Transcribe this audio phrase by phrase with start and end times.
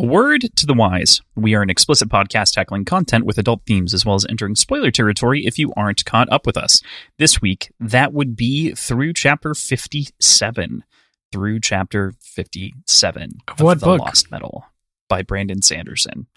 [0.00, 1.20] A word to the wise.
[1.36, 4.90] We are an explicit podcast tackling content with adult themes as well as entering spoiler
[4.90, 6.80] territory if you aren't caught up with us.
[7.18, 10.84] This week, that would be through chapter 57.
[11.30, 14.00] Through chapter 57 of what The book?
[14.00, 14.64] Lost Metal
[15.10, 16.28] by Brandon Sanderson.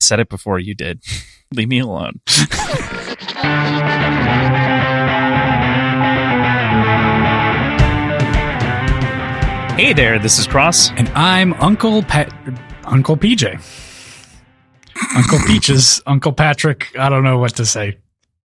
[0.00, 1.00] Said it before you did.
[1.54, 2.20] Leave me alone.
[9.78, 10.90] hey there, this is Cross.
[10.96, 12.32] And I'm Uncle Pat,
[12.86, 13.54] Uncle PJ,
[15.16, 16.96] Uncle Peaches, Uncle Patrick.
[16.98, 17.98] I don't know what to say.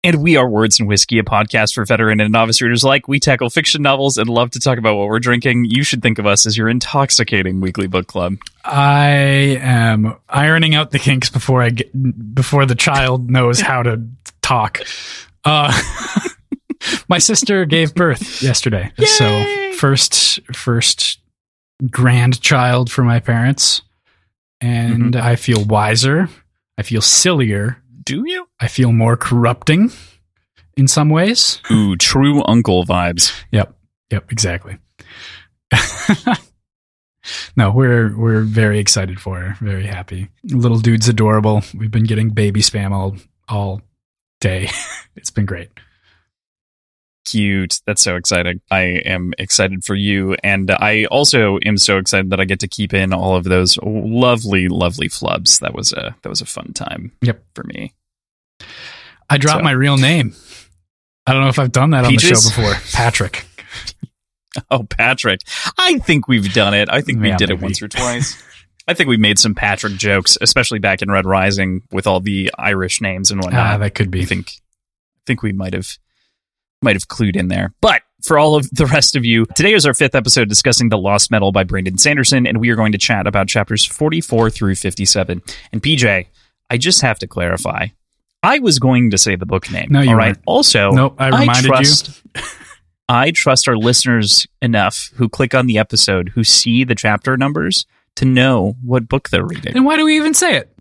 [0.04, 3.08] And we are Words and Whiskey, a podcast for veteran and novice readers like.
[3.08, 5.66] We tackle fiction novels and love to talk about what we're drinking.
[5.66, 8.36] You should think of us as your intoxicating weekly book club.
[8.64, 9.08] I
[9.60, 14.08] am ironing out the kinks before I get before the child knows how to
[14.42, 14.80] talk.
[15.44, 15.78] Uh,
[17.10, 21.20] my sister gave birth yesterday, so first first
[21.90, 23.82] grandchild for my parents,
[24.62, 25.26] and mm-hmm.
[25.26, 26.30] I feel wiser.
[26.78, 27.82] I feel sillier.
[28.04, 28.48] Do you?
[28.60, 29.92] I feel more corrupting
[30.76, 31.60] in some ways.
[31.72, 33.34] Ooh, true uncle vibes.
[33.52, 33.76] Yep.
[34.12, 34.32] Yep.
[34.32, 34.78] Exactly.
[37.56, 39.58] no, we're we're very excited for her.
[39.60, 40.30] Very happy.
[40.44, 41.64] Little dude's adorable.
[41.74, 43.18] We've been getting baby spam all
[43.50, 43.82] all
[44.40, 44.70] day.
[45.16, 45.70] it's been great.
[47.28, 47.80] Cute.
[47.86, 48.62] That's so exciting.
[48.72, 50.36] I am excited for you.
[50.44, 53.78] And I also am so excited that I get to keep in all of those
[53.84, 55.60] lovely, lovely flubs.
[55.60, 57.44] That was a that was a fun time Yep.
[57.54, 57.94] for me.
[59.30, 60.34] I dropped So- my real name.
[61.26, 62.74] I don't know if I've done that on the show before.
[62.94, 63.46] Patrick.
[64.72, 65.42] Oh, Patrick.
[65.78, 66.88] I think we've done it.
[66.90, 68.42] I think we Yeah, did it once or twice.
[68.88, 72.50] I think we made some Patrick jokes, especially back in Red Rising with all the
[72.58, 73.66] Irish names and whatnot.
[73.74, 74.26] Ah, that could I be.
[74.26, 75.90] think I think we might have
[76.82, 77.74] might have clued in there.
[77.82, 80.98] But for all of the rest of you, today is our fifth episode discussing The
[80.98, 84.76] Lost Metal by Brandon Sanderson, and we are going to chat about chapters 44 through
[84.76, 85.42] 57.
[85.72, 86.26] And PJ,
[86.70, 87.88] I just have to clarify.
[88.44, 89.88] I was going to say the book name.
[89.92, 90.28] No, you all right.
[90.36, 90.44] weren't.
[90.46, 91.70] Also, Nope, I reminded you.
[91.70, 92.22] trust,
[93.10, 97.86] I trust our listeners enough who click on the episode who see the chapter numbers
[98.16, 100.74] to know what book they're reading, And why do we even say it?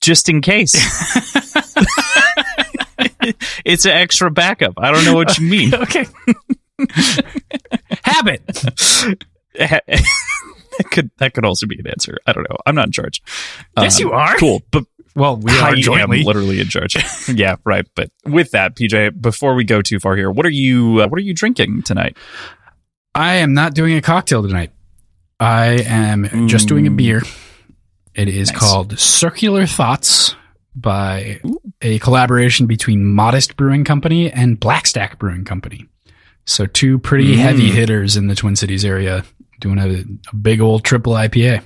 [0.00, 0.74] just in case.
[3.64, 4.74] it's an extra backup.
[4.78, 5.74] I don't know what you mean.
[5.82, 6.06] okay.
[8.04, 8.46] Habit.
[9.58, 9.82] that
[10.90, 12.16] could that could also be an answer.
[12.26, 12.56] I don't know.
[12.66, 13.22] I'm not in charge.
[13.76, 14.36] Yes, you are.
[14.38, 16.22] Cool, but Well, we are jointly.
[16.22, 16.96] literally in charge.
[17.28, 17.86] yeah, right.
[17.94, 21.18] But with that, PJ, before we go too far here, what are you uh, what
[21.18, 22.16] are you drinking tonight?
[23.14, 24.70] I am not doing a cocktail tonight.
[25.38, 27.22] I am just doing a beer.
[28.14, 28.58] It is Nice.
[28.60, 30.34] called Circular Thoughts
[30.80, 31.40] by
[31.82, 35.86] a collaboration between Modist Brewing Company and Blackstack Brewing Company.
[36.46, 37.38] So two pretty Mm.
[37.38, 39.24] heavy hitters in the Twin Cities area
[39.60, 41.62] doing a, a big old triple IPA.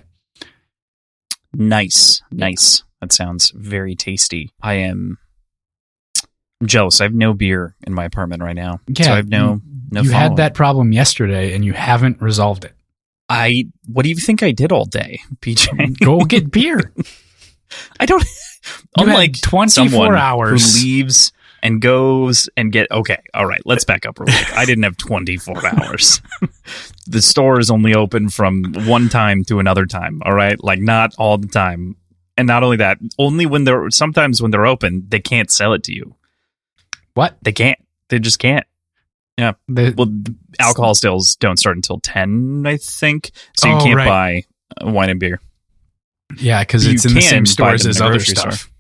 [1.53, 2.83] Nice, nice.
[3.01, 4.51] That sounds very tasty.
[4.61, 5.19] I am
[6.61, 7.01] I'm jealous.
[7.01, 8.81] I have no beer in my apartment right now.
[8.97, 9.61] so I have no
[9.91, 10.01] no.
[10.03, 10.31] you following.
[10.31, 12.73] had that problem yesterday and you haven't resolved it.
[13.29, 13.65] I.
[13.87, 15.99] What do you think I did all day, PJ?
[16.01, 16.93] Go get beer.
[18.01, 18.25] I don't.
[18.99, 20.77] You unlike 24 someone hours.
[20.81, 21.33] who leaves
[21.63, 22.91] and goes and get.
[22.91, 23.61] Okay, all right.
[23.65, 24.57] Let's back up real quick.
[24.57, 26.21] I didn't have 24 hours.
[27.07, 30.23] the store is only open from one time to another time.
[30.25, 31.97] All right, like not all the time.
[32.37, 35.85] And not only that, only when they're sometimes when they're open, they can't sell it
[35.85, 36.17] to you.
[37.15, 37.37] What?
[37.43, 37.79] They can't.
[38.09, 38.67] They just can't.
[39.37, 43.31] The- Well, the alcohol sales don't start until 10, I think.
[43.57, 44.45] So you Oh, can't right.
[44.81, 45.41] buy wine and beer.
[46.39, 48.55] Yeah, because it's in the same stores as other stuff.
[48.55, 48.71] store.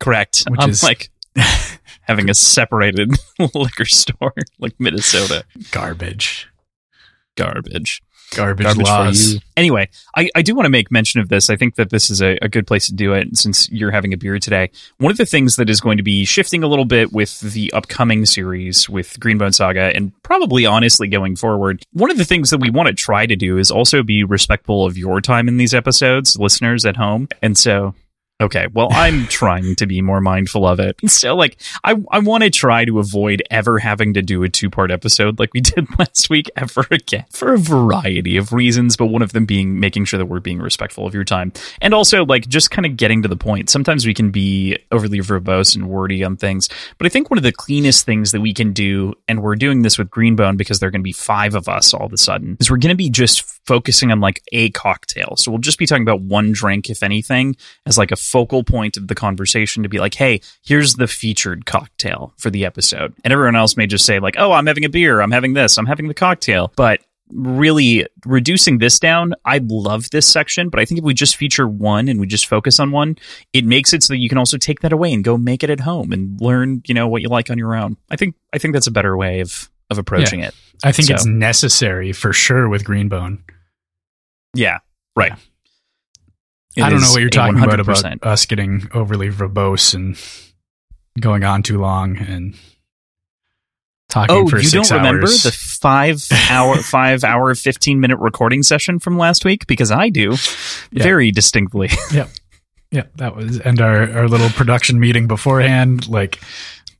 [0.00, 0.44] Correct.
[0.48, 1.10] Which I'm is- like
[2.02, 3.10] having a separated
[3.54, 5.44] liquor store like Minnesota.
[5.70, 6.48] Garbage.
[7.36, 8.02] Garbage.
[8.34, 9.22] Garbage, Garbage laws.
[9.22, 9.40] for you.
[9.56, 11.50] Anyway, I, I do want to make mention of this.
[11.50, 14.12] I think that this is a, a good place to do it since you're having
[14.12, 14.70] a beer today.
[14.98, 17.72] One of the things that is going to be shifting a little bit with the
[17.72, 22.50] upcoming series with Green Bone Saga and probably honestly going forward, one of the things
[22.50, 25.56] that we want to try to do is also be respectful of your time in
[25.56, 27.28] these episodes, listeners at home.
[27.42, 27.94] And so
[28.40, 30.96] Okay, well, I'm trying to be more mindful of it.
[31.08, 34.70] So, like, I I want to try to avoid ever having to do a two
[34.70, 39.06] part episode like we did last week ever again for a variety of reasons, but
[39.06, 42.24] one of them being making sure that we're being respectful of your time, and also
[42.24, 43.70] like just kind of getting to the point.
[43.70, 47.44] Sometimes we can be overly verbose and wordy on things, but I think one of
[47.44, 50.80] the cleanest things that we can do, and we're doing this with Green Bone because
[50.80, 52.88] there are going to be five of us all of a sudden, is we're going
[52.88, 55.34] to be just focusing on like a cocktail.
[55.36, 57.56] So we'll just be talking about one drink, if anything,
[57.86, 61.66] as like a focal point of the conversation to be like, hey, here's the featured
[61.66, 63.14] cocktail for the episode.
[63.24, 65.76] And everyone else may just say, like, oh, I'm having a beer, I'm having this,
[65.78, 66.72] I'm having the cocktail.
[66.76, 67.00] But
[67.30, 71.66] really reducing this down, I love this section, but I think if we just feature
[71.66, 73.16] one and we just focus on one,
[73.52, 75.70] it makes it so that you can also take that away and go make it
[75.70, 77.96] at home and learn, you know, what you like on your own.
[78.10, 80.48] I think I think that's a better way of of approaching Yeah.
[80.48, 80.54] it.
[80.82, 83.42] I think So- it's necessary for sure with Green Bone.
[84.54, 84.78] Yeah,
[85.16, 85.32] right.
[86.76, 88.16] It I don't know what you're talking about 100%.
[88.16, 90.16] about us getting overly verbose and
[91.20, 92.56] going on too long and
[94.08, 98.62] talking Oh, for you six don't remember the five hour, five hour, fifteen minute recording
[98.62, 99.66] session from last week?
[99.66, 100.30] Because I do,
[100.90, 101.02] Yeah.
[101.02, 101.90] very distinctly.
[102.12, 102.26] yeah,
[102.90, 106.08] yeah that was and our our little production meeting beforehand.
[106.08, 106.40] Like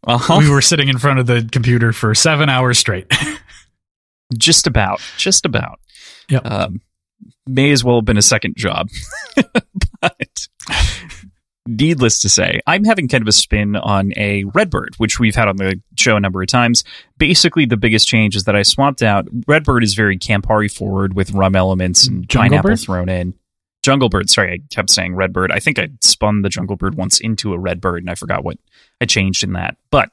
[0.06, 0.36] Uh-huh.
[0.38, 3.10] we were sitting in front of the computer for seven hours straight.
[4.38, 5.78] just about, just about.
[6.28, 6.46] Yep.
[6.50, 6.80] Um,
[7.46, 8.88] may as well have been a second job,
[10.00, 10.48] but
[11.66, 15.48] needless to say, I'm having kind of a spin on a Redbird, which we've had
[15.48, 16.84] on the show a number of times.
[17.18, 19.26] Basically, the biggest change is that I swapped out.
[19.46, 22.80] Redbird is very Campari forward with rum elements and Jungle pineapple Bird?
[22.80, 23.34] thrown in.
[23.82, 24.30] Jungle Bird.
[24.30, 25.52] Sorry, I kept saying Redbird.
[25.52, 28.56] I think I spun the Jungle Bird once into a Redbird, and I forgot what
[29.00, 29.76] I changed in that.
[29.90, 30.10] But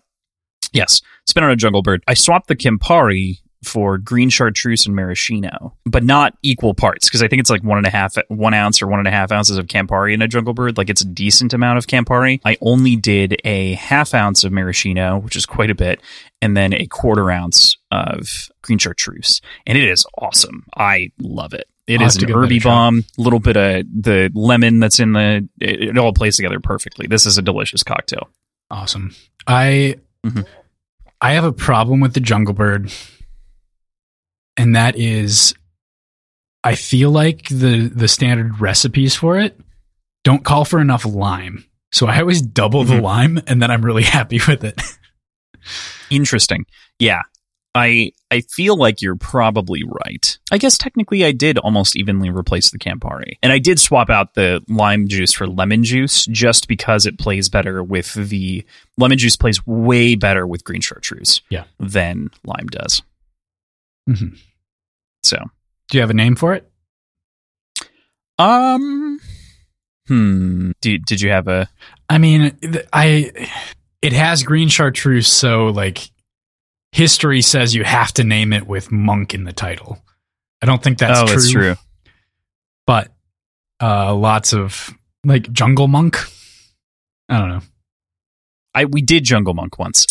[0.73, 2.03] yes, spin on a Jungle Bird.
[2.07, 7.27] I swapped the Campari for green chartreuse and maraschino, but not equal parts because I
[7.27, 9.57] think it's like one and a half, one ounce or one and a half ounces
[9.57, 10.77] of Campari in a Jungle Bird.
[10.77, 12.39] Like it's a decent amount of Campari.
[12.43, 16.01] I only did a half ounce of maraschino, which is quite a bit,
[16.41, 20.65] and then a quarter ounce of green chartreuse, and it is awesome.
[20.75, 21.65] I love it.
[21.87, 25.47] It I'll is an a herby bomb, little bit of the lemon that's in the.
[25.59, 27.05] It, it all plays together perfectly.
[27.07, 28.29] This is a delicious cocktail.
[28.69, 29.13] awesome.
[29.47, 30.45] I Mhm.
[31.19, 32.91] I have a problem with the Jungle Bird,
[34.57, 35.53] and that is,
[36.63, 39.59] I feel like the the standard recipes for it
[40.23, 41.65] don't call for enough lime.
[41.91, 43.01] So I always double the Mhm.
[43.01, 44.79] lime, and then I'm really happy with it.
[46.09, 46.65] Interesting.
[46.99, 47.21] Yeah.
[47.73, 50.37] I I feel like you're probably right.
[50.51, 53.37] I guess technically I did almost evenly replace the Campari.
[53.41, 57.47] And I did swap out the lime juice for lemon juice just because it plays
[57.47, 58.65] better with the
[58.97, 61.63] lemon juice plays way better with green chartreuse Yeah.
[61.79, 63.01] than lime does.
[64.09, 64.37] Mhm.
[65.23, 65.37] So,
[65.89, 66.67] Do you have a name for it?
[68.39, 69.19] um
[70.07, 71.69] hmm, did did you have a
[72.09, 72.57] I mean,
[72.91, 73.31] I
[74.01, 76.09] it has green chartreuse, so like
[76.91, 79.99] history says you have to name it with monk in the title.
[80.61, 81.75] I don't think that's Oh, true, that's true.
[82.87, 83.11] but
[83.81, 84.89] uh, lots of
[85.23, 86.17] like jungle monk.
[87.29, 87.61] I don't know.
[88.73, 90.05] I we did Jungle Monk once.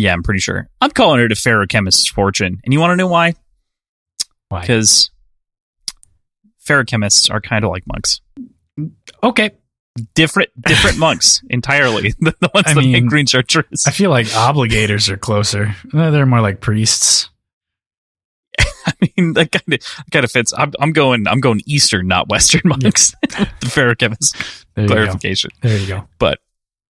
[0.00, 0.68] Yeah, I'm pretty sure.
[0.80, 2.58] I'm calling it a Feruchemist's fortune.
[2.64, 3.34] And you want to know why?
[4.48, 4.62] Why?
[4.62, 5.10] because
[6.66, 8.20] feruchemists are kind of like monks.
[9.22, 9.50] Okay,
[10.14, 12.14] Different, different monks entirely.
[12.20, 13.86] The, the ones I that mean, make green chartreuse.
[13.86, 15.74] I feel like obligators are closer.
[15.92, 17.28] They're more like priests.
[18.86, 19.80] I mean, that kind of
[20.10, 20.52] kind of fits.
[20.56, 21.26] I'm, I'm going.
[21.26, 23.14] I'm going Eastern, not Western monks.
[23.22, 24.94] the feruchemist There you go.
[24.94, 26.08] clarification, There you go.
[26.18, 26.38] but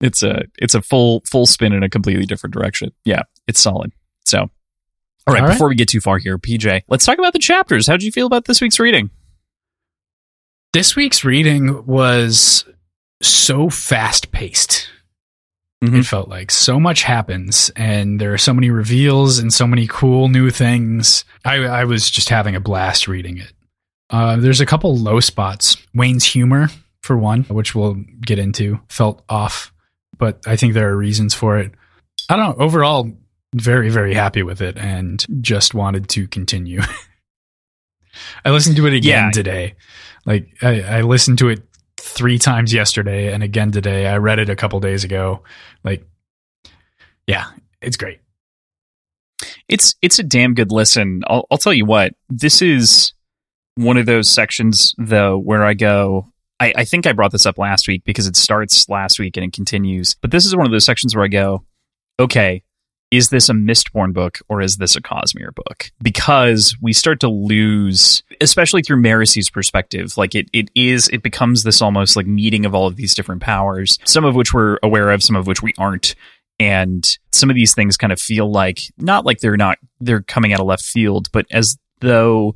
[0.02, 2.92] it's a it's a full full spin in a completely different direction.
[3.06, 3.92] Yeah, it's solid.
[4.26, 4.48] So, all
[5.28, 5.42] right.
[5.42, 5.54] All right.
[5.54, 7.88] Before we get too far here, PJ, let's talk about the chapters.
[7.88, 9.10] How did you feel about this week's reading?
[10.74, 12.64] This week's reading was
[13.22, 14.88] so fast paced.
[15.84, 16.00] Mhm.
[16.00, 19.88] It felt like so much happens, and there are so many reveals and so many
[19.88, 21.24] cool new things.
[21.46, 23.54] I, I was just having a blast reading it.
[24.10, 25.78] Uh, there's a couple low spots.
[25.94, 26.68] Wayne's humor,
[27.02, 29.72] for one, which we'll get into, felt off,
[30.20, 31.72] but I think there are reasons for it.
[32.30, 32.64] I don't know.
[32.64, 33.12] Overall,
[33.56, 36.82] very, very happy with it and just wanted to continue.
[38.46, 39.32] I listened to it again Yeah.
[39.32, 39.76] today.
[40.26, 41.64] Like, I, I listened to it
[41.98, 44.06] three times yesterday and again today.
[44.08, 45.44] I read it a couple days ago.
[45.84, 46.06] Like,
[47.26, 47.46] yeah,
[47.82, 48.20] it's great.
[49.68, 51.22] It's it's a damn good listen.
[51.28, 52.14] I'll, I'll tell you what.
[52.30, 53.14] This is
[53.76, 56.28] one of those sections though where I go.
[56.60, 59.46] I, I think I brought this up last week because it starts last week and
[59.46, 60.16] it continues.
[60.22, 61.64] But this is one of those sections where I go,
[62.20, 62.64] okay,
[63.12, 65.92] is this a Mistborn book or is this a Cosmere book?
[66.02, 71.64] Because we start to lose, especially through Marasi's perspective, like it, it is, it becomes
[71.64, 75.10] this almost like meeting of all of these different powers, some of which we're aware
[75.10, 76.16] of, some of which we aren't.
[76.60, 80.54] And some of these things kind of feel like, not like they're not, they're coming
[80.54, 82.56] out of left field, but as though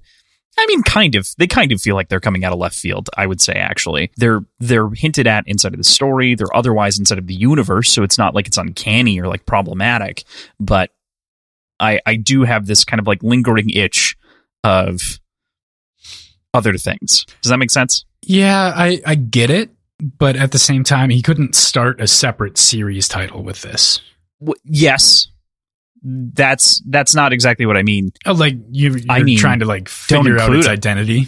[0.58, 1.30] I mean, kind of.
[1.38, 3.10] They kind of feel like they're coming out of left field.
[3.18, 6.36] I would say actually, they're they're hinted at inside of the story.
[6.36, 10.24] They're otherwise inside of the universe, so it's not like it's uncanny or like problematic.
[10.60, 10.92] But
[11.80, 14.16] I I do have this kind of like lingering itch
[14.64, 15.20] of
[16.54, 17.26] other things.
[17.42, 18.06] Does that make sense?
[18.22, 19.72] Yeah, I, I get it.
[20.18, 24.02] But at the same time, he couldn't start a separate series title with this.
[24.42, 25.28] W- yes,
[26.04, 28.12] that's that's not exactly what I mean.
[28.26, 30.72] Oh, like you, you're I mean, trying to like figure out its it.
[30.72, 31.28] identity.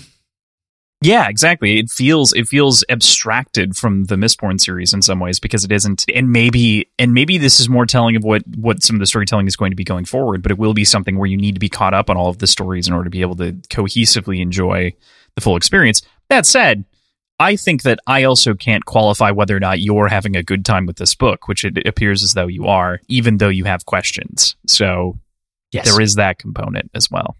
[1.01, 1.77] Yeah, exactly.
[1.77, 6.05] It feels it feels abstracted from the Mistborn series in some ways because it isn't.
[6.13, 9.47] And maybe and maybe this is more telling of what what some of the storytelling
[9.47, 10.41] is going to be going forward.
[10.41, 12.39] But it will be something where you need to be caught up on all of
[12.39, 14.93] the stories in order to be able to cohesively enjoy
[15.35, 16.01] the full experience.
[16.29, 16.85] That said,
[17.39, 20.85] I think that I also can't qualify whether or not you're having a good time
[20.85, 24.55] with this book, which it appears as though you are, even though you have questions.
[24.67, 25.19] So
[25.71, 27.35] Yes, there is that component as well.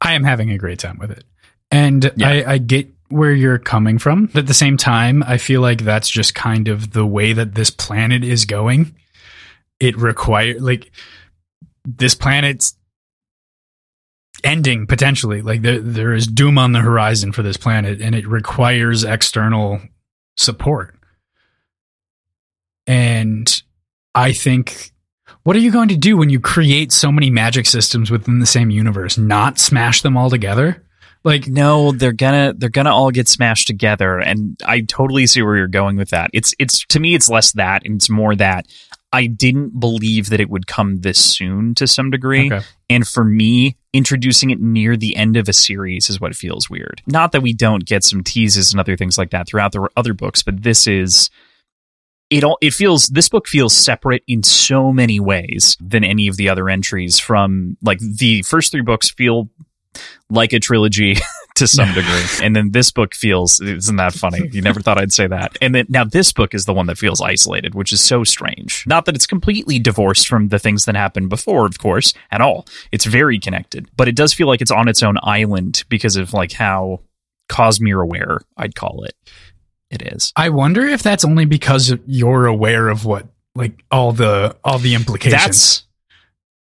[0.00, 1.24] I am having a great time with it.
[1.70, 2.28] And Yeah.
[2.28, 4.26] I, I get where you're coming from.
[4.26, 7.54] But at the same time, I feel like that's just kind of the way that
[7.54, 8.94] this planet is going.
[9.78, 10.90] It requires, like
[11.84, 12.74] this planet's
[14.44, 15.42] ending potentially.
[15.42, 19.80] Like there there is doom on the horizon for this planet and it requires external
[20.36, 20.94] support.
[22.86, 23.62] And
[24.14, 24.92] I think
[25.42, 28.46] what are you going to do when you create so many magic systems within the
[28.46, 29.16] same universe?
[29.16, 30.82] Not smash them all together?
[31.26, 35.56] Like No, they're gonna they're gonna all get smashed together, and I totally see where
[35.56, 36.30] you're going with that.
[36.32, 38.66] It's it's to me, it's less that, and it's more that
[39.12, 42.64] I didn't believe that it would come this soon to some degree, Okay.
[42.90, 47.02] and for me, introducing it near the end of a series is what feels weird.
[47.06, 50.12] Not that we don't get some teases and other things like that throughout the other
[50.12, 51.30] books, but this is
[52.28, 56.36] it all it feels this book feels separate in so many ways than any of
[56.36, 59.48] the other entries from like the first three books feel
[60.28, 61.14] like a trilogy
[61.56, 62.24] to some degree.
[62.42, 64.48] And then this book feels isn't that funny?
[64.52, 65.56] You never thought i'd say that.
[65.60, 68.84] And then now this book is the one that feels isolated which is so strange.
[68.86, 72.66] Not that it's completely divorced from the things that happened before of course at all.
[72.92, 76.32] It's very connected but it does feel like it's on its own island because of
[76.32, 77.00] like how
[77.48, 79.14] cosmere aware i'd call it
[79.90, 80.32] it is.
[80.34, 84.94] I wonder if that's only because you're aware of what like all the all the
[84.94, 85.42] implications.
[85.42, 85.86] That's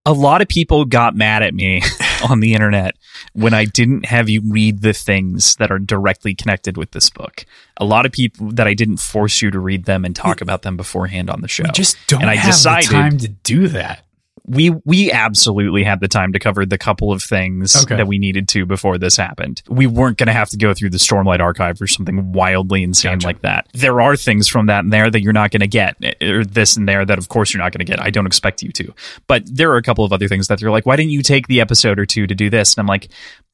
[0.06, 1.82] a lot of people got mad at me
[2.30, 2.96] on the internet
[3.34, 7.46] when I didn't have you read the things that are directly connected with this book.
[7.78, 10.62] A lot of people that I didn't force you to read them and talk about
[10.62, 11.64] them beforehand on the show.
[11.64, 14.06] we just don't And I have decided- the time to do that.
[14.46, 17.96] We we absolutely had the time to cover the couple of things Okay.
[17.96, 19.62] that we needed to before this happened.
[19.70, 23.14] We weren't going to have to go through the Stormlight archive or something wildly insane
[23.14, 23.28] Gotcha.
[23.28, 23.68] like that.
[23.74, 26.30] There are things from that and there that you're not going to get, eh, eh,
[26.30, 28.02] or this and there that of course you're not going to get.
[28.02, 28.94] I don't expect you to.
[29.28, 31.48] But there are a couple of other things that they're like, why didn't you take
[31.48, 32.74] the episode or two to do this?
[32.76, 33.10] And I'm like,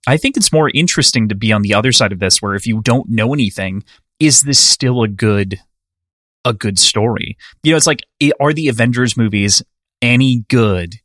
[0.07, 2.65] I think it's more interesting to be on the other side of this, where if
[2.65, 3.83] you don't know anything,
[4.19, 5.59] is this still a good
[6.45, 7.37] a good story?
[7.61, 9.61] You know, it's like, eh, are the Avengers movies
[10.01, 10.95] any good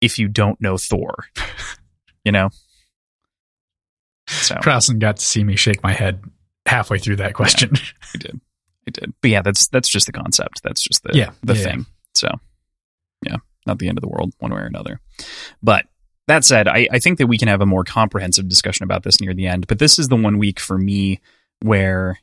[0.00, 1.26] if you don't know Thor?
[2.22, 2.50] You know?
[4.26, 6.22] So Crossan got to see me shake my head
[6.66, 7.72] halfway through that question.
[8.14, 8.40] I did.
[8.86, 9.14] I did.
[9.22, 10.62] But yeah, that's that's just the concept.
[10.62, 11.86] That's just the Yeah, the yeah, thing.
[12.14, 12.28] So
[13.24, 13.36] yeah,
[13.66, 15.00] not the end of the world one way or another.
[15.62, 15.86] But
[16.28, 19.20] that said, I, I think that we can have a more comprehensive discussion about this
[19.20, 19.66] near the end.
[19.66, 21.20] But this is the one week for me
[21.60, 22.18] where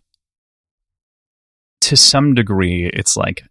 [1.81, 3.43] to some degree it's like,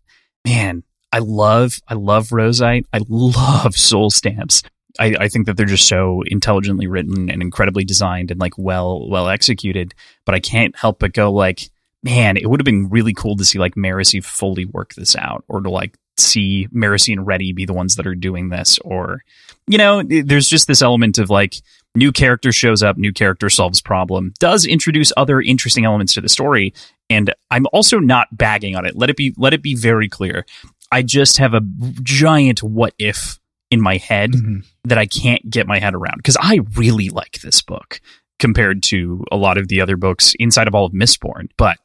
[0.47, 0.83] man,
[1.17, 2.85] I love I love Roseite.
[2.93, 4.63] I love soul stamps.
[5.01, 9.09] I, I think that they're just so intelligently written and incredibly designed and like well
[9.09, 9.95] well executed.
[10.27, 11.71] But I can't help but go like,
[12.03, 15.43] man, it would have been really cool to see like Marasi fully work this out,
[15.49, 19.25] or to like see Marasi and Reddi be the ones that are doing this, or
[19.67, 21.55] you know, there's just this element of like
[21.95, 26.29] new character shows up, new character solves problem, does introduce other interesting elements to the
[26.29, 26.75] story,
[27.09, 28.97] and I'm also not bagging on it.
[28.97, 30.45] Let it be let it be very clear.
[30.93, 31.61] I just have a
[32.03, 33.39] giant what if
[33.71, 34.65] in my head Mhm.
[34.85, 38.01] that I can't get my head around because I really like this book
[38.39, 41.49] compared to a lot of the other books inside of all of Mistborn.
[41.57, 41.79] But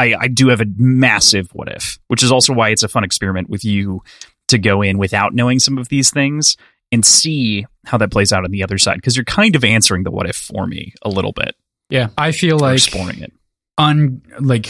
[0.00, 3.04] I, I do have a massive what if, which is also why it's a fun
[3.04, 4.02] experiment with you
[4.48, 6.56] to go in without knowing some of these things
[6.90, 10.04] and see how that plays out on the other side because you're kind of answering
[10.04, 11.54] the what if for me a little bit,
[11.90, 13.32] Yeah, I feel like exploring it.
[13.76, 14.66] un like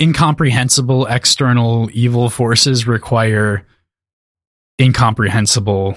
[0.00, 3.66] incomprehensible external evil forces require
[4.80, 5.96] incomprehensible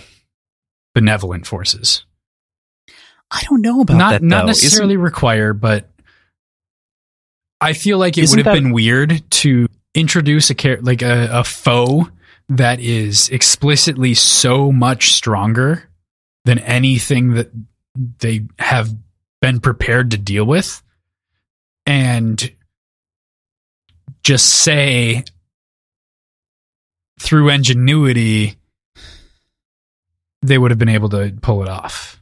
[0.95, 2.03] benevolent forces.
[3.29, 4.23] I don't know about not that.
[4.23, 4.47] not though.
[4.47, 5.89] necessarily require, but
[7.61, 11.01] I feel like it Isn't would have that- been weird to introduce a char- like
[11.01, 12.09] a, a foe
[12.49, 15.89] that is explicitly so much stronger
[16.45, 17.51] than anything that
[18.19, 18.89] they have
[19.41, 20.81] been prepared to deal with
[21.85, 22.51] and
[24.23, 25.23] just say
[27.19, 28.55] through ingenuity
[30.41, 32.21] they would have been able to pull it off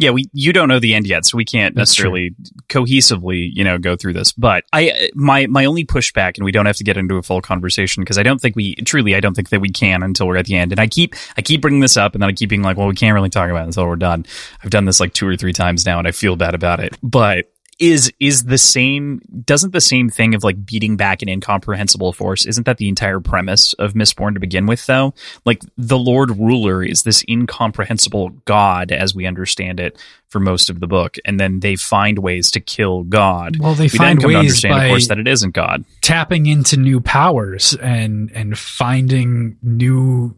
[0.00, 2.34] yeah, we you don't know the end yet, so we can't That's necessarily
[2.68, 4.30] cohesively, you know, go through this.
[4.30, 7.40] But I my my only pushback, and we don't have to get into a full
[7.40, 10.36] conversation because I don't think we truly I don't think that we can until we're
[10.36, 10.70] at the end.
[10.70, 12.86] And I keep I keep bringing this up, and then I keep being like, well,
[12.86, 14.24] we can't really talk about it until we're done.
[14.62, 16.96] I've done this like two or three times now, and I feel bad about it.
[17.02, 17.46] But
[17.78, 22.44] is is the same doesn't the same thing of like beating back an incomprehensible force
[22.44, 25.14] isn't that the entire premise of mistborn to begin with though?
[25.44, 29.96] Like the lord ruler is this incomprehensible god as we understand it
[30.28, 33.58] for most of the book and then they find ways to kill god.
[33.60, 35.84] Well, they we find come to ways understand by of course that it isn't god.
[36.02, 40.36] tapping into new powers and and finding new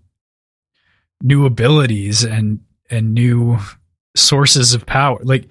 [1.23, 3.59] new abilities and and new
[4.17, 5.21] sources of power.
[5.23, 5.47] Like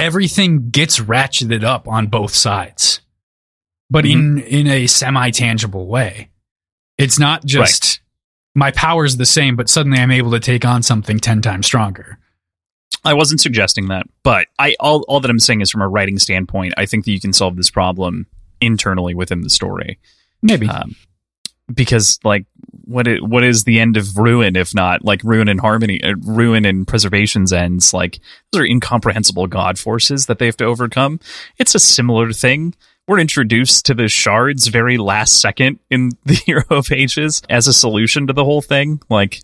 [0.00, 3.00] everything gets ratcheted up on both sides,
[3.90, 6.30] but in in a semi tangible way.
[6.98, 8.00] It's not just
[8.54, 12.18] my power's the same, but suddenly I'm able to take on something ten times stronger.
[13.04, 16.18] I wasn't suggesting that, but I all all that I'm saying is from a writing
[16.18, 18.26] standpoint, I think that you can solve this problem
[18.60, 19.98] internally within the story.
[20.42, 20.68] Maybe.
[20.68, 20.96] Um,
[21.74, 22.46] because like
[22.84, 26.14] what it, what is the end of ruin if not like ruin and harmony uh,
[26.22, 28.18] ruin and preservation's ends like
[28.52, 31.20] those are incomprehensible god forces that they have to overcome
[31.58, 32.74] it's a similar thing
[33.06, 38.26] we're introduced to the shards very last second in the hero pages as a solution
[38.26, 39.40] to the whole thing like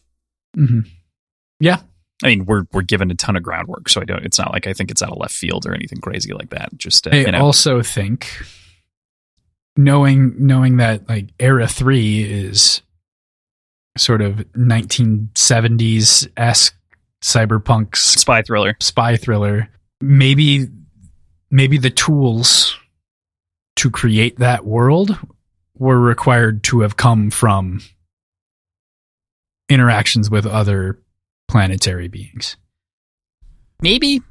[0.55, 0.81] hmm
[1.61, 1.81] Yeah.
[2.25, 4.25] I mean, we're we're given a ton of groundwork, so I don't.
[4.25, 6.71] It's not like I think it's out of left field or anything crazy like that.
[6.79, 8.27] Just uh, I you know, also think
[9.77, 12.83] knowing knowing that like era 3 is
[13.97, 16.77] sort of 1970s esque
[17.23, 18.77] cyberpunk spy thriller.
[18.81, 19.69] spy thriller
[20.01, 20.69] maybe
[21.51, 22.77] maybe the tools
[23.75, 25.19] to create that world
[25.79, 27.81] were required to have come from
[29.69, 30.99] interactions with other
[31.49, 32.57] planetary beings
[33.83, 34.23] Maybe,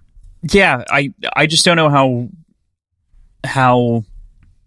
[0.52, 0.84] yeah.
[0.90, 2.30] I I just don't know how
[3.44, 4.04] how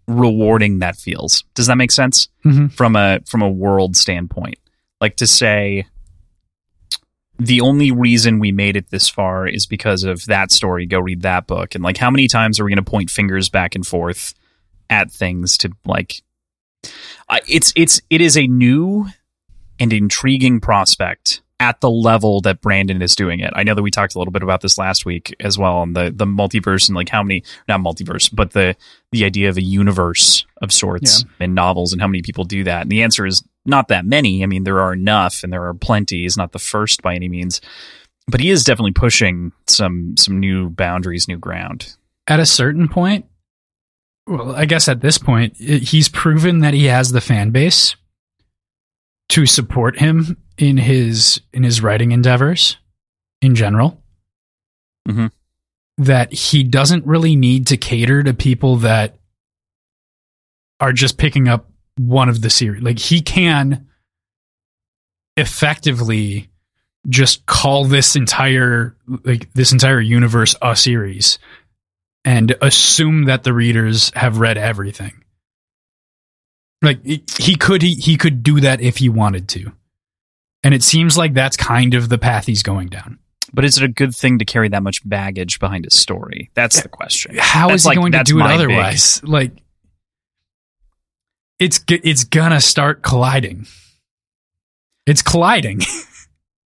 [0.09, 1.43] rewarding that feels.
[1.53, 2.71] Does that make sense Mhm.
[2.73, 4.57] from a from a world standpoint?
[4.99, 5.85] Like to say.
[7.41, 10.85] The only reason we made it this far is because of that story.
[10.85, 11.73] Go read that book.
[11.73, 14.33] And like, how many times are we going to point fingers back and forth
[14.89, 16.21] at things to like
[17.29, 19.07] I, it's it's it is a new
[19.79, 23.51] and intriguing prospect at the level that Brandon is doing it.
[23.55, 25.93] I know that we talked a little bit about this last week as well on
[25.93, 28.75] the the multiverse and like how many not multiverse, but the
[29.11, 32.83] the idea of a universe of sorts in novels and how many people do that.
[32.83, 34.41] And the answer is not that many.
[34.43, 36.21] I mean, there are enough and there are plenty.
[36.21, 37.59] He's not the first by any means.
[38.27, 41.95] But he is definitely pushing some some new boundaries, new ground.
[42.27, 43.25] at a certain point,
[44.27, 47.95] well, I guess at this point, i- he's proven that he has the fan base
[49.29, 52.77] to support him in his in his writing endeavors
[53.41, 54.03] in general.
[55.07, 55.31] Mhm.
[55.97, 59.17] That he doesn't really need to cater to people that
[60.79, 62.83] are just picking up one of the series.
[62.83, 63.87] Like he can
[65.35, 66.49] effectively
[67.07, 71.39] just call this entire like this entire universe a series
[72.25, 75.23] and assume that the readers have read everything.
[76.81, 79.71] Like he could he, he could do that if he wanted to.
[80.63, 83.19] And it seems like that's kind of the path he's going down.
[83.53, 86.51] But is it a good thing to carry that much baggage behind a story?
[86.53, 87.35] That's the question.
[87.39, 89.23] How That's is he like- going to do it my big- otherwise?
[89.23, 89.51] Like
[91.59, 93.65] it's it's gonna start colliding.
[95.05, 95.81] It's colliding.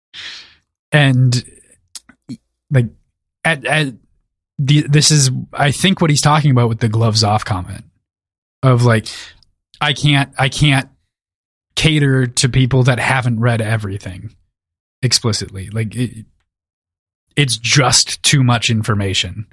[0.92, 1.44] and
[2.72, 2.88] like
[3.44, 3.94] at, at
[4.58, 7.86] the this is I think what he's talking about with the gloves off comment
[8.64, 9.08] of like
[9.82, 10.90] I can't I can't
[11.80, 14.36] cater to people that haven't read everything
[15.02, 15.70] explicitly.
[15.70, 16.26] Like it,
[17.38, 19.48] it's just too much information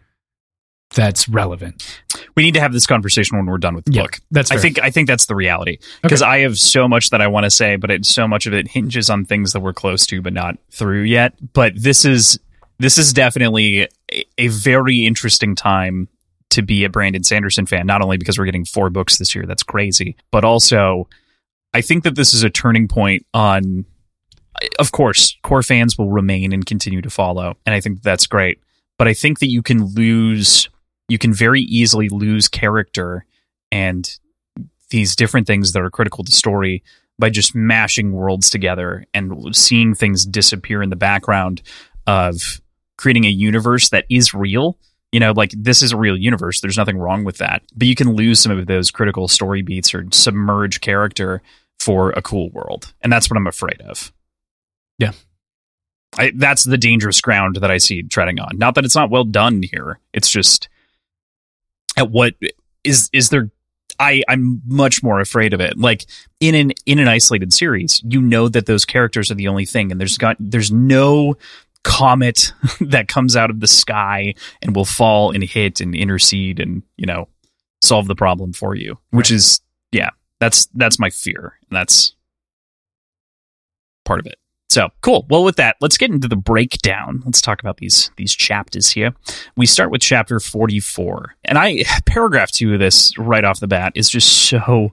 [0.92, 2.02] that's relevant.
[2.34, 4.18] We need to have this conversation when we're done with the Yeah, book.
[4.32, 7.28] That's I think I think that's the reality because I have so much that I
[7.28, 10.04] want to say, but it, so much of it hinges on things that we're close
[10.06, 11.34] to but not through yet.
[11.52, 12.40] But this is
[12.80, 16.08] this is definitely a, a very interesting time
[16.50, 17.86] to be a Brandon Sanderson fan.
[17.86, 21.08] Not only because we're getting four books this year, that's crazy, but also
[21.76, 23.84] I think that this is a turning point on.
[24.78, 28.58] Of course, core fans will remain and continue to follow, and I think that's great.
[28.96, 30.70] But I think that you can lose
[31.08, 33.26] you can very easily lose character
[33.70, 34.18] and
[34.90, 36.82] these different things that are critical to story
[37.18, 41.62] by just mashing worlds together and seeing things disappear in the background
[42.06, 42.60] of
[42.96, 44.78] creating a universe that is real.
[45.12, 46.60] You know, like this is a real universe.
[46.60, 47.62] There's nothing wrong with that.
[47.76, 51.42] But you can lose some of those critical story beats or submerge character
[51.80, 52.92] for a cool world.
[53.02, 54.12] And that's what I'm afraid of.
[54.98, 55.12] Yeah.
[56.18, 58.56] I, that's the dangerous ground that I see treading on.
[58.58, 59.98] Not that it's not well done here.
[60.12, 60.68] It's just
[61.96, 62.34] at what
[62.84, 63.50] is is there
[63.98, 65.76] I I'm much more afraid of it.
[65.78, 66.06] Like
[66.40, 69.90] in an in an isolated series, you know that those characters are the only thing,
[69.92, 71.36] and there's got there's no
[71.84, 76.82] comet that comes out of the sky and will fall and hit and intercede and
[76.96, 77.28] you know
[77.82, 78.98] solve the problem for you.
[79.10, 79.36] Which Right.
[79.36, 79.60] is
[79.92, 80.10] yeah,
[80.40, 82.14] that's that's my fear, and that's
[84.04, 84.38] part of it.
[84.68, 85.26] So cool.
[85.30, 87.22] Well, with that, let's get into the breakdown.
[87.24, 89.14] Let's talk about these these chapters here.
[89.56, 93.68] We start with chapter forty four, and I paragraph two of this right off the
[93.68, 94.92] bat is just so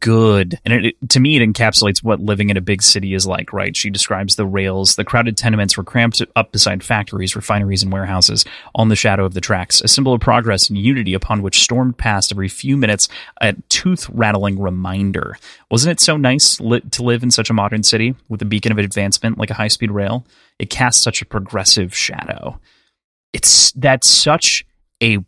[0.00, 3.26] good, and it, it- to me it encapsulates what living in a big city is
[3.26, 3.52] like.
[3.52, 3.76] Right?
[3.76, 4.96] She describes the rails.
[4.96, 8.44] The crowded tenements were cramped up beside factories, refineries, and warehouses,
[8.78, 9.80] in the shadow of the tracks.
[9.82, 13.08] A symbol of progress and unity upon which stormed past every few minutes
[13.40, 15.36] a tooth rattling reminder.
[15.70, 18.72] Wasn't it so nice li- to live in such a modern city with a beacon
[18.72, 20.26] of advancement like a high speed rail?
[20.58, 22.58] It casts such a progressive shadow.
[23.32, 24.64] It's that's such
[25.02, 25.18] a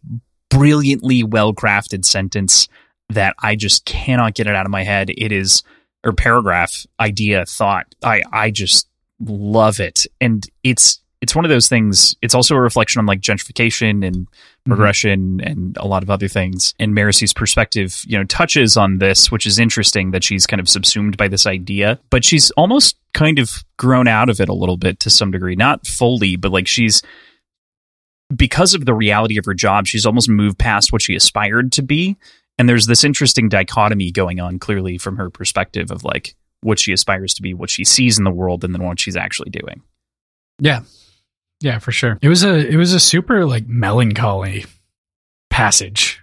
[0.48, 2.68] brilliantly well crafted sentence
[3.10, 5.10] that I just cannot get it out of my head.
[5.10, 5.62] It is
[6.04, 7.94] or paragraph, idea, thought.
[8.02, 8.88] I I just
[9.20, 12.14] love it, and it's it's one of those things.
[12.22, 14.70] It's also a reflection on like gentrification and mm-hmm.
[14.70, 16.74] progression and a lot of other things.
[16.78, 20.68] And Marasi's perspective, you know, touches on this, which is interesting that she's kind of
[20.68, 24.76] subsumed by this idea, but she's almost kind of grown out of it a little
[24.76, 25.56] bit to some degree.
[25.56, 27.02] Not fully, but like she's
[28.34, 31.82] because of the reality of her job, she's almost moved past what she aspired to
[31.82, 32.16] be.
[32.58, 36.92] And there's this interesting dichotomy going on clearly from her perspective of like what she
[36.92, 39.82] aspires to be, what she sees in the world, and then what she's actually doing.
[40.58, 40.80] Yeah.
[41.60, 42.18] Yeah, for sure.
[42.22, 44.64] It was a it was a super like melancholy
[45.50, 46.20] passage.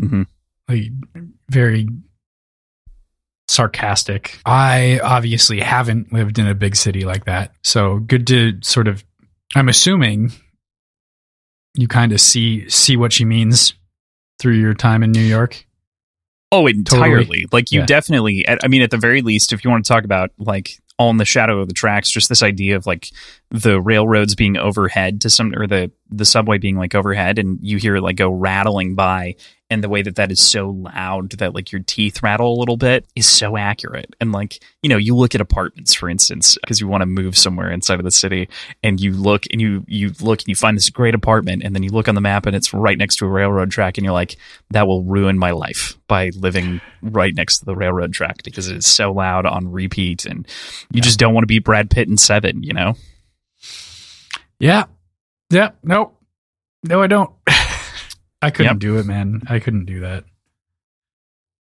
[0.00, 0.26] Mhm.
[0.68, 0.90] Like
[1.48, 1.88] very
[3.48, 4.38] sarcastic.
[4.44, 7.52] I obviously haven't lived in a big city like that.
[7.64, 9.04] So good to sort of
[9.54, 10.32] I'm assuming
[11.74, 13.74] you kind of see see what she means
[14.38, 15.64] through your time in New York.
[16.50, 17.18] Oh, entirely.
[17.24, 17.46] Totally.
[17.52, 17.86] Like you Yeah.
[17.86, 18.46] definitely.
[18.48, 21.10] at- I mean, at the very least, if you want to talk about like all
[21.10, 23.10] in the shadow of the tracks, just this idea of like
[23.50, 27.78] the railroads being overhead to some, or the the subway being like overhead, and you
[27.78, 29.36] hear it like go rattling by,
[29.70, 32.76] and the way that that is so loud that like your teeth rattle a little
[32.76, 34.14] bit is so accurate.
[34.20, 37.38] And like you know, you look at apartments, for instance, because you want to move
[37.38, 38.50] somewhere inside of the city,
[38.82, 41.82] and you look and you you look and you find this great apartment, and then
[41.82, 44.12] you look on the map and it's right next to a railroad track, and you're
[44.12, 44.36] like,
[44.70, 48.76] that will ruin my life by living right next to the railroad track because it
[48.76, 50.46] is so loud on repeat and
[50.92, 52.94] you just don't want to be Brad Pitt in seven, you know?
[54.60, 54.84] Yeah.
[55.50, 55.70] Yeah.
[55.82, 56.12] No.
[56.84, 57.30] No, I don't.
[58.42, 58.78] I couldn't Yep.
[58.78, 59.42] do it, man.
[59.48, 60.24] I couldn't do that.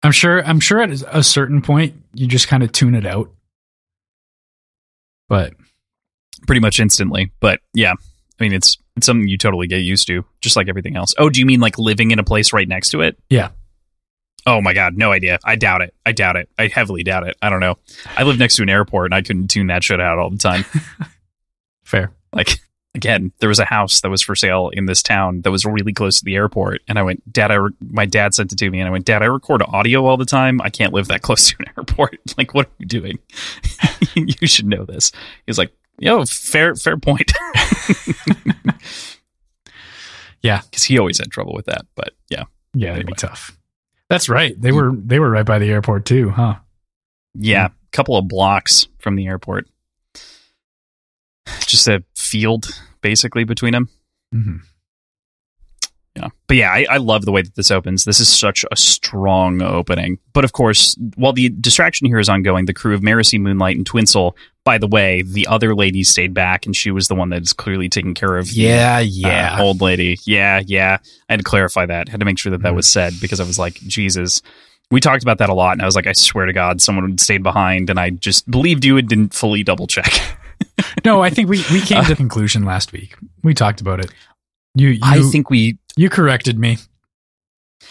[0.02, 3.30] I'm sure I'm sure at a certain point you just kind of tune it out.
[5.28, 5.54] But
[6.46, 7.30] Pretty much instantly.
[7.40, 7.92] But yeah.
[7.92, 11.14] I mean it's it's something you totally get used to, just like everything else.
[11.18, 13.16] Oh, do you mean like living in a place right next to it?
[13.30, 13.50] Yeah.
[14.44, 15.38] Oh my god, no idea.
[15.44, 15.94] I doubt it.
[16.04, 16.48] I doubt it.
[16.58, 17.36] I heavily doubt it.
[17.40, 17.76] I don't know.
[18.16, 20.36] I live next to an airport and I couldn't tune that shit out all the
[20.38, 20.64] time.
[21.84, 22.12] fair.
[22.32, 22.58] like
[22.94, 25.92] again there was a house that was for sale in this town that was really
[25.92, 28.70] close to the airport and i went dad i re- my dad sent it to
[28.70, 31.22] me and i went dad i record audio all the time i can't live that
[31.26, 33.18] close to an airport like what are you doing
[34.14, 37.32] you should know this he was like yo fair fair point
[40.42, 40.60] Yeah.
[40.62, 43.04] because he always had trouble with that but yeah Yeah, Anyway.
[43.04, 43.56] be tough.
[44.08, 44.60] That's right.
[44.60, 44.74] They mm.
[44.74, 46.56] were they were right by the airport too, huh?
[47.34, 49.66] yeah a couple of blocks from the airport
[51.66, 52.66] just a field
[53.02, 53.88] basically between them
[54.32, 54.56] hmm
[56.16, 56.28] Yeah.
[56.46, 58.04] But yeah, I, I love the way that this opens.
[58.04, 60.18] This is such a strong opening.
[60.34, 63.88] But of course, while the distraction here is ongoing, the crew of Marasi, Moonlight, and
[63.88, 67.54] Twinsoul, by the way, the other lady stayed back and she was the one that's
[67.54, 68.54] clearly taking care of the,
[69.58, 70.18] uh, old lady.
[70.26, 70.98] Yeah, yeah.
[71.28, 72.10] I had to clarify that.
[72.10, 74.42] had to make sure that that was said because I was like, Jesus.
[74.90, 77.16] We talked about that a lot, and I was like, I swear to God, someone
[77.16, 80.12] stayed behind, and I just believed you and didn't fully double check.
[81.04, 83.16] no, I think we, we came to the conclusion last week.
[83.42, 84.12] We talked about it.
[84.74, 86.78] You, you I think we you corrected me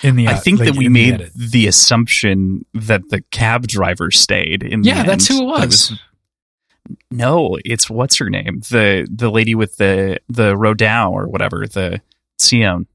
[0.01, 0.27] in the.
[0.27, 1.31] I uh, think like, that we the made edit.
[1.35, 4.63] the assumption that the cab driver stayed.
[4.63, 5.99] In the Yeah, that's who it That was.
[7.11, 8.61] no, it's what's her name?
[8.69, 12.01] The the lady with the the Rodin or whatever the
[12.39, 12.87] Sion.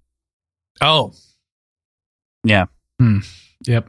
[0.80, 1.12] Oh,
[2.44, 2.66] Yeah,
[3.66, 3.88] yep.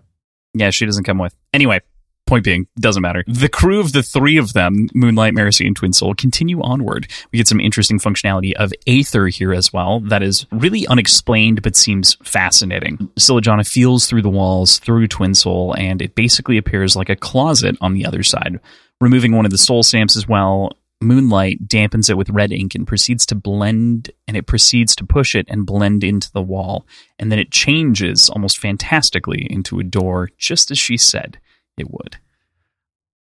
[0.54, 1.36] yeah, she doesn't come with.
[1.54, 1.82] Anyway,
[2.28, 3.24] point being, doesn't matter.
[3.28, 7.08] The crew of the three of them, Moonlight, Marasi, and Twinsoul, continue onward.
[7.32, 10.02] We get some interesting functionality of Aether here as well.
[10.02, 12.98] That is really unexplained, but seems fascinating.
[13.18, 17.94] Silajana feels through the walls, through Twinsoul, and it basically appears like a closet on
[17.94, 18.60] the other side.
[19.00, 22.88] Removing one of the soul stamps as well, moonlight dampens it with red ink and
[22.88, 26.88] proceeds to blend and it proceeds to push it and blend into the wall
[27.20, 31.38] and then it changes almost fantastically into a door just as she said
[31.78, 32.18] it would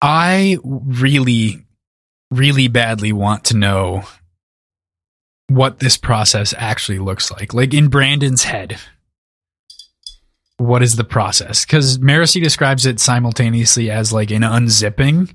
[0.03, 1.65] I really,
[2.29, 4.03] really badly want to know
[5.47, 7.53] what this process actually looks like.
[7.53, 8.77] Like in Brandon's head,
[10.57, 11.63] what is the process?
[11.63, 15.33] Because Marasi describes it simultaneously as like an unzipping,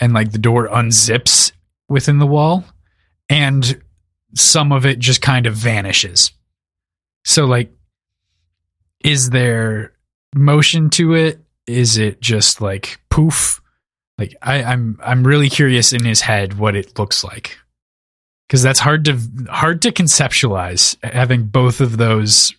[0.00, 1.52] and like the door unzips
[1.88, 2.64] within the wall,
[3.28, 3.80] and
[4.34, 6.32] some of it just kind of vanishes.
[7.24, 7.72] So, like,
[9.04, 9.92] is there
[10.34, 11.43] motion to it?
[11.66, 13.60] Is it just like poof?
[14.18, 17.58] Like, I, I'm I'm really curious in his head what it looks like
[18.48, 19.18] because that's hard to
[19.50, 22.54] hard to conceptualize having both of those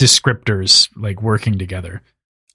[0.00, 2.02] descriptors like working together.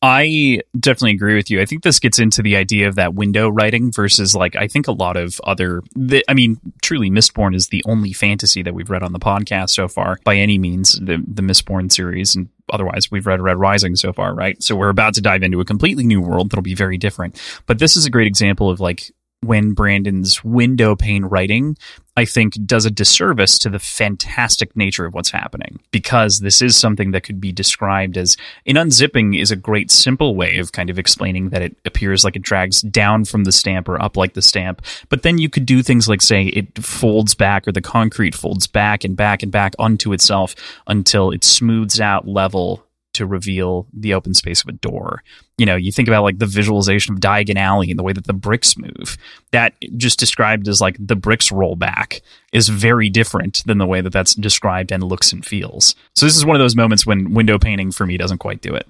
[0.02, 1.60] I definitely agree with you.
[1.60, 4.88] I think this gets into the idea of that window writing versus like I think
[4.88, 5.82] a lot of other.
[5.96, 9.72] The, I mean, truly, Mistborn is the only fantasy that we've read on the podcast
[9.72, 10.94] so far by any means.
[10.94, 14.62] The the Mistborn series and otherwise we've read Red Rising so far, right?
[14.62, 17.42] So we're about to dive into a completely new world that'll be very different.
[17.66, 21.78] But this is a great example of like when Brandon's window pane writing,
[22.17, 26.75] I think, does a disservice to the fantastic nature of what's happening because this is
[26.75, 30.89] something that could be described as an unzipping is a great simple way of kind
[30.89, 34.34] of explaining that it appears like it drags down from the stamp or up like
[34.34, 34.82] the stamp.
[35.10, 38.65] But then you could do things like say it folds back or the concrete folds
[38.65, 40.56] back and back and back onto itself
[40.88, 42.84] until it smooths out level
[43.17, 45.23] to reveal the open space of a door.
[45.58, 48.25] You know, you think about like the visualization of Diagon Alley and the way that
[48.25, 49.17] the bricks move.
[49.51, 52.21] That just described as like the bricks roll back
[52.53, 55.95] is very different than the way that that's described and looks and feels.
[56.15, 58.73] So this is one of those moments when window painting for me doesn't quite do
[58.73, 58.88] it.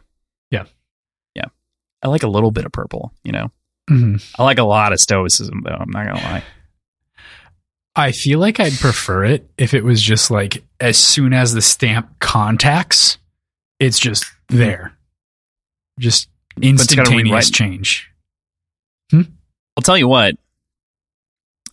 [0.52, 0.66] Yeah.
[1.36, 1.46] Yeah.
[2.04, 3.52] I like a little bit of purple, you know.
[3.90, 4.18] Mm-hmm.
[4.40, 6.44] I like a lot of stoicism though, I'm not going to lie.
[7.96, 11.64] I feel like I'd prefer it if it was just like as soon as the
[11.64, 13.18] stamp contacts,
[13.80, 14.94] it's just there.
[16.00, 16.30] Just
[16.62, 18.10] instantaneous change.
[19.14, 20.36] I'll tell you what.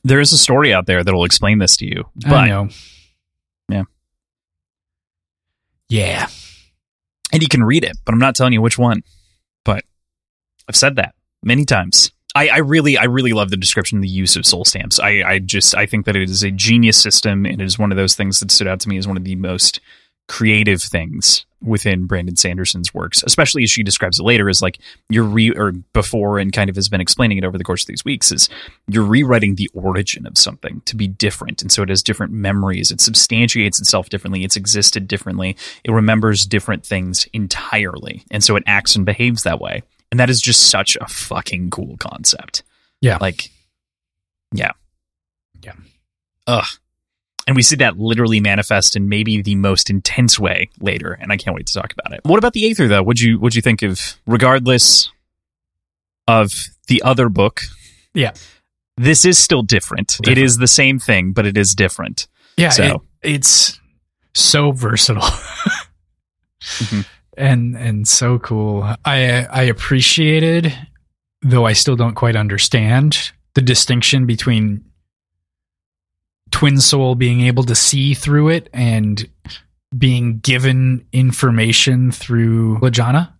[0.06, 2.04] There is a story out there that'll explain this to you.
[2.16, 2.68] But I know.
[3.70, 3.84] Yeah.
[5.88, 6.26] Yeah.
[7.32, 9.02] and you can read it, but I'm not telling you which one.
[9.64, 9.84] But
[10.68, 12.10] I've said that many times.
[12.36, 14.98] I, I really, I really love the description, the use of soul stamps.
[15.00, 17.92] I, I just, I think that it is a genius system, and it is one
[17.92, 19.80] of those things that stood out to me as one of the most
[20.28, 25.24] creative things within Brandon Sanderson's works, especially as she describes it later is like you're
[25.24, 28.04] re or before and kind of has been explaining it over the course of these
[28.04, 28.48] weeks is
[28.86, 31.62] you're rewriting the origin of something to be different.
[31.62, 32.90] And so it has different memories.
[32.90, 34.44] It substantiates itself differently.
[34.44, 35.56] It's existed differently.
[35.84, 38.24] It remembers different things entirely.
[38.30, 39.82] And so it acts and behaves that way.
[40.10, 42.62] And that is just such a fucking cool concept.
[43.00, 43.18] Yeah.
[43.20, 43.50] Like,
[44.52, 44.72] yeah.
[45.62, 45.74] Yeah.
[46.46, 46.66] Ugh
[47.46, 51.36] and we see that literally manifest in maybe the most intense way later and i
[51.36, 53.62] can't wait to talk about it what about the aether though what'd you what'd you
[53.62, 55.10] think of regardless
[56.26, 56.52] of
[56.88, 57.62] the other book
[58.14, 58.32] Yeah.
[58.96, 60.38] this is still different, Different.
[60.38, 62.26] it is the same thing but it is different
[62.56, 63.80] Yeah, So- it, it's
[64.34, 65.22] so versatile.
[66.62, 67.04] Mhm.
[67.36, 68.84] And and so cool.
[69.04, 70.72] I I appreciated
[71.42, 74.84] though I still don't quite understand the distinction between
[76.54, 79.28] Twinsoul being able to see through it and
[79.96, 83.32] being given information through Lajana.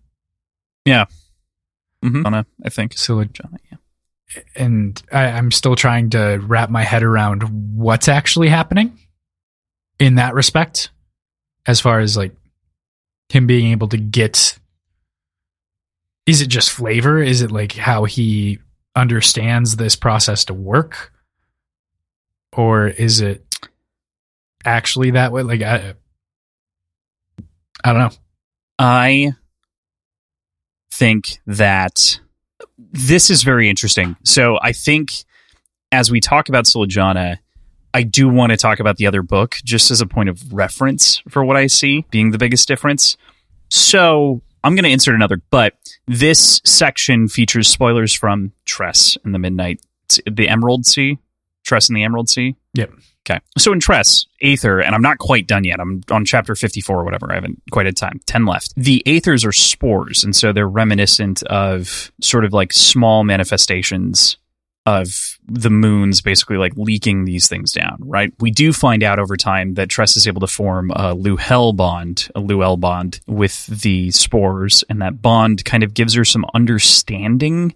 [2.03, 2.25] mm-hmm.
[2.25, 4.41] Anna, i think So John, yeah.
[4.55, 7.43] and I, I'm still trying to wrap my head around
[7.77, 8.99] what's actually happening
[9.97, 10.91] in that respect,
[11.65, 12.35] as far as like
[13.29, 14.59] him being able to get.
[16.25, 17.21] Is it just flavor?
[17.21, 18.59] Is it like how he
[18.93, 21.13] understands this process to work,
[22.55, 23.43] or is it
[24.63, 25.43] actually that way?
[25.43, 25.93] Like I,
[27.83, 28.17] I don't know.
[28.79, 29.33] I
[30.91, 32.19] think that
[32.77, 34.15] this is very interesting.
[34.23, 35.11] So I think
[35.91, 37.37] as we talk about Silajana,
[37.93, 41.21] I do want to talk about the other book just as a point of reference
[41.29, 43.17] for what I see being the biggest difference.
[43.69, 45.75] So I'm going to insert another, but
[46.07, 49.79] this section features spoilers from Tress and the Midnight,
[50.29, 51.19] the Emerald Sea.
[51.65, 52.55] Tress in the Emerald Sea.
[52.75, 52.91] Yep.
[53.27, 53.39] Okay.
[53.57, 55.79] So in Tress, Aether, and I'm not quite done yet.
[55.79, 57.31] I'm on chapter 54 or whatever.
[57.31, 58.19] I haven't quite had time.
[58.27, 58.73] 10 left.
[58.75, 64.37] The Aethers are spores, and so they're reminiscent of sort of like small manifestations
[64.85, 68.31] of the moons basically like leaking these things down, right?
[68.39, 72.29] We do find out over time that Tress is able to form a Luhel bond,
[72.35, 77.73] a Luel bond with the spores, and that bond kind of gives her some understanding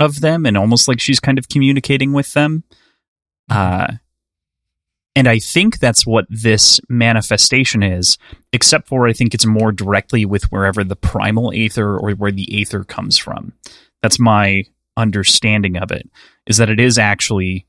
[0.00, 2.64] of them and almost like she's kind of communicating with them.
[3.48, 3.94] Uh,
[5.16, 8.18] and I think that's what this manifestation is,
[8.52, 12.60] except for I think it's more directly with wherever the primal aether or where the
[12.60, 13.52] aether comes from.
[14.00, 14.64] That's my
[14.96, 16.08] understanding of it,
[16.46, 17.66] is that it is actually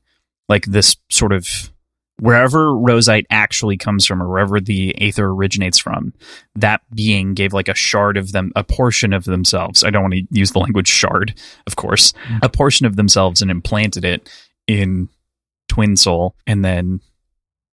[0.48, 1.72] like this sort of
[2.20, 6.12] wherever Roseite actually comes from or wherever the aether originates from,
[6.54, 9.82] that being gave like a shard of them, a portion of themselves.
[9.82, 11.34] I don't want to use the language shard,
[11.66, 12.12] of course,
[12.42, 14.28] a portion of themselves and implanted it
[14.66, 15.08] in
[15.70, 16.32] Twinsoul.
[16.46, 17.00] And then,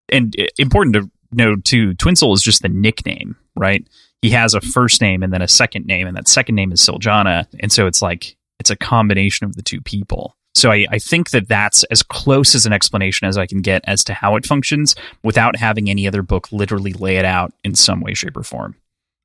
[0.09, 3.87] and eh, important to note too, Twinsoul is just the nickname, right?
[4.21, 6.81] He has a first name and then a second name, and that second name is
[6.81, 7.45] Silajana.
[7.59, 10.35] And so it's like, it's a combination of the two people.
[10.55, 13.83] So I, I think that that's as close as an explanation as I can get
[13.85, 17.75] as to how it functions without having any other book literally lay it out in
[17.75, 18.75] some way, shape, or form.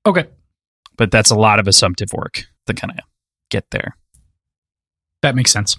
[0.04, 0.26] Okay.
[0.98, 2.98] But that's a lot of assumptive work to kind of
[3.50, 3.96] get there.
[5.22, 5.78] That makes sense.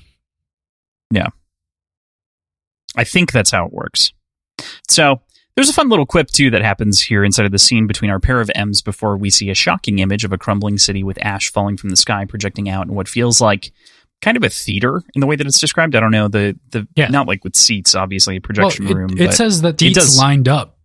[2.98, 4.14] I think that's how it works.
[4.90, 5.22] So
[5.56, 8.20] there's a fun little quip too that happens here inside of the scene between our
[8.20, 11.52] pair of M's before we see a shocking image of a crumbling city with ash
[11.52, 13.72] falling from the sky projecting out in what feels like
[14.22, 15.96] kind of a theater in the way that it's described.
[15.96, 17.10] I don't know the the Yeah.
[17.10, 19.10] not like with seats, obviously a projection well, it, room.
[19.18, 20.78] it says that the it does- lined up.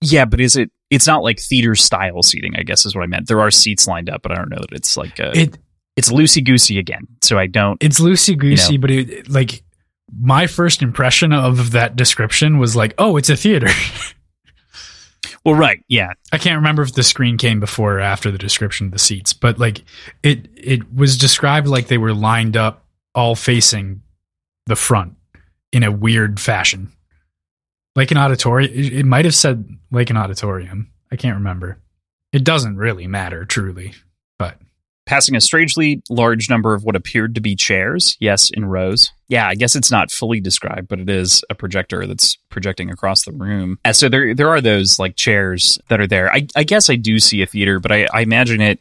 [0.00, 0.70] yeah, but is it?
[0.90, 2.54] It's not like theater style seating.
[2.56, 3.26] I guess is what I meant.
[3.26, 5.58] There are seats lined up, but I don't know that it's like a, It
[5.96, 7.08] it's loosey goosey again.
[7.22, 7.82] So I don't.
[7.82, 8.82] it's loosey goosey, You know.
[8.82, 9.63] but it like
[10.20, 13.68] my first impression of that description was like, oh, it's a theater.
[15.44, 18.86] Well, right, yeah, I can't remember if the screen came before or after the description
[18.86, 19.84] of the seats, but like
[20.22, 24.00] it it was described like they were lined up all facing
[24.66, 25.16] the front
[25.70, 26.90] in a weird fashion.
[27.94, 28.72] Like an auditorium.
[28.72, 30.90] It, it might have said like an auditorium.
[31.12, 31.78] I can't remember.
[32.32, 33.92] It doesn't really matter, truly.
[34.38, 34.58] But
[35.06, 38.16] passing a strangely large number of what appeared to be chairs.
[38.20, 39.10] Yes, in rows.
[39.28, 43.24] Yeah, I guess it's not fully described, but it is a projector that's projecting across
[43.24, 43.78] the room.
[43.84, 46.32] And so there, there are those like chairs that are there.
[46.32, 48.80] I, I guess I do see a theater, but I, I imagine it.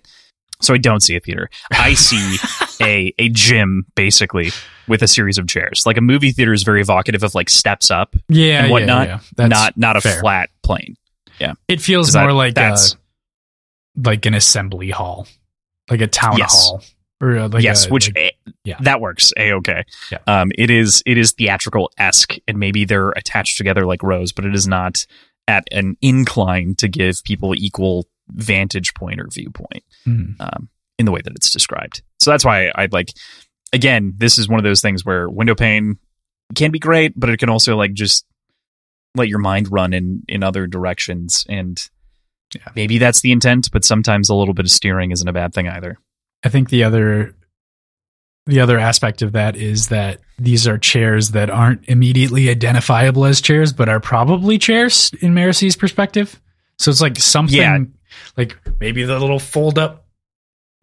[0.61, 1.49] So I don't see a theater.
[1.73, 2.37] I see
[2.81, 4.51] a a gym basically
[4.87, 5.85] with a series of chairs.
[5.85, 9.13] Like a movie theater is very evocative of like steps up, yeah, And whatnot, yeah,
[9.15, 9.19] yeah.
[9.35, 10.21] That's not not a fair.
[10.21, 10.95] flat plane.
[11.37, 11.53] Yeah.
[11.67, 12.97] It feels 'Cause that- more like that's- uh,
[14.05, 15.27] like an assembly hall,
[15.89, 16.67] like a town Yes.
[16.69, 16.83] hall,
[17.21, 18.17] or uh, like yes, a- which like-
[18.47, 18.77] a- yeah.
[18.81, 19.83] that works a okay.
[20.11, 20.19] Yeah.
[20.27, 24.45] Um, it is it is theatrical esque, and maybe they're attached together like rows, but
[24.45, 25.05] it is not
[25.47, 30.35] at an incline to give people equal vantage point or viewpoint Mhm.
[30.39, 32.01] um, in the way that it's described.
[32.19, 33.09] So that's why I'd like.
[33.73, 35.97] Again, this is one of those things where window pane
[36.55, 38.25] can be great, but it can also like just
[39.15, 41.81] let your mind run in in other directions and.
[42.55, 42.71] Yeah.
[42.75, 45.67] Maybe that's the intent, but sometimes a little bit of steering isn't a bad thing
[45.67, 45.97] either.
[46.43, 47.35] I think the other
[48.45, 53.39] the other aspect of that is that these are chairs that aren't immediately identifiable as
[53.39, 56.41] chairs, but are probably chairs in Marasi's perspective.
[56.77, 57.79] So it's like something Yeah.
[58.35, 60.07] like maybe the little fold up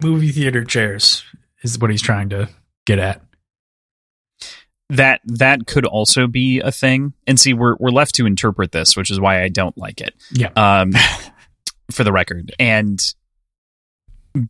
[0.01, 1.23] movie theater chairs
[1.61, 2.49] is what he's trying to
[2.87, 3.21] get at.
[4.89, 7.13] that that could also be a thing.
[7.27, 10.13] And see, we're we're left to interpret this, which is why I don't like it.
[10.31, 10.49] Yeah.
[10.55, 10.91] Um,
[11.93, 13.01] for the record, and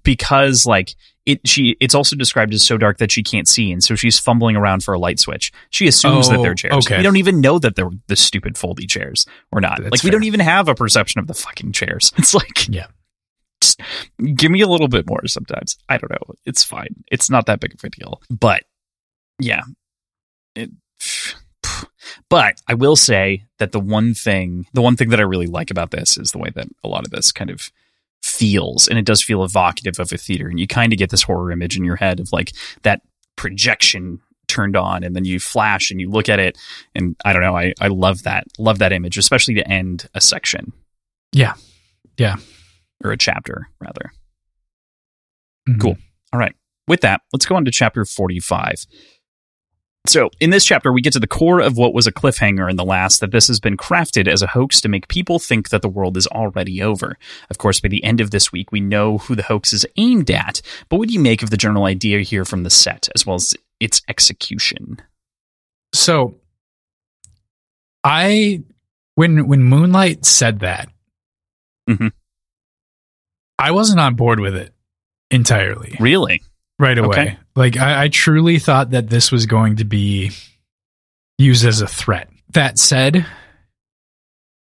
[0.03, 3.83] because like it, she it's also described as so dark that she can't see, and
[3.83, 5.51] so she's fumbling around for a light switch.
[5.69, 6.73] She assumes that Oh, they're chairs.
[6.85, 6.97] okay.
[6.97, 9.77] We don't even know that they're the stupid foldy chairs or not.
[9.79, 10.11] That's like we fair.
[10.11, 12.11] don't even have a perception of the fucking chairs.
[12.17, 12.87] It's like Yeah.
[13.61, 13.81] just
[14.35, 15.77] give me a little bit more sometimes.
[15.89, 16.35] I don't know.
[16.45, 17.03] It's fine.
[17.11, 18.21] It's not that big of a deal.
[18.29, 18.63] But
[19.39, 19.61] yeah.
[20.55, 20.69] It,
[22.29, 25.71] but I will say that the one thing, the one thing that I really like
[25.71, 27.71] about this is the way that a lot of this kind of
[28.23, 31.23] feels, and it does feel evocative of a theater, and you kind of get this
[31.23, 32.51] horror image in your head of like
[32.83, 33.01] that
[33.35, 36.57] projection turned on, and then you flash and you look at it,
[36.93, 40.21] and I don't know, I I love that, love that image, especially to end a
[40.21, 40.73] section.
[41.31, 41.53] Yeah.
[42.17, 42.35] Yeah.
[43.03, 44.11] or a chapter rather.
[45.67, 45.79] Mhm.
[45.81, 45.97] Cool.
[46.33, 46.53] All right.
[46.87, 48.85] With that, let's go on to chapter 45.
[50.07, 52.75] So, in this chapter, we get to the core of what was a cliffhanger in
[52.75, 55.83] the last that this has been crafted as a hoax to make people think that
[55.83, 57.17] the world is already over.
[57.51, 60.31] Of course, by the end of this week, we know who the hoax is aimed
[60.31, 63.27] at, but what do you make of the general idea here from the set as
[63.27, 64.97] well as its execution?
[65.93, 66.35] So
[68.03, 68.63] I
[69.15, 70.89] when when Moonlight said that,
[71.87, 72.11] Mhm.
[73.59, 74.73] I wasn't on board with it
[75.29, 76.41] entirely Really?
[76.81, 77.07] Right away.
[77.09, 77.37] Okay.
[77.55, 80.31] Like I, I truly thought that this was going to be
[81.37, 82.29] used as a threat.
[82.49, 83.25] That said,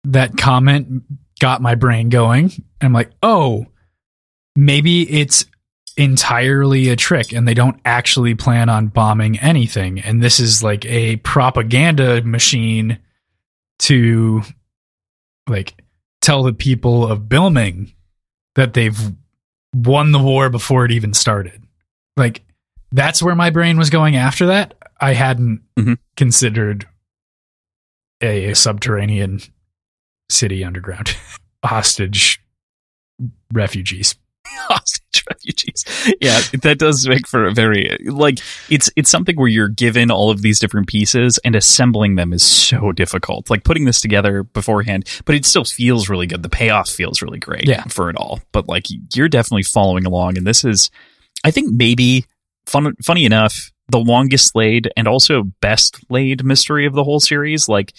[0.05, 1.03] that comment
[1.41, 2.53] got my brain going.
[2.81, 3.67] I'm like, oh,
[4.57, 5.47] maybe it's
[5.97, 10.01] entirely a trick and they don't actually plan on bombing anything.
[10.01, 12.99] And this is like a propaganda machine
[13.81, 14.43] to
[15.49, 15.75] like
[16.21, 17.93] tell the people of Bilming
[18.55, 18.99] that they've
[19.75, 21.64] won the war before it even started.
[22.17, 22.43] Like
[22.93, 24.75] that's where my brain was going after that.
[25.01, 25.99] I hadn't Mhm.
[26.17, 26.87] considered
[28.21, 29.41] a, subterranean
[30.31, 31.17] city underground
[31.65, 32.41] hostage
[33.53, 34.15] refugees.
[34.47, 35.85] hostage refugees.
[36.21, 38.39] Yeah, that does make for a very like
[38.71, 42.43] it's it's something where you're given all of these different pieces and assembling them is
[42.43, 43.51] so difficult.
[43.51, 46.43] Like putting this together beforehand, but it still feels really good.
[46.43, 47.85] The payoff feels really great Yeah.
[47.89, 48.41] for it all.
[48.53, 50.91] But like you're definitely following along and this is
[51.45, 52.25] I think maybe
[52.67, 57.69] fun funny enough, the longest laid and also best laid mystery of the whole series.
[57.69, 57.93] Like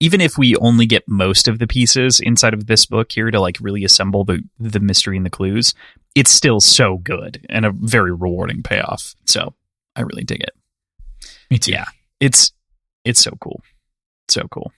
[0.00, 3.40] even if we only get most of the pieces inside of this book here to
[3.40, 5.74] like really assemble the the mystery and the clues,
[6.14, 9.14] it's still so good and a very rewarding payoff.
[9.24, 9.54] So
[9.94, 10.54] I really dig it.
[11.50, 11.72] Me too.
[11.72, 11.86] Yeah.
[12.20, 12.52] It's
[13.04, 13.62] it's so cool.
[14.28, 14.72] So cool.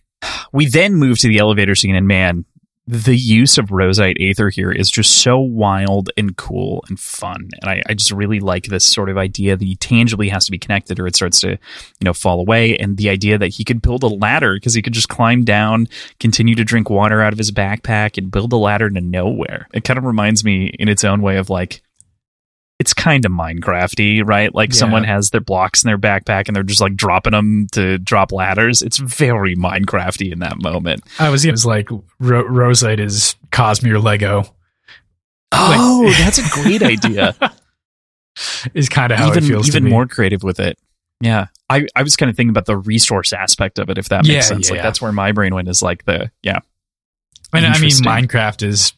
[0.53, 2.45] We then move to the elevator scene and man,
[2.91, 7.51] the use of Roseite Aether here is just so wild and cool and fun.
[7.61, 10.51] And I, I just really like this sort of idea that he tangibly has to
[10.51, 11.59] be connected or it starts to, you
[12.01, 12.79] know, fall away.
[12.79, 15.87] And the idea that he could build a ladder because he could just climb down,
[16.19, 19.69] continue to drink water out of his backpack and build a ladder to nowhere.
[19.75, 21.83] It kind of reminds me in its own way of like
[22.79, 24.55] it's kind of Minecrafty, right?
[24.55, 24.77] Like Yeah.
[24.77, 28.31] someone has their blocks in their backpack and they're just like dropping them to drop
[28.33, 28.83] ladders.
[28.83, 31.03] It's very Minecrafty in that moment.
[31.19, 31.89] I was, it was like
[32.21, 34.55] Ro- Roseite is Cosmere Lego
[35.51, 37.35] Oh, that's a great idea.
[38.75, 39.91] is kind of how even it feels even to me.
[39.91, 40.79] more creative with it.
[41.21, 41.47] Yeah.
[41.71, 44.29] I, I was kind of thinking about the resource aspect of it, if that makes
[44.35, 44.69] Yeah, sense.
[44.69, 46.61] yeah, like that's where my brain went is like the yeah.
[47.53, 48.93] And I mean, Minecraft is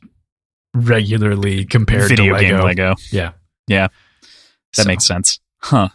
[0.75, 2.57] regularly compared video to Lego.
[2.59, 2.95] game Lego.
[3.11, 3.33] Yeah.
[3.71, 3.89] Yeah.
[4.77, 5.39] That So- makes sense.
[5.63, 5.89] Huh.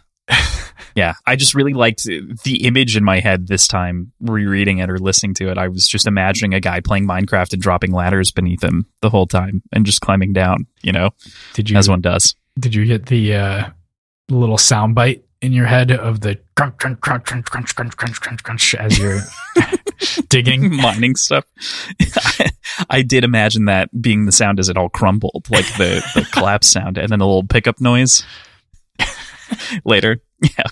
[0.94, 1.14] yeah.
[1.26, 5.34] I just really liked the image in my head this time, rereading it or listening
[5.34, 5.58] to it.
[5.58, 9.26] I was just imagining a guy playing Minecraft and dropping ladders beneath him the whole
[9.26, 11.10] time and just climbing down, you know,
[11.54, 12.34] Did you as one does.
[12.58, 13.70] did you get the uh,
[14.30, 18.20] little sound bite in your head of the crunch crunch crunch crunch crunch crunch crunch
[18.20, 19.20] crunch crunch as you're
[20.28, 20.74] digging?
[20.80, 21.44] mining stuff.
[22.90, 26.66] I did imagine that being the sound as it all crumbled, like the, the collapse
[26.68, 28.24] sound, and then a little pickup noise
[29.84, 30.20] later.
[30.42, 30.64] Yeah.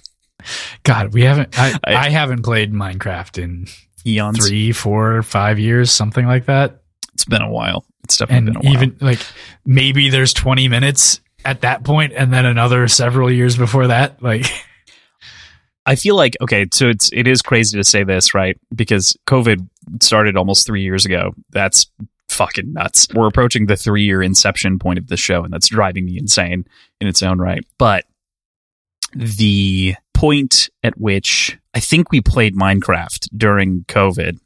[0.82, 1.58] God, we haven't.
[1.58, 3.66] I, I- I haven't played Minecraft in
[4.06, 4.46] Eons.
[4.46, 6.82] three, four, five years, something like that.
[7.14, 7.84] It's been a while.
[8.04, 8.72] It's definitely been a while.
[8.74, 9.20] even like
[9.64, 14.22] maybe there's 20 minutes at that point, and then another several years before that.
[14.22, 14.46] Like,
[15.86, 18.58] I feel like okay, so it's it is crazy to say this, right?
[18.74, 19.68] Because COVID
[20.00, 21.32] started almost three years ago.
[21.50, 21.86] That's
[22.28, 23.06] fucking nuts.
[23.14, 26.66] We're approaching the three year inception point of the show, and that's driving me insane
[27.00, 27.64] in its own right.
[27.78, 28.04] But
[29.14, 34.38] the point at which I think we played Minecraft during COVID,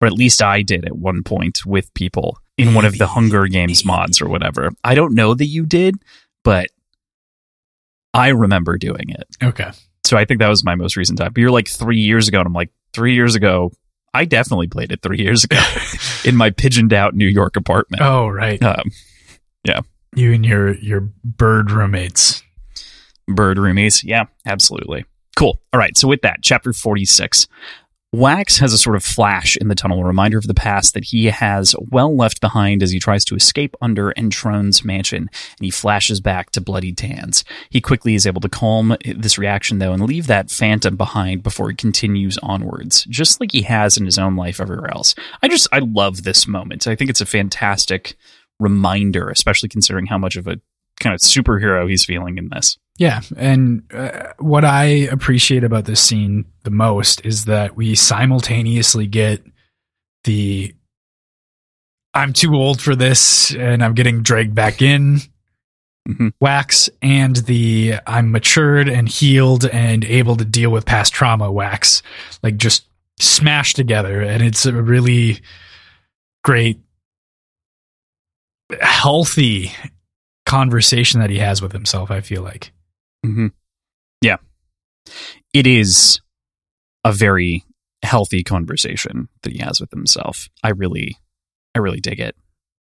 [0.00, 3.46] or at least I did at one point with people in one of the Hunger
[3.46, 4.70] Games mods or whatever.
[4.84, 5.96] I don't know that you did,
[6.42, 6.68] but
[8.12, 9.26] I remember doing it.
[9.42, 9.70] okay,
[10.04, 11.32] So I think that was my most recent time.
[11.32, 13.72] But you're like three years ago, and I'm like, three years ago,
[14.12, 15.58] I definitely played it three years ago
[16.24, 18.02] in my pigeoned out New York apartment.
[18.02, 18.90] oh right, Um,
[20.16, 22.42] you and your your bird roommates.
[23.26, 24.04] bird roomies.
[24.04, 25.04] Yeah, absolutely.
[25.36, 25.58] Cool.
[25.72, 25.96] All right.
[25.96, 27.48] So with that, chapter 46.
[28.14, 31.06] Wax has a sort of flash in the tunnel, a reminder of the past that
[31.06, 35.70] he has well left behind as he tries to escape under Entrone's mansion, and he
[35.70, 37.44] flashes back to Bloody Tans.
[37.70, 41.70] He quickly is able to calm this reaction, though, and leave that phantom behind before
[41.70, 45.16] he continues onwards, just like he has in his own life everywhere else.
[45.42, 46.86] I just, I love this moment.
[46.86, 48.14] I think it's a fantastic
[48.60, 50.60] reminder, especially considering how much of a
[51.00, 52.78] kind of superhero he's feeling in this.
[52.96, 59.06] Yeah, and uh, what I appreciate about this scene the most is that we simultaneously
[59.06, 59.42] get
[60.24, 60.74] the
[62.14, 65.20] I'm too old for this and I'm getting dragged back in
[66.08, 66.32] Mhm.
[66.38, 72.02] wax and the I'm matured and healed and able to deal with past trauma wax
[72.42, 72.86] like just
[73.18, 75.40] smashed together and it's a really
[76.44, 76.78] great
[78.80, 79.72] healthy
[80.46, 82.72] conversation that he has with himself I feel like
[83.24, 83.48] hmm
[84.20, 84.36] Yeah.
[85.52, 86.20] It is
[87.04, 87.64] a very
[88.02, 90.48] healthy conversation that he has with himself.
[90.62, 91.16] I really,
[91.74, 92.36] I really dig it.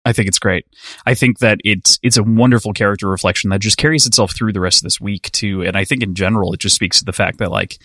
[0.05, 0.65] I think it's great.
[1.05, 4.61] I think that it's it's a wonderful character reflection that just carries itself through the
[4.61, 5.61] rest of this week too.
[5.61, 7.77] And I think in general, it just speaks to the fact that like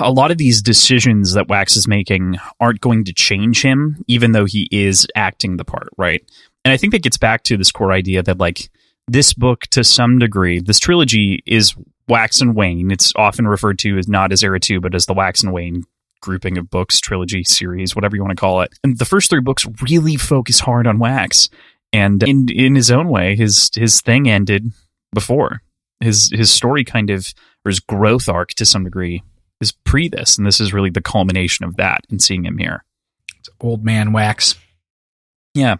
[0.00, 4.32] a lot of these decisions that Wax is making aren't going to change him, even
[4.32, 6.22] though he is acting the part, right?
[6.68, 8.68] And I think that gets back to this core idea that like
[9.06, 11.74] this book to some degree, this trilogy is
[12.08, 12.90] Wax and wane.
[12.90, 15.84] It's often referred to as not as Era 2, but as the Wax and wane
[16.20, 18.78] grouping of books, trilogy, series, whatever you want to call it.
[18.84, 21.48] And the first three books really focus hard on Wax.
[21.90, 24.70] And in in his own way, his his thing ended
[25.14, 25.62] before.
[26.00, 27.32] His his story kind of
[27.64, 29.22] or his growth arc to some degree
[29.62, 32.84] is pre this, and this is really the culmination of that and seeing him here.
[33.38, 34.54] It's old man wax.
[35.54, 35.76] Yeah.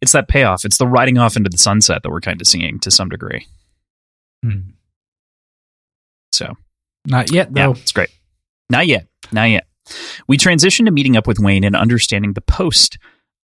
[0.00, 0.64] It's that payoff.
[0.64, 3.46] It's the riding off into the sunset that we're kind of seeing to some degree.
[4.44, 4.60] Hmm.
[6.32, 6.56] So
[7.04, 7.72] Not yet, Yeah, though.
[7.72, 8.10] it's great.
[8.70, 9.06] Not yet.
[9.32, 9.66] Not yet.
[10.28, 12.98] We transition to meeting up with Wayne and understanding the post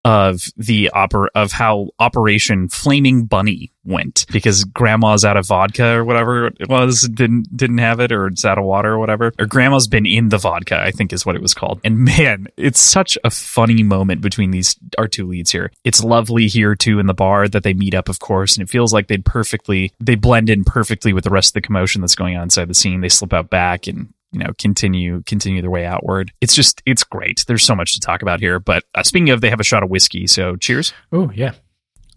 [0.05, 4.27] of the oper of how Operation Flaming Bunny went.
[4.33, 8.45] Because grandma's out of vodka or whatever it was didn't didn't have it or it's
[8.45, 9.33] out of water or whatever.
[9.39, 11.81] Or grandma's been in the vodka I think is what it was called.
[11.85, 15.71] And man it's such a funny moment between these our two leads here.
[15.85, 18.71] It's lovely here too in the bar that they meet up of course and it
[18.71, 22.15] feels like they'd perfectly they blend in perfectly with the rest of the commotion that's
[22.15, 23.01] going on inside the scene.
[23.01, 27.05] They slip out back and you know continue continue their way outward it's just it's
[27.05, 29.65] great there's so much to talk about here but uh, speaking of they have a
[29.65, 31.53] shot of whiskey so cheers Oh, yeah.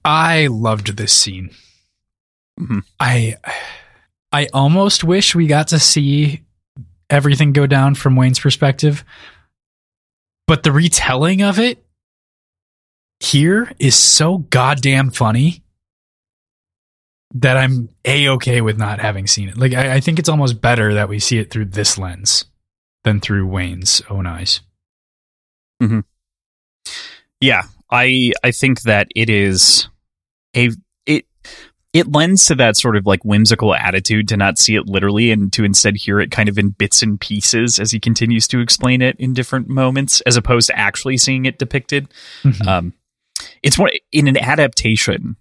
[0.04, 1.52] I loved this scene.
[2.60, 2.82] Mhm.
[3.00, 3.36] I
[4.32, 6.44] I almost wish we got to see
[7.10, 9.04] everything go down from Wayne's perspective.
[10.48, 11.86] But the retelling of it
[13.20, 15.62] here is so goddamn funny
[17.34, 19.58] that I'm a okay with not having seen it.
[19.58, 22.46] Like I, I think it's almost better that we see it through this lens
[23.04, 24.62] than through Wayne's own eyes.
[27.40, 29.88] Yeah, I I think that it is
[30.56, 30.70] a
[31.06, 31.26] it
[31.94, 35.52] it lends to that sort of like whimsical attitude to not see it literally and
[35.54, 39.02] to instead hear it kind of in bits and pieces as he continues to explain
[39.02, 42.08] it in different moments as opposed to actually seeing it depicted.
[42.44, 42.68] Mhm.
[42.68, 42.94] Um
[43.62, 45.36] it's one in an adaptation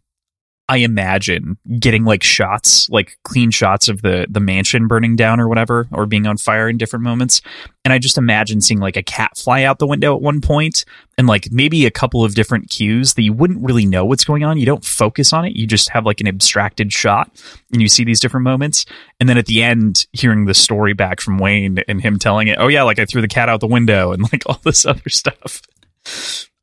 [0.69, 5.49] I imagine getting like shots, like clean shots of the the mansion burning down or
[5.49, 7.41] whatever, or being on fire in different moments.
[7.85, 10.85] And I just imagine seeing like a cat fly out the window at one point,
[11.17, 14.43] and like maybe a couple of different cues that you wouldn't really know what's going
[14.43, 14.59] on.
[14.59, 15.55] You don't focus on it.
[15.55, 17.31] You just have like an abstracted shot,
[17.73, 18.87] and you see these different moments.
[19.21, 22.59] And then at the end, hearing the story back from Wayne and him telling it,
[22.59, 25.09] oh yeah, like I threw the cat out the window and like all this other
[25.09, 25.62] stuff.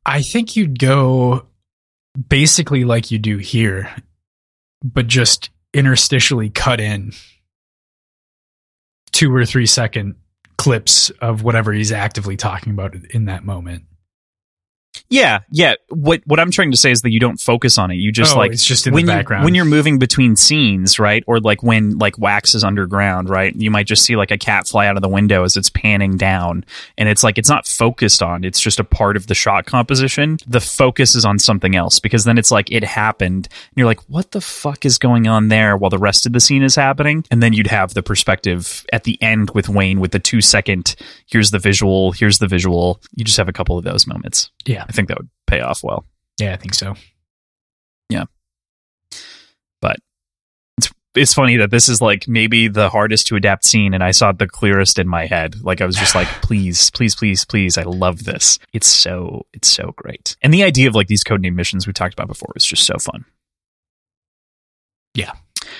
[0.04, 1.46] I think you'd go
[2.28, 3.94] basically like you do here,
[4.82, 7.12] but just interstitially cut in
[9.12, 10.14] two or three second
[10.56, 13.84] clips of whatever he's actively talking about in that moment.
[15.08, 15.74] Yeah, yeah.
[15.88, 17.94] What what I'm trying to say is that you don't focus on it.
[17.96, 19.44] You just Oh, like it's just in when the you- background.
[19.44, 21.22] when you're moving between scenes, right?
[21.26, 23.54] Or like when like wax is underground, right?
[23.54, 26.16] You might just see like a cat fly out of the window as it's panning
[26.16, 26.64] down,
[26.98, 28.44] and it's like it's not focused on.
[28.44, 30.38] It's just a part of the shot composition.
[30.46, 34.00] The focus is on something else because then it's like it happened, and you're like,
[34.08, 35.76] what the fuck is going on there?
[35.76, 39.04] While the rest of the scene is happening, and then you'd have the perspective at
[39.04, 40.94] the end with Wayne with the two second.
[41.26, 42.12] Here's the visual.
[42.12, 43.00] Here's the visual.
[43.14, 44.50] You just have a couple of those moments.
[44.66, 44.83] Yeah.
[44.88, 46.04] I think that would pay off well.
[46.40, 46.94] Yeah, I think so.
[48.08, 48.24] Yeah.
[49.80, 49.96] But
[50.78, 54.10] it's it's funny that this is like maybe the hardest to adapt scene, and I
[54.10, 55.56] saw it the clearest in my head.
[55.62, 58.58] Like I was just like, please, please, please, please, I love this.
[58.72, 62.14] It's so it's so great, and the idea of like these codename missions we talked
[62.14, 63.24] about before is just so fun.
[65.14, 65.32] Yeah.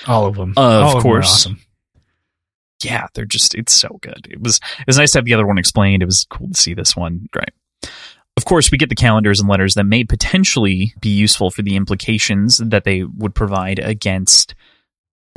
[0.07, 0.51] All of them.
[0.57, 1.27] Of All them are course.
[1.33, 1.61] awesome.
[2.83, 4.27] Yeah, they're just it's so good.
[4.31, 6.03] It was it was nice to have the other one explained.
[6.03, 7.29] It was cool to see this one.
[7.33, 7.51] Great.
[8.37, 11.77] Of course, we get the calendars and letters that may potentially be useful for the
[11.77, 14.55] implications that they would provide against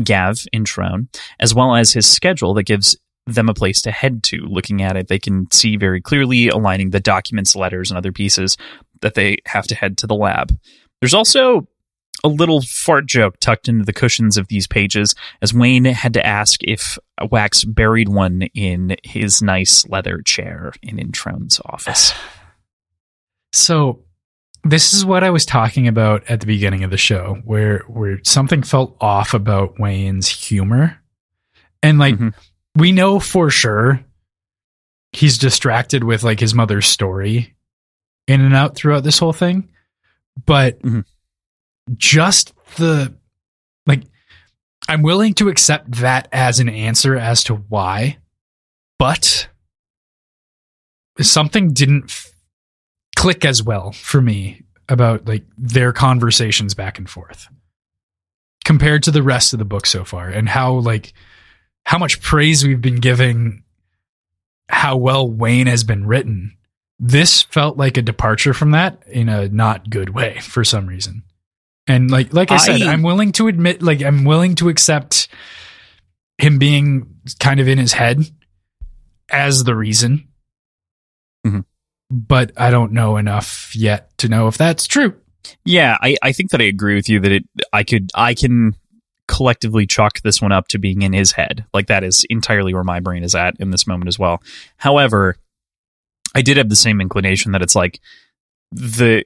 [0.03, 4.23] Gav in Trone, as well as his schedule that gives them a place to head
[4.23, 4.37] to.
[4.37, 8.57] Looking at it, they can see very clearly aligning the documents, letters, and other pieces
[9.01, 10.57] that they have to head to the lab.
[11.01, 11.67] There's also
[12.23, 16.25] a little fart joke tucked into the cushions of these pages as Wayne had to
[16.25, 16.97] ask if
[17.29, 22.13] Wax buried one in his nice leather chair in Entrone's office.
[23.57, 24.03] So
[24.63, 28.19] this is what I was talking about at the beginning of the show, where where
[28.23, 30.99] something felt off about Wayne's humor.
[31.81, 32.33] And like Mhm.
[32.75, 34.03] we know for sure
[35.11, 37.55] he's distracted with like his mother's story
[38.27, 39.69] in and out throughout this whole thing.
[40.45, 41.05] But Mhm.
[41.95, 43.15] just the
[43.85, 44.03] like
[44.89, 48.17] I'm willing to accept that as an answer as to why,
[48.99, 49.49] but
[51.19, 52.11] something didn't
[53.17, 57.47] click as well for me about like their conversations back and forth
[58.63, 61.11] compared to the rest of the book so far and how like
[61.85, 63.63] how much praise we've been giving
[64.69, 66.57] how well Wayne has been written.
[66.99, 71.23] This felt like a departure from that in a not good way for some reason.
[71.87, 75.27] And like like I, said, I- I'm willing to admit like I'm willing to accept
[76.37, 78.23] him being kind of in his head
[79.31, 80.26] as the reason.
[82.09, 85.15] But I don't know enough yet to know if that's true.
[85.65, 87.43] Yeah, I, I think that I agree with you that it
[87.73, 88.75] I could I can
[89.27, 91.65] collectively chalk this one up to being in his head.
[91.73, 94.41] Like that is entirely where my brain is at in this moment as well.
[94.77, 95.35] However,
[96.33, 97.99] I did have the same inclination that it's like
[98.71, 99.25] the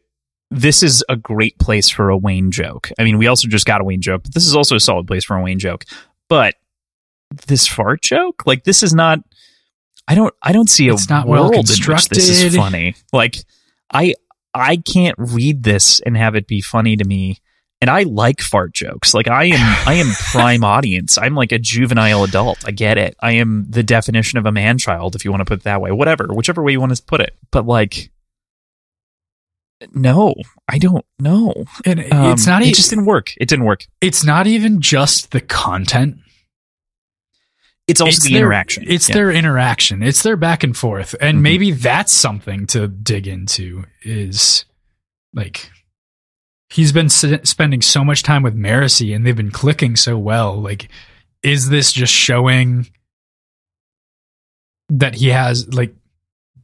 [0.49, 2.89] this is a great place for a Wayne joke.
[2.99, 5.07] I mean, we also just got a Wayne joke, but this is also a solid
[5.07, 5.85] place for a Wayne joke.
[6.27, 6.55] But
[7.47, 9.19] this fart joke, like this is not.
[10.07, 10.33] I don't.
[10.41, 12.95] I don't see a It's not well world in which this is funny.
[13.13, 13.37] Like
[13.93, 14.15] I,
[14.53, 17.39] I can't read this and have it be funny to me.
[17.79, 19.13] And I like fart jokes.
[19.15, 21.17] Like I am, I am prime audience.
[21.17, 22.63] I'm like a juvenile adult.
[22.63, 23.15] I get it.
[23.21, 25.81] I am the definition of a man child, if you want to put it that
[25.81, 25.91] way.
[25.91, 27.35] Whatever, whichever way you want to put it.
[27.49, 28.11] But like,
[29.93, 30.35] no,
[30.69, 31.53] I don't know.
[31.85, 33.33] And Um, it's not It just didn't work.
[33.37, 33.87] It didn't work.
[33.99, 36.17] it's not even just the content.
[37.91, 38.83] It's also it's the their, interaction.
[38.87, 39.15] It's Yeah.
[39.15, 40.01] their interaction.
[40.01, 41.13] It's their back and forth.
[41.21, 41.41] And Mhm.
[41.41, 44.65] maybe that's something to dig into is
[45.33, 45.69] like
[46.69, 50.59] he's been s- spending so much time with Marasi and they've been clicking so well.
[50.59, 50.87] Like
[51.43, 52.87] is this just showing
[54.89, 55.93] that he has like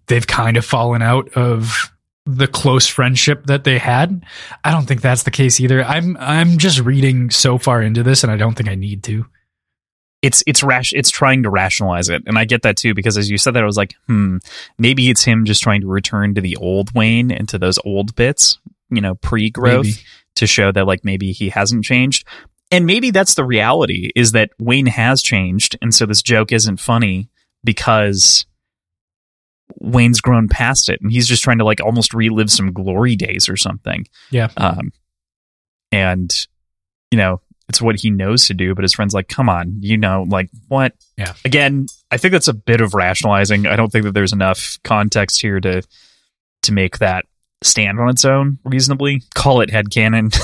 [0.08, 1.92] they've kind of fallen out of
[2.26, 4.24] the close friendship that they had?
[4.64, 5.84] I don't think that's the case either.
[5.84, 9.26] I'm I'm just reading so far into this and I don't think I need to.
[10.22, 13.30] It's it's rash it's trying to rationalize it and i get that too because as
[13.30, 14.38] you said that i was like hmm
[14.80, 18.16] maybe it's him just trying to return to the old wayne and to those old
[18.16, 18.58] bits
[18.90, 19.98] you know pre-growth Maybe.
[20.36, 22.26] to show that like maybe he hasn't changed
[22.72, 26.78] and maybe that's the reality is that wayne has changed and so this joke isn't
[26.80, 27.30] funny
[27.64, 28.46] because
[29.80, 33.48] wayne's grown past it and he's just trying to like almost relive some glory days
[33.50, 34.50] or something Yeah.
[34.58, 34.92] um
[35.92, 36.34] and
[37.12, 39.98] you know it's what he knows to do but his friends like come on you
[39.98, 41.34] know like what Yeah.
[41.46, 45.42] again i think that's a bit of rationalizing i don't think that there's enough context
[45.42, 45.82] here to
[46.64, 47.26] to make that
[47.64, 50.38] stand on its own reasonably call it head headcanon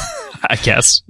[0.49, 1.01] i guess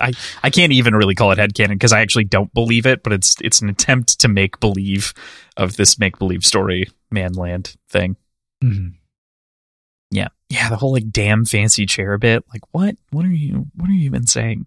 [0.00, 0.12] I,
[0.44, 3.12] I can't even really call it head headcanon because I actually don't believe it, but
[3.12, 5.12] it's it's an attempt to make believe
[5.56, 8.14] of this make believe story manland thing.
[8.62, 8.92] Mhm.
[10.12, 10.28] Yeah.
[10.50, 12.44] Yeah, the whole like damn fancy chair bit.
[12.52, 12.96] Like what?
[13.10, 14.66] What are you what are you even saying?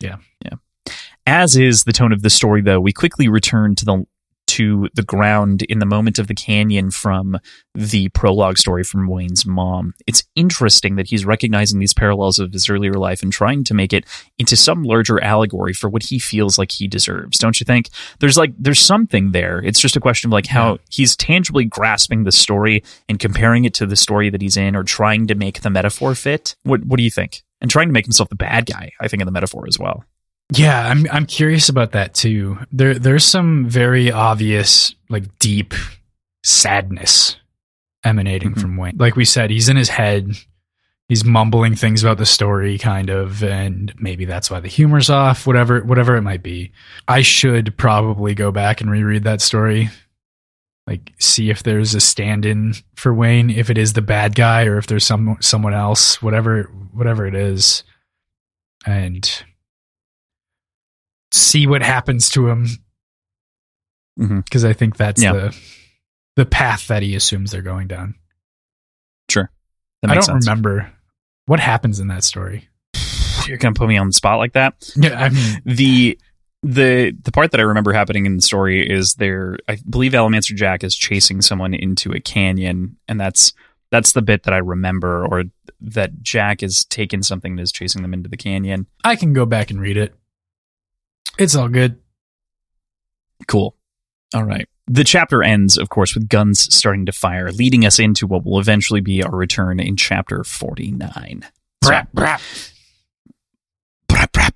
[0.00, 0.16] Yeah.
[0.44, 0.92] Yeah.
[1.26, 4.04] As is the tone of the story though, we quickly return to the
[4.48, 7.36] to the ground in the moment of the canyon from
[7.74, 9.92] the prologue story from Wayne's mom.
[10.06, 13.92] It's interesting that he's recognizing these parallels of his earlier life and trying to make
[13.92, 14.04] it
[14.38, 17.38] into some larger allegory for what he feels like he deserves.
[17.38, 17.88] Don't you think?
[18.20, 19.58] There's like there's something there.
[19.64, 20.78] It's just a question of like how Yeah.
[20.90, 24.84] he's tangibly grasping the story and comparing it to the story that he's in or
[24.84, 26.54] trying to make the metaphor fit.
[26.62, 27.42] What what do you think?
[27.60, 30.04] And trying to make himself the bad guy, I think in the metaphor as well.
[30.52, 32.58] Yeah, I'm I'm curious about that too.
[32.70, 35.74] There there's some very obvious like deep
[36.44, 37.36] sadness
[38.04, 38.60] emanating Mhm.
[38.60, 38.96] from Wayne.
[38.98, 40.32] Like we said, he's in his head.
[41.08, 45.46] He's mumbling things about the story kind of and maybe that's why the humor's off,
[45.46, 46.72] whatever whatever it might be.
[47.08, 49.88] I should probably go back and reread that story.
[50.86, 54.78] Like see if there's a stand-in for Wayne, if it is the bad guy or
[54.78, 57.82] if there's some someone else, whatever whatever it is.
[58.86, 59.28] And
[61.32, 62.66] see what happens to him
[64.18, 64.40] mm-hmm.
[64.40, 65.32] because I think that's Yeah.
[65.32, 65.56] the
[66.36, 68.14] the path that he assumes they're going down.
[69.28, 69.50] Sure.
[70.02, 70.46] That I don't sense.
[70.46, 70.92] remember
[71.46, 72.68] what happens in that story.
[73.46, 74.88] You're gonna put me on the spot like that.
[74.96, 76.18] Yeah, I mean, the
[76.62, 80.54] the the part that I remember happening in the story is there I believe Allomancer
[80.56, 83.52] Jak is chasing someone into a canyon and that's
[83.90, 85.44] that's the bit that I remember or
[85.80, 88.86] that Jak is taking something and is chasing them into the canyon.
[89.04, 90.14] I can go back and read it.
[91.38, 92.00] It's all good.
[93.46, 93.76] Cool.
[94.34, 94.68] All right.
[94.88, 98.58] The chapter ends, of course, with guns starting to fire, leading us into what will
[98.58, 101.44] eventually be our return in chapter 49.
[101.84, 102.72] So- Brap, brap.
[104.08, 104.52] Brap, brap.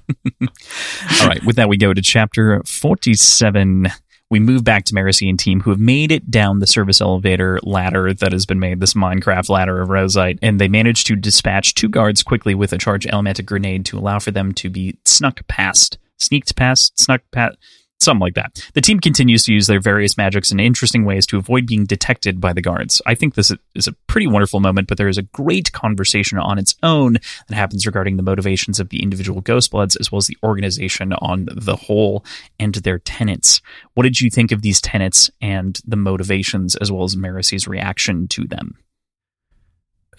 [0.41, 3.87] All right, with that, we go to chapter 47.
[4.29, 7.59] We move back to Marasi and team who have made it down the service elevator
[7.63, 11.75] ladder that has been made, this Minecraft ladder of Roseite, and they manage to dispatch
[11.75, 15.45] two guards quickly with a charge elemental grenade to allow for them to be snuck
[15.47, 17.57] past, sneaked past, snuck past,
[18.03, 18.67] something like that.
[18.73, 22.41] The team continues to use their various magics in interesting ways to avoid being detected
[22.41, 23.01] by the guards.
[23.05, 26.57] I think this is a pretty wonderful moment, but there is a great conversation on
[26.57, 30.37] its own that happens regarding the motivations of the individual Ghostbloods as well as the
[30.43, 32.25] organization on the whole
[32.59, 33.61] and their tenets.
[33.93, 38.27] What did you think of these tenets and the motivations as well as Marasi's reaction
[38.29, 38.77] to them?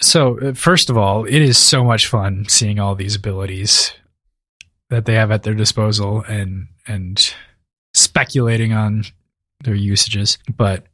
[0.00, 3.92] So, uh, first of all, it is so much fun seeing all these abilities
[4.88, 7.34] that they have at their disposal and and
[7.94, 9.04] speculating on
[9.64, 10.38] their usages.
[10.56, 10.86] But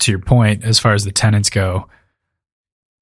[0.00, 1.88] to your point, as far as the tenants go,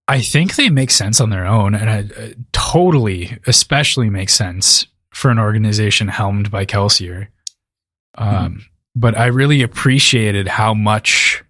[0.06, 5.30] I think they make sense on their own, and it, totally, especially makes sense for
[5.30, 7.28] an organization helmed by Kelsier.
[8.16, 8.58] Um, mm-hmm.
[8.96, 11.44] But I really appreciated how much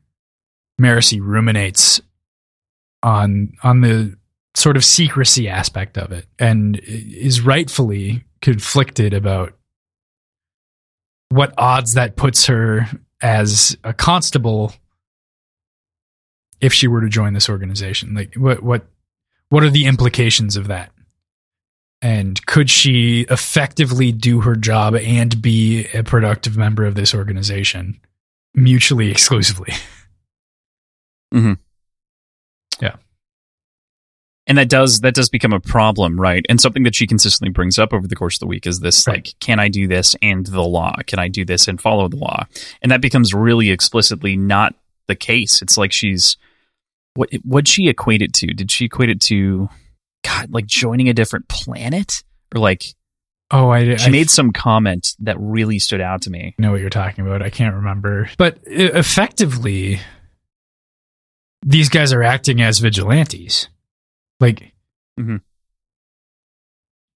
[0.80, 2.02] Marasi ruminates
[3.02, 4.16] on on the
[4.54, 9.54] sort of secrecy aspect of it, and is rightfully conflicted about
[11.30, 12.86] what odds that puts her
[13.22, 14.74] as a constable
[16.60, 18.14] if she were to join this organization?
[18.14, 18.86] Like what what
[19.48, 20.92] what are the implications of that?
[22.02, 28.00] And could she effectively do her job and be a productive member of this organization
[28.54, 29.72] mutually exclusively?
[31.34, 31.54] Mm-hmm.
[34.50, 37.78] And that does that does become a problem right and something that she consistently brings
[37.78, 39.18] up over the course of the week is this right.
[39.18, 42.16] like can i do this and the law can i do this and follow the
[42.16, 42.44] law
[42.82, 44.74] and that becomes really explicitly not
[45.06, 46.36] the case it's like she's
[47.14, 49.68] what what she equate it to did she equate it to
[50.24, 52.24] god like joining a different planet
[52.54, 52.94] or like
[53.52, 56.54] Oh, I she I, made some comment that really stood out to me.
[56.56, 57.42] I know what you're talking about.
[57.42, 59.98] I can't remember, but effectively,
[61.66, 63.66] these guys are acting as vigilantes.
[64.40, 64.72] Like,
[65.18, 65.36] mm-hmm.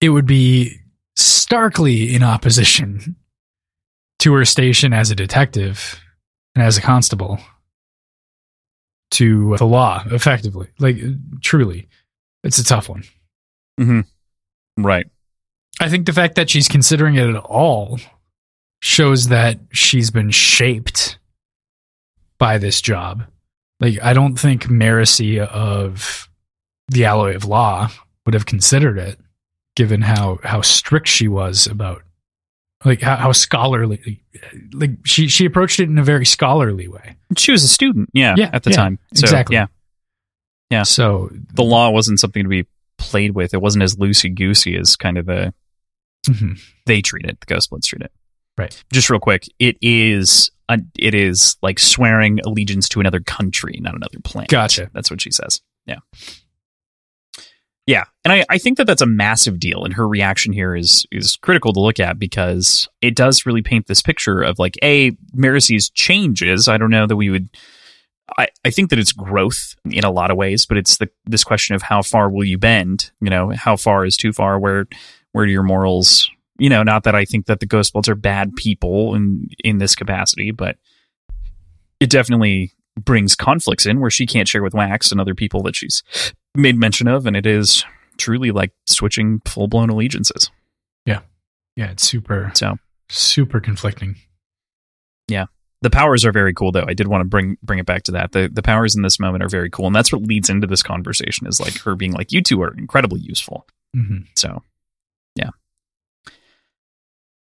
[0.00, 0.78] it would be
[1.16, 3.16] starkly in opposition
[4.20, 6.00] to her station as a detective
[6.54, 7.40] and as a constable
[9.12, 10.68] to the law, effectively.
[10.78, 10.98] Like,
[11.40, 11.88] truly,
[12.42, 13.04] it's a tough one.
[13.80, 14.84] Mm-hmm.
[14.84, 15.06] Right.
[15.80, 17.98] I think the fact that she's considering it at all
[18.80, 21.18] shows that she's been shaped
[22.38, 23.24] by this job.
[23.80, 26.28] Like, I don't think Marasi of
[26.88, 27.90] the alloy of law
[28.24, 29.18] would have considered it,
[29.76, 32.02] given how how strict she was about
[32.84, 34.22] like how, how scholarly
[34.72, 37.16] like she she approached it in a very scholarly way.
[37.36, 38.98] She was a student, yeah, yeah at the yeah, time.
[39.14, 39.54] So, exactly.
[39.54, 39.66] Yeah.
[40.70, 40.82] Yeah.
[40.82, 42.66] So the law wasn't something to be
[42.98, 43.54] played with.
[43.54, 45.54] It wasn't as loosey goosey as kind of a
[46.26, 46.54] mm-hmm.
[46.86, 47.38] they treat it.
[47.40, 48.12] The Ghostbloods treat it.
[48.56, 48.84] Right.
[48.92, 53.94] Just real quick, it is a, it is like swearing allegiance to another country, not
[53.94, 54.50] another planet.
[54.50, 54.90] Gotcha.
[54.92, 55.60] That's what she says.
[55.86, 55.98] Yeah.
[57.86, 61.06] Yeah, and I, I think that that's a massive deal, and her reaction here is
[61.12, 65.10] is critical to look at because it does really paint this picture of like a
[65.36, 66.66] Marasi's changes.
[66.66, 67.48] I don't know that we would.
[68.38, 71.44] I, I think that it's growth in a lot of ways, but it's the this
[71.44, 73.10] question of how far will you bend?
[73.20, 74.58] You know, how far is too far?
[74.58, 74.86] Where
[75.32, 76.30] where do your morals?
[76.58, 79.94] You know, not that I think that the Ghostbloods are bad people in in this
[79.94, 80.78] capacity, but
[82.00, 85.76] it definitely brings conflicts in where she can't share with Wax and other people that
[85.76, 86.02] she's
[86.54, 87.84] made mention of, and it is
[88.16, 90.50] truly like switching full blown allegiances.
[91.06, 91.20] Yeah,
[91.76, 92.76] yeah, it's super so
[93.08, 94.16] super conflicting.
[95.28, 95.46] Yeah,
[95.82, 96.86] the powers are very cool though.
[96.86, 98.32] I did want to bring bring it back to that.
[98.32, 100.82] The the powers in this moment are very cool, and that's what leads into this
[100.82, 101.46] conversation.
[101.46, 104.24] Is like her being like, "You two are incredibly useful." Mm-hmm.
[104.34, 104.62] So,
[105.36, 105.50] yeah.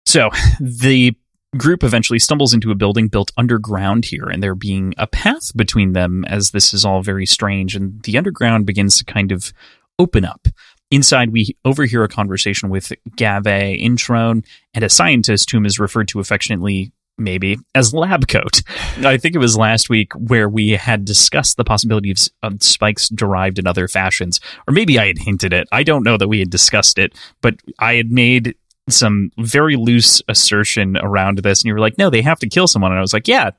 [0.06, 0.30] So
[0.60, 1.16] the
[1.58, 5.94] group eventually stumbles into a building built underground here, and there being a path between
[5.94, 9.52] them as this is all very strange, and the underground begins to kind of
[9.98, 10.48] open up.
[10.92, 14.44] Inside, we overhear a conversation with Gave, Entrone,
[14.74, 18.64] and a scientist whom is referred to affectionately, maybe, as Lab Coat.
[18.98, 23.10] I think it was last week where we had discussed the possibility of, of spikes
[23.10, 25.68] derived in other fashions, or maybe I had hinted it.
[25.72, 28.56] I don't know that we had discussed it, but I had made
[28.90, 32.68] some very loose assertion around this, and you were like, "No, they have to kill
[32.68, 33.52] someone," and I was like, "Yeah,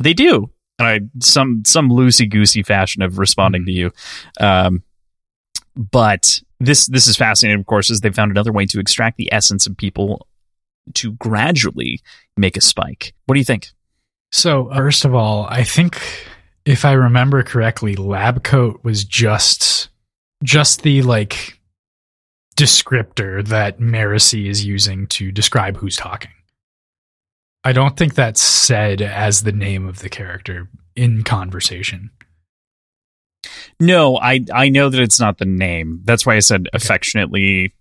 [0.00, 3.92] they do." And I some some loosey goosey fashion of responding to you,
[4.40, 4.82] um,
[5.76, 7.60] but this this is fascinating.
[7.60, 10.26] Of course, is they found another way to extract the essence of people
[10.94, 12.00] to gradually
[12.36, 13.14] make a spike.
[13.26, 13.68] What do you think?
[14.30, 16.00] So, first of all, I think
[16.64, 19.88] if I remember correctly, lab coat was just
[20.44, 21.57] just the like
[22.58, 26.32] descriptor that Marasi is using to describe who's talking.
[27.62, 32.10] I don't think that's said as the name of the character in conversation.
[33.78, 36.00] No, I I know that it's not the name.
[36.04, 36.70] That's why I said okay.
[36.72, 37.74] affectionately.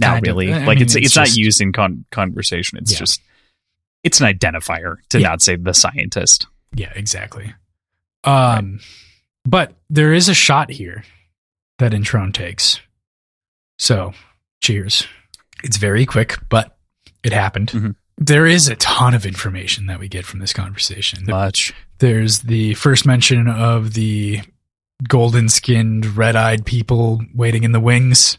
[0.00, 0.52] Not kind really.
[0.52, 2.78] Of, like mean, it's it's, it's just, not used in con- conversation.
[2.78, 2.98] It's yeah.
[2.98, 3.20] just
[4.04, 5.28] it's an identifier to yeah.
[5.28, 6.46] not say the scientist.
[6.74, 7.54] Yeah, exactly.
[8.24, 8.80] Um, right.
[9.44, 11.02] but there is a shot here
[11.78, 12.80] that Entrone takes
[13.82, 14.12] so,
[14.60, 15.08] cheers.
[15.64, 16.76] It's very quick, but
[17.24, 17.72] it happened.
[17.72, 17.90] Mm-hmm.
[18.16, 21.24] There is a ton of information that we get from this conversation.
[21.26, 21.74] Much.
[21.98, 24.42] There's the first mention of the
[25.08, 28.38] golden skinned, red eyed people waiting in the wings.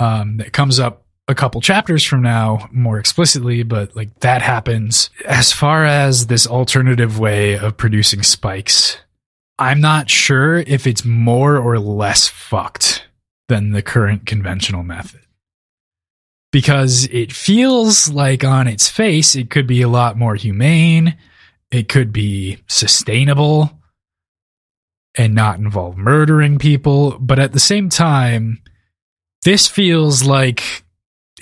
[0.00, 5.10] Um, that comes up a couple chapters from now more explicitly, but like that happens.
[5.26, 8.96] As far as this alternative way of producing spikes,
[9.58, 13.01] I'm not sure if it's more or less fucked
[13.52, 15.20] than the current conventional method.
[16.52, 21.18] Because it feels like on its face, it could be a lot more humane.
[21.70, 23.70] It could be sustainable
[25.18, 27.18] and not involve murdering people.
[27.20, 28.62] But at the same time,
[29.42, 30.82] this feels like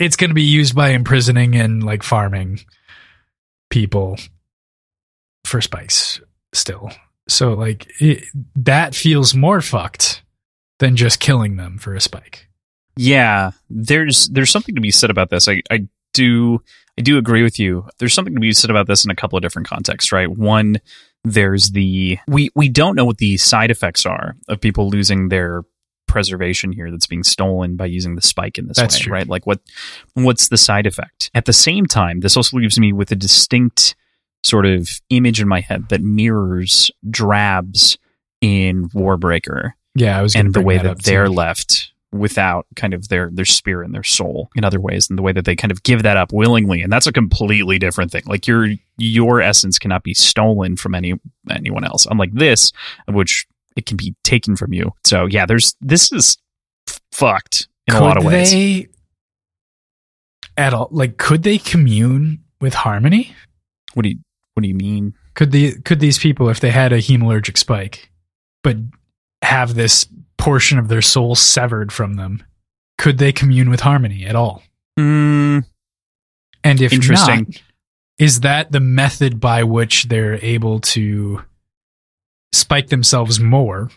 [0.01, 2.61] it's going to be used by imprisoning and like farming
[3.71, 4.17] people
[5.45, 6.21] for spikes
[6.53, 6.91] still.
[7.29, 8.25] So like it,
[8.57, 10.23] that feels more fucked
[10.81, 12.49] than just killing them for a spike.
[12.97, 15.49] Yeah, there's there's something to be said about this.
[15.49, 16.61] I, I do
[16.99, 17.87] I do agree with you.
[17.99, 20.28] There's something to be said about this in a couple of different contexts, right?
[20.28, 20.81] One,
[21.24, 25.62] there's the we we don't know what the side effects are of people losing their
[26.09, 29.12] preservation here that's being stolen by using the spike in this That's way, true.
[29.12, 29.28] right?
[29.28, 29.61] Like what
[30.14, 31.31] what's the side effect?
[31.35, 33.95] At the same time, this also leaves me with a distinct
[34.43, 37.97] sort of image in my head that mirrors drabs
[38.41, 43.09] in Warbreaker Yeah, I was and the way that that, they're left without kind of
[43.09, 45.70] their their spirit and their soul in other ways and the way that they kind
[45.70, 48.22] of give that up willingly and that's a completely different thing.
[48.26, 51.14] Like your your essence cannot be stolen from any
[51.48, 52.72] anyone else unlike this
[53.07, 53.46] which
[53.76, 54.92] it can be taken from you.
[55.05, 56.36] So yeah there's this is
[56.88, 58.51] f- fucked in a lot of ways.
[58.51, 58.88] They,
[60.57, 63.34] at all, like, could they commune with harmony?
[63.94, 64.18] what do you
[64.55, 65.14] what do you mean?
[65.34, 68.11] Could the could these people, if they had a hemalurgic spike,
[68.62, 68.76] but
[69.43, 70.07] have this
[70.38, 72.43] portion of their soul severed from them,
[72.99, 74.62] could they commune with harmony at all?
[74.99, 75.64] mm,
[76.64, 77.47] And if Interesting.
[77.49, 77.62] not,
[78.18, 81.43] is that the method by which they're able to
[82.53, 83.91] spike themselves more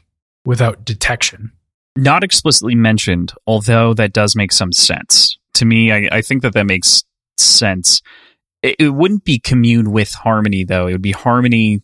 [0.46, 1.52] without detection?
[1.96, 5.92] not explicitly mentioned, although that does make some sense to me.
[5.92, 7.04] I, I think that that makes
[7.38, 8.02] sense.
[8.64, 10.88] It, it wouldn't be commune with harmony, though.
[10.88, 11.84] It would be harmony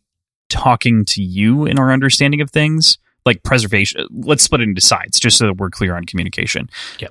[0.49, 2.97] talking to you in our understanding of things,
[3.29, 4.07] like preservation.
[4.11, 6.69] Let's split it into sides, just so that we're clear on communication.
[6.99, 7.09] Yeah.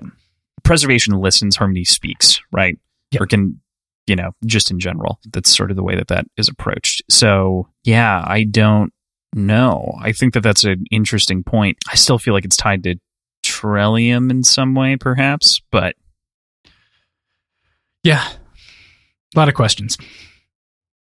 [0.64, 2.78] Preservation listens, harmony speaks, right?
[3.12, 3.22] Yep.
[3.22, 3.60] Or can
[4.08, 5.20] you know, just in general.
[5.32, 7.02] That's sort of the way that that is approached.
[7.10, 8.90] So, yeah, I don't
[9.34, 9.94] know.
[10.00, 11.76] I think that that's an interesting point.
[11.90, 12.96] I still feel like it's tied to
[13.44, 15.94] Trellium in some way, perhaps, but
[18.02, 18.26] Yeah.
[19.36, 19.98] A lot of questions.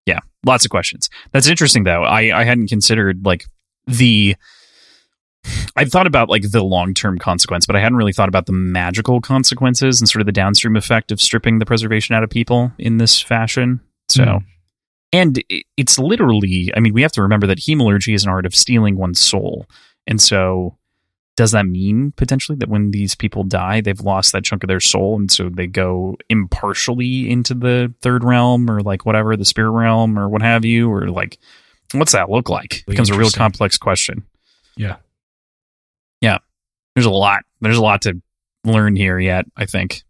[0.07, 1.11] yeah, lots of questions.
[1.33, 2.05] That's interesting, though.
[2.05, 3.45] I, I hadn't considered like
[3.87, 4.35] the.
[5.76, 8.53] I've thought about like the long term consequence, but I hadn't really thought about the
[8.53, 12.72] magical consequences and sort of the downstream effect of stripping the preservation out of people
[12.78, 13.80] in this fashion.
[14.09, 14.45] So, Mm.
[15.12, 15.42] and
[15.76, 18.97] it's literally, I mean, we have to remember that hemalurgy is an art of stealing
[18.97, 19.66] one's soul.
[20.07, 20.76] And so,
[21.36, 24.78] does that mean potentially that when these people die, they've lost that chunk of their
[24.78, 25.16] soul?
[25.18, 30.16] And so they go impartially into the third realm or like whatever, the spirit realm
[30.16, 30.88] or what have you?
[30.92, 31.38] Or like,
[31.92, 32.80] what's that look like?
[32.80, 34.22] It becomes a real complex question.
[34.76, 34.97] Yeah.
[36.21, 36.39] Yeah.
[36.95, 37.43] There's a lot.
[37.61, 38.21] There's a lot to
[38.65, 40.03] learn here yet, I think.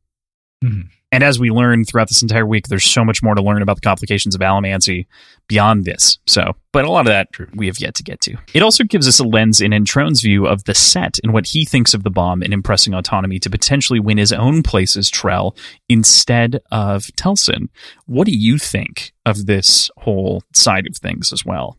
[0.63, 0.89] Mhm.
[1.13, 3.77] And as we learn throughout this entire week, there's so much more to learn about
[3.77, 5.07] the complications of allomancy
[5.47, 6.19] beyond this.
[6.27, 8.37] So, but a lot of that we have yet to get to.
[8.53, 11.65] It also gives us a lens in Entrone's view of the set and what he
[11.65, 15.57] thinks of the bomb and impressing autonomy to potentially win his own place as Trell
[15.89, 17.69] instead of Telsin.
[18.07, 21.79] What do you think of this whole side of things as well?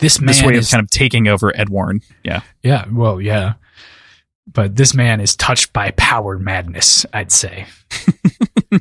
[0.00, 2.00] This man this way of is kind of taking over Edwarn.
[2.24, 2.40] Yeah.
[2.62, 3.54] Yeah, well, yeah.
[4.52, 7.66] But this man is touched by power madness, I'd say.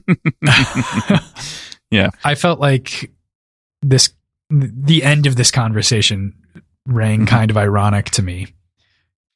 [1.91, 2.11] Yeah.
[2.23, 3.09] I felt like
[3.81, 4.13] this
[4.51, 6.33] the end of this conversation
[6.85, 7.27] rang Mhm.
[7.27, 8.47] kind of ironic to me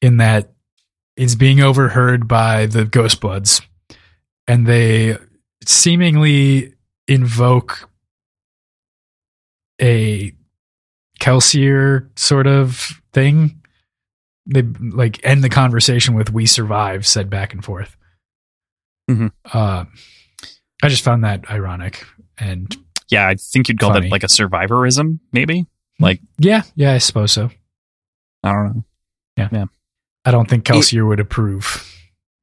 [0.01, 0.51] in that
[1.17, 3.61] it's being overheard by the Ghostbloods
[4.47, 5.17] and they
[5.65, 6.73] seemingly
[7.07, 7.89] invoke
[9.81, 10.33] a
[11.23, 13.61] Kelsier sort of thing.
[14.45, 17.95] They like end the conversation with "We survive," said back and forth.
[19.09, 19.31] Mhm.
[19.53, 19.85] Uh,
[20.83, 22.05] I just found that ironic,
[22.37, 22.75] and
[23.09, 24.07] Yeah, I think you'd call Funny.
[24.07, 25.65] that like a survivorism, maybe.
[25.99, 27.51] Like yeah, yeah, I suppose so.
[28.43, 28.83] I don't know.
[29.37, 29.65] Yeah, yeah.
[30.25, 31.89] I don't think Kelsier would approve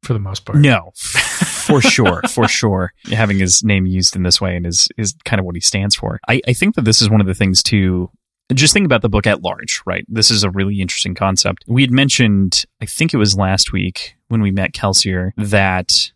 [0.02, 0.58] for the most part.
[0.58, 2.92] No, for sure, for sure.
[3.12, 5.94] Having his name used in this way and is is kind of what he stands
[5.94, 6.18] for.
[6.28, 8.10] I, I think that this is one of the things too.
[8.53, 10.05] Just think about the book at large, right?
[10.09, 11.64] This is a really interesting concept.
[11.66, 16.11] We had mentioned, I think it was last week when we met Kelsier, that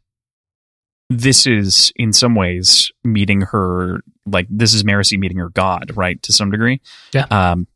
[1.11, 6.23] this is in some ways meeting her like this is Marasi meeting her god, right?
[6.23, 6.81] To some degree.
[7.13, 7.27] Yeah.
[7.31, 7.67] Um,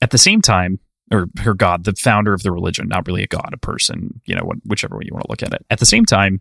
[0.00, 0.80] at the same time,
[1.12, 4.34] or her god, the founder of the religion, not really a god, a person, you
[4.34, 5.64] know, whichever way you want to look at it.
[5.70, 6.40] At the same time,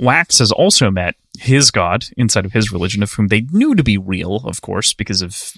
[0.00, 3.82] Wax has also met his god inside of his religion, of whom they knew to
[3.82, 5.52] be real, of course, because of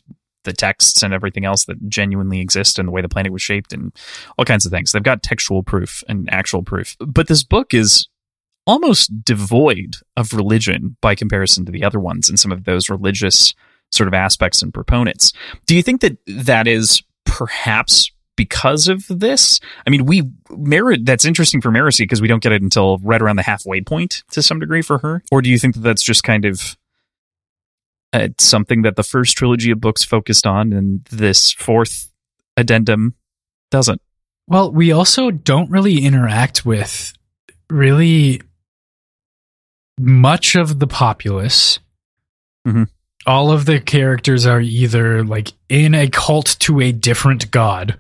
[0.47, 3.75] the texts and everything else that genuinely exist and the way the planet was shaped
[3.75, 3.93] and
[4.39, 4.93] all kinds of things.
[4.93, 6.97] They've got textual proof and actual proof.
[6.99, 8.09] But this book is
[8.67, 13.55] almost devoid of religion by comparison to the other ones and some of those religious
[13.93, 15.33] sort of aspects and proponents.
[15.67, 19.61] Do you think that that is perhaps because of this?
[19.87, 23.23] I mean, we merit that's interesting for Marasi because we don't get it until right
[23.23, 25.23] around the halfway point to some degree for her.
[25.31, 26.77] Or do you think that that's just kind of
[28.17, 32.11] uh, something that the first trilogy of books focused on, and this fourth
[32.57, 33.15] addendum
[33.71, 34.01] doesn't?
[34.49, 37.13] Well, we also don't really interact with
[37.69, 38.41] really
[39.99, 41.79] much of the populace.
[42.67, 42.85] Mm-hmm.
[43.27, 47.99] All of the characters are either like in a cult to a different god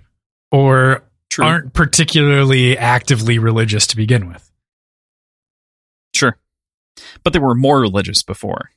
[0.52, 1.44] or True.
[1.44, 4.48] aren't particularly actively religious to begin with.
[6.14, 6.38] Sure.
[7.24, 8.70] But they were more religious before.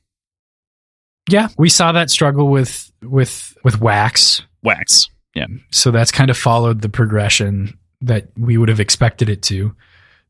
[1.28, 4.42] Yeah, we saw that struggle with with with Wax.
[4.62, 5.08] Wax.
[5.34, 5.46] Yeah.
[5.70, 9.74] So that's kind of followed the progression that we would have expected it to.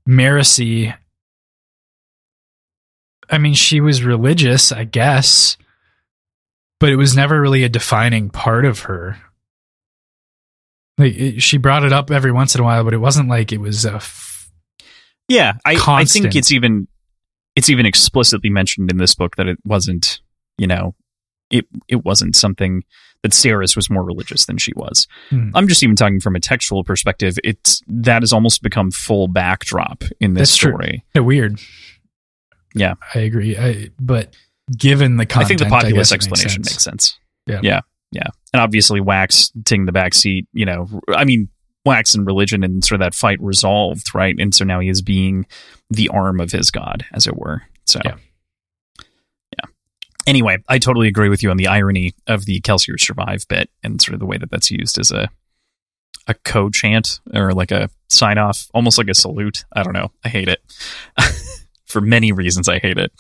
[0.09, 0.95] Marasi
[3.31, 5.57] I mean, she was religious, I guess,
[6.81, 9.17] but it was never really a defining part of her.
[10.99, 13.53] Like it, she brought it up every once in a while, but it wasn't like
[13.53, 13.95] it was a.
[13.95, 14.51] F-
[15.29, 16.89] yeah, I, I think it's even
[17.55, 20.21] it's even explicitly mentioned in this book that it wasn't,
[20.61, 20.95] you know,
[21.51, 22.85] it it wasn't something
[23.23, 25.07] that Steris was more religious than she was.
[25.31, 25.51] Hmm.
[25.55, 27.39] I'm just even talking from a textual perspective.
[27.43, 30.73] It's that has almost become full backdrop in this That's true.
[30.73, 31.05] story.
[31.15, 31.59] yeah, weird.
[32.75, 32.95] Yeah.
[33.15, 33.57] I agree.
[33.57, 34.37] I, but
[34.77, 36.75] given the I think the populist it makes explanation sense.
[36.75, 37.19] makes sense.
[37.47, 37.61] Yeah.
[37.63, 37.81] yeah,
[38.13, 40.47] yeah, and obviously Wax taking the back seat.
[40.53, 41.49] You know, I mean,
[41.85, 44.37] Wax and religion and sort of that fight resolved, right?
[44.39, 45.47] And so now he is being
[45.89, 47.63] the arm of his god, as it were.
[47.87, 48.17] So, yeah.
[50.27, 54.01] Anyway, I totally agree with you on the irony of the Kelsier survive bit and
[54.01, 55.31] sort of the way that that's used as a
[56.27, 59.65] a code chant or like a sign off, almost like a salute.
[59.73, 60.13] I don't know.
[60.25, 60.61] I hate it.
[61.87, 63.11] For many reasons, I hate it.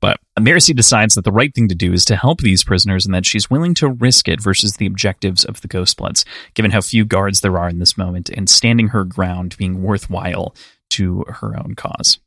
[0.00, 3.12] But Marcy decides that the right thing to do is to help these prisoners and
[3.12, 7.04] that she's willing to risk it versus the objectives of the Ghostbloods, given how few
[7.04, 10.54] guards there are in this moment, and standing her ground being worthwhile
[10.90, 12.20] to her own cause.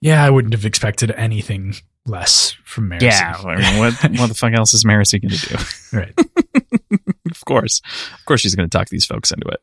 [0.00, 1.74] Yeah, I wouldn't have expected anything
[2.06, 3.06] less from Marcy.
[3.06, 5.56] Yeah, I mean, what what the fuck else is Marcy going to do?
[5.92, 6.14] right.
[7.30, 7.80] of course,
[8.18, 9.60] of course, she's going to talk these folks into it.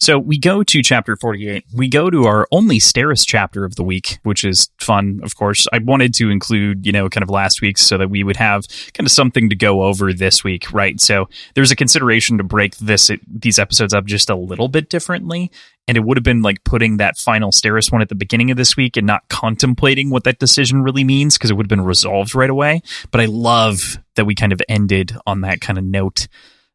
[0.00, 1.66] So we go to chapter 48.
[1.74, 5.68] We go to our only Steris chapter of the week, which is fun, of course.
[5.74, 8.66] I wanted to include, you know, kind of last week's so that we would have
[8.94, 10.98] kind of something to go over this week, right?
[10.98, 15.50] So there's a consideration to break this these episodes up just a little bit differently.
[15.86, 18.56] And it would have been like putting that final Steris one at the beginning of
[18.56, 21.84] this week and not contemplating what that decision really means because it would have been
[21.84, 22.80] resolved right away.
[23.10, 26.26] But I love that we kind of ended on that kind of note,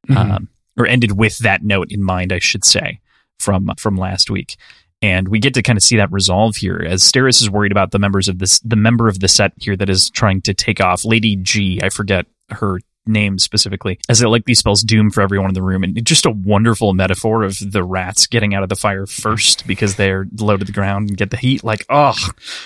[0.08, 0.16] Mhm.
[0.18, 3.00] um, or ended with that note in mind, I should say
[3.40, 4.58] from from last week.
[5.02, 7.92] And we get to kind of see that resolve here as Steris is worried about
[7.92, 10.82] the members of this the member of the set here that is trying to take
[10.82, 11.06] off.
[11.06, 15.54] Lady G, I forget her name specifically, as it likely spells doom for everyone in
[15.54, 15.84] the room.
[15.84, 19.96] And just a wonderful metaphor of the rats getting out of the fire first because
[19.96, 21.64] they're low to the ground and get the heat.
[21.64, 22.16] Like, oh,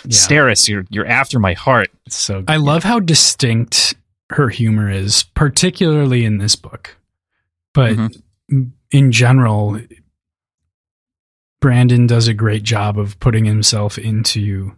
[0.05, 0.09] Yeah.
[0.09, 1.89] Steris, you're you're after my heart.
[2.07, 3.95] So I love how distinct
[4.29, 6.95] her humor is, particularly in this book.
[7.73, 8.71] But Mhm.
[8.91, 9.81] in general,
[11.61, 14.73] Brandon does a great job of putting himself into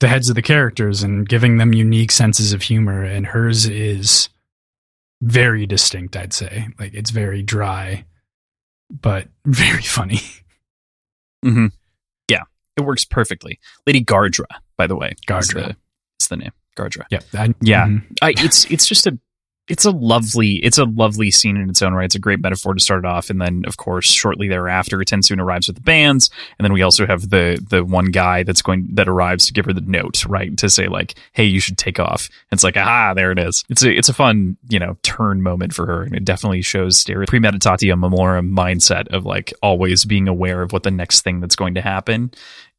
[0.00, 3.02] the heads of the characters and giving them unique senses of humor.
[3.02, 4.28] And hers is
[5.22, 6.68] very distinct, I'd say.
[6.78, 8.04] Like it's very dry,
[8.90, 10.20] but very funny.
[11.44, 11.66] Mm-hmm.
[12.30, 12.42] Yeah,
[12.76, 13.58] it works perfectly.
[13.86, 14.46] Lady Gardra,
[14.76, 15.54] by the way, is Gardra.
[15.68, 15.76] the,
[16.20, 16.52] is the name.
[16.76, 17.04] Gardra.
[17.10, 17.20] Yeah.
[17.34, 17.86] I- Yeah.
[17.86, 18.04] mhm.
[18.22, 19.18] I, it's it's just a
[19.68, 22.04] it's a lovely it's a lovely scene in its own right.
[22.04, 25.40] It's a great metaphor to start it off, and then of course shortly thereafter, Tensoon
[25.40, 28.88] arrives with the bands, and then we also have the the one guy that's going
[28.94, 32.00] that arrives to give her the note, right, to say like, hey, you should take
[32.00, 32.28] off.
[32.50, 33.64] It's like, aha, there it is.
[33.68, 36.96] It's a it's a fun you know turn moment for her, and it definitely shows
[36.96, 41.56] Stereo premeditatio malorum mindset of like always being aware of what the next thing that's
[41.56, 42.30] going to happen,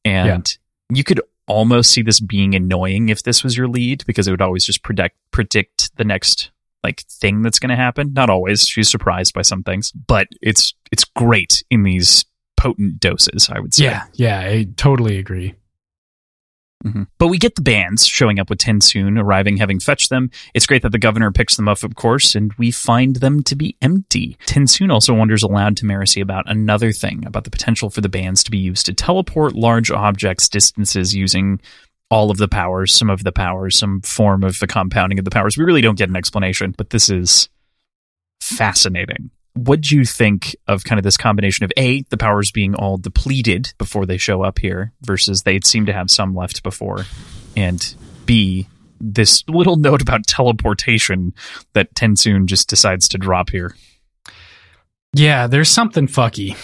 [0.04, 0.58] and
[0.92, 4.42] you could almost see this being annoying if this was your lead because it would
[4.42, 6.52] always just predict predict the next
[6.84, 8.14] like thing that's going to happen.
[8.14, 8.68] Not always.
[8.68, 12.26] She's surprised by some things, but it's it's great in these
[12.58, 13.50] potent doses.
[13.52, 13.86] I would say.
[13.86, 14.04] Yeah.
[14.14, 14.40] Yeah.
[14.40, 15.56] I totally agree.
[16.86, 17.04] Mm-hmm.
[17.18, 20.32] But we get the bands showing up with TenSoon, arriving, having fetched them.
[20.54, 23.56] It's great that the governor picks them up, of course, and we find them to
[23.56, 24.38] be empty.
[24.46, 28.44] TenSoon also wonders aloud to Marasi about another thing, about the potential for the bands
[28.44, 31.60] to be used to teleport large objects distances using
[32.10, 35.32] all of the powers, some of the powers, some form of the compounding of the
[35.32, 35.58] powers.
[35.58, 37.50] We really don't get an explanation, but this is
[38.42, 39.30] fascinating.
[39.54, 42.98] What do you think of kind of this combination of a the powers being all
[42.98, 47.06] depleted before they show up here versus they seem to have some left before
[47.58, 47.96] and
[48.26, 48.68] b
[49.02, 51.34] this little note about teleportation
[51.74, 53.76] that TenSoon just decides to drop here?
[55.14, 56.56] Yeah there's something fucky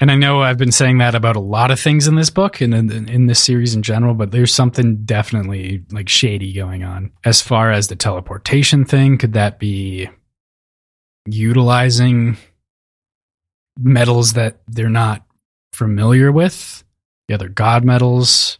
[0.00, 2.60] and I know I've been saying that about a lot of things in this book
[2.60, 7.12] and in, in, this series in general, but there's something definitely like shady going on.
[7.24, 10.10] As far as the teleportation thing, could that be
[11.26, 12.36] utilizing
[13.78, 15.24] metals that they're not
[15.72, 16.84] familiar with,
[17.28, 18.58] the other god metals,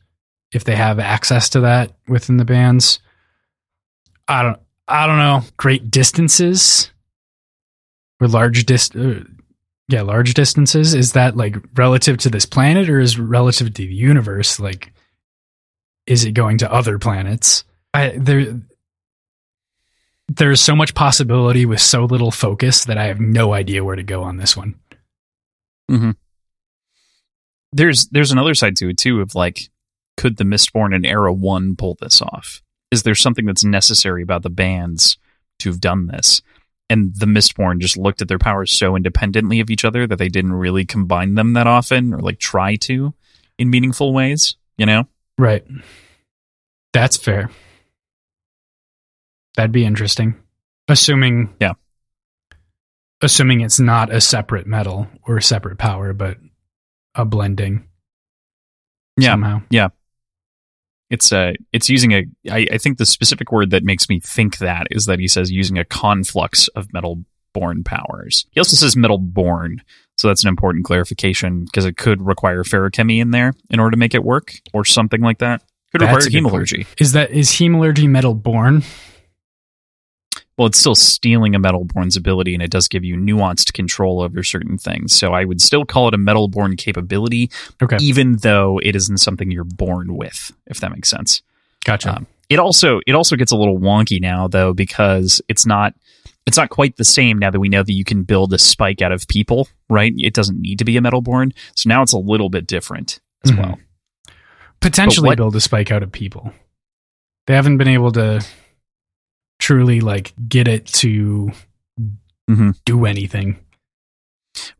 [0.53, 3.01] if they have access to that within the bands.
[4.29, 5.43] I don't I don't know.
[5.57, 6.91] Great distances
[8.21, 9.21] or large dist uh,
[9.89, 13.95] yeah, large distances is that like relative to this planet or is relative to the
[13.95, 14.93] universe like
[16.07, 17.65] is it going to other planets?
[17.93, 18.61] I there
[20.29, 24.03] there's so much possibility with so little focus that I have no idea where to
[24.03, 24.75] go on this one.
[25.91, 26.11] Mm-hmm.
[27.73, 29.69] There's there's another side to it too of like,
[30.17, 32.63] could the Mistborn and Era One pull this off?
[32.91, 35.19] Is there something that's necessary about the bands
[35.61, 36.43] to have done this?
[36.89, 40.29] And the Mistborn just looked at their powers so independently of each other that they
[40.29, 43.13] didn't really combine them that often or like try to
[43.59, 45.05] in meaningful ways, you know?
[45.37, 45.65] Right.
[46.93, 47.51] That's fair.
[49.57, 50.37] That'd be interesting.
[50.89, 51.73] Assuming Yeah.
[53.21, 56.37] Assuming it's not a separate metal or a separate power, but
[57.15, 57.89] a blending.
[59.17, 59.31] Yeah.
[59.31, 59.63] Somehow.
[59.71, 59.89] Yeah.
[61.11, 64.59] It's uh it's using a I, I think the specific word that makes me think
[64.59, 68.45] that is that he says using a conflux of metal born powers.
[68.51, 69.83] He also says metal born,
[70.17, 73.97] so that's an important clarification because it could require feruchemy in there in order to
[73.97, 75.63] make it work, or something like that.
[75.93, 76.87] Could That's require a hemalurgy.
[76.99, 78.83] Is that is hemalurgy metal born?
[80.57, 84.43] Well, it's still stealing a metalborn's ability, and it does give you nuanced control over
[84.43, 85.15] certain things.
[85.15, 87.51] So I would still call it a metalborn capability,
[87.83, 87.99] Okay.
[88.01, 90.53] even though it isn't something you're born with.
[90.67, 91.43] If that makes sense.
[91.85, 92.17] Gotcha.
[92.17, 95.95] Um, it also it also gets a little wonky now though because it's not
[96.47, 99.03] it's not quite the same now that we know that you can build a spike
[99.03, 100.13] out of people, right?
[100.17, 103.51] It doesn't need to be a metalborn, so now it's a little bit different as
[103.51, 103.59] Mhm.
[103.59, 103.79] well.
[104.81, 106.53] Potentially what- build a spike out of people.
[107.47, 108.45] They haven't been able to
[109.59, 111.51] truly like get it to
[112.49, 112.79] Mhm.
[112.85, 113.59] do anything.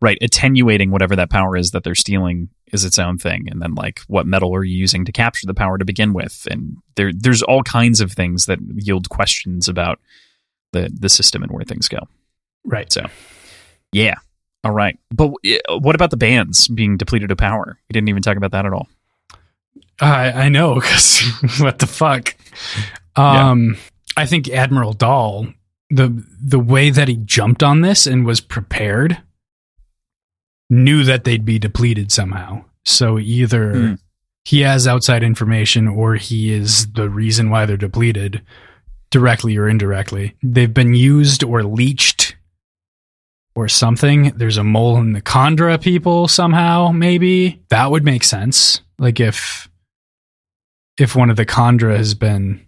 [0.01, 3.75] Right, attenuating whatever that power is that they're stealing is its own thing, and then
[3.75, 7.13] like what metal are you using to capture the power to begin with, and there
[7.13, 10.01] there's all kinds of things that yield questions about
[10.73, 11.99] the the system and where things go.
[12.65, 12.91] Right.
[12.91, 13.05] So,
[13.93, 14.15] yeah,
[14.65, 14.99] all right.
[15.15, 15.33] But
[15.69, 17.79] uh, what about the bands being depleted of power?
[17.89, 18.89] We didn't even talk about that at all.
[20.01, 21.21] I I know because
[21.61, 22.35] what the fuck.
[23.15, 23.77] Um,
[24.17, 25.47] I think Admiral Dahl
[25.91, 29.23] the the way that he jumped on this and was prepared
[30.69, 32.65] knew that they'd be depleted somehow.
[32.85, 33.95] So either Hmm.
[34.45, 38.43] he has outside information or he is the reason why they're depleted
[39.11, 40.35] directly or indirectly.
[40.43, 42.35] They've been used or leached
[43.55, 44.33] or something.
[44.37, 47.63] There's a mole in the Kandra people somehow, maybe.
[47.71, 48.81] That would make sense.
[48.99, 49.69] Like if
[50.99, 52.67] if one of the Kandra has been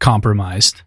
[0.00, 0.82] compromised.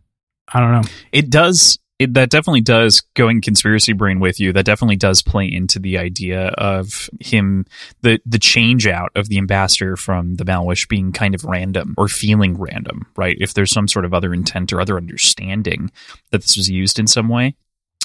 [0.53, 0.89] I don't know.
[1.11, 1.79] It does.
[1.99, 4.51] It, that definitely does going conspiracy brain with you.
[4.53, 7.65] That definitely does play into the idea of him
[8.01, 12.07] the the change out of the ambassador from the Malwish being kind of random or
[12.07, 13.37] feeling random, right?
[13.39, 15.91] If there's some sort of other intent or other understanding
[16.31, 17.55] that this was used in some way,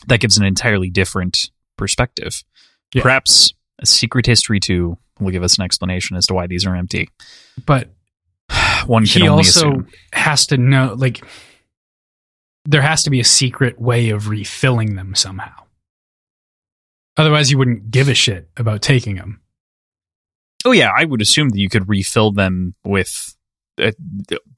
[0.08, 2.44] that gives an entirely different perspective.
[2.92, 3.02] Yeah.
[3.02, 6.76] Perhaps a secret history too will give us an explanation as to why these are
[6.76, 7.08] empty.
[7.64, 7.88] But
[8.86, 9.88] One can he only also assume.
[10.12, 11.24] has to know like
[12.66, 15.54] there has to be a secret way of refilling them somehow.
[17.16, 19.40] Otherwise you wouldn't give a shit about taking them.
[20.64, 23.34] Oh yeah, I would assume that you could refill them with
[23.80, 23.92] uh,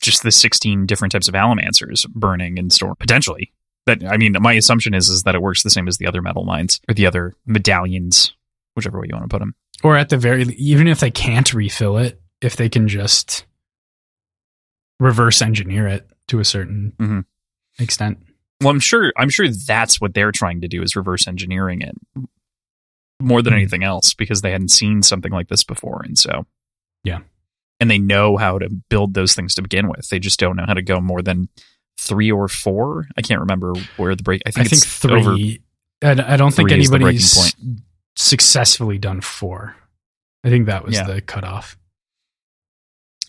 [0.01, 3.53] just the sixteen different types of allomancers burning in store potentially.
[3.87, 6.23] That I mean, my assumption is is that it works the same as the other
[6.23, 8.35] metalminds or the other medallions,
[8.75, 9.55] whichever way you want to put them.
[9.85, 13.45] Or at the very even if they can't refill it, if they can just
[15.01, 17.25] reverse engineer it to a certain Mhm.
[17.79, 18.19] Extent.
[18.61, 21.97] Well, I'm sure I'm sure that's what they're trying to do is reverse engineering it
[23.21, 23.57] more than Mhm.
[23.57, 26.47] anything else because they hadn't seen something like this before, and so
[27.05, 27.21] Yeah.
[27.81, 30.09] and they know how to build those things to begin with.
[30.09, 31.49] They just don't know how to go more than
[31.99, 33.09] three or four.
[33.17, 34.43] I can't remember where the break.
[34.47, 35.13] I think, I think it's three.
[35.21, 37.55] over- I, I don't think anybody's
[38.17, 39.77] successfully done four.
[40.45, 41.05] I think that was Yeah.
[41.05, 41.77] the cutoff.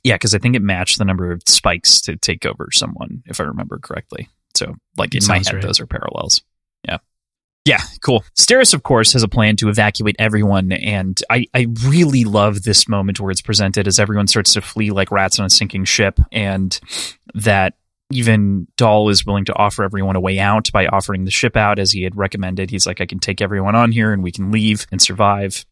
[0.03, 3.39] Yeah, because I think it matched the number of spikes to take over someone, if
[3.39, 4.29] I remember correctly.
[4.59, 5.61] So, like in my head, right.
[5.61, 6.41] those are parallels.
[6.87, 6.97] Yeah.
[7.65, 8.23] Yeah, cool.
[8.37, 12.87] Steris, of course, has a plan to evacuate everyone, and I, I really love this
[12.87, 16.19] moment where it's presented as everyone starts to flee like rats on a sinking ship,
[16.31, 16.79] and
[17.35, 17.75] that
[18.11, 21.79] even Dahl is willing to offer everyone a way out by offering the ship out
[21.79, 22.71] as he had recommended.
[22.71, 25.65] He's like, I can take everyone on here and we can leave and survive.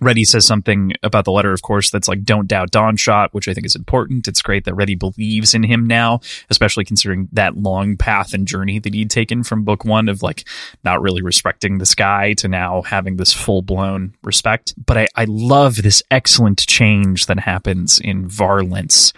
[0.00, 3.46] Reddi says something about the letter, of course, that's like, don't doubt Dawn shot, which
[3.46, 4.26] I think is important.
[4.26, 8.80] It's great that Reddi believes in him now, especially considering that long path and journey
[8.80, 10.44] that he'd taken from book one of like
[10.82, 14.74] not really respecting this guy to now having this full blown respect.
[14.84, 19.12] But I, I love this excellent change that happens in Varlance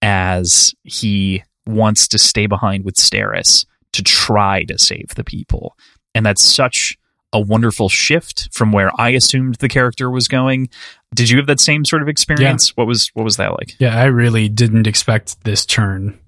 [0.00, 5.76] as he wants to stay behind with Steris to try to save the people.
[6.14, 6.98] And that's such
[7.32, 10.68] a wonderful shift from where I assumed the character was going.
[11.14, 12.76] Did you have that same sort of experience?
[12.76, 13.74] What was what was that like?
[13.78, 16.18] Yeah, I really didn't expect this turn.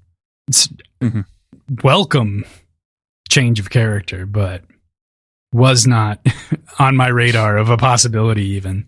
[0.48, 0.68] It's
[1.02, 1.24] Mhm.
[1.82, 2.44] welcome
[3.28, 4.62] change of character, but
[5.52, 6.20] was not
[6.78, 8.86] on my radar of a possibility even.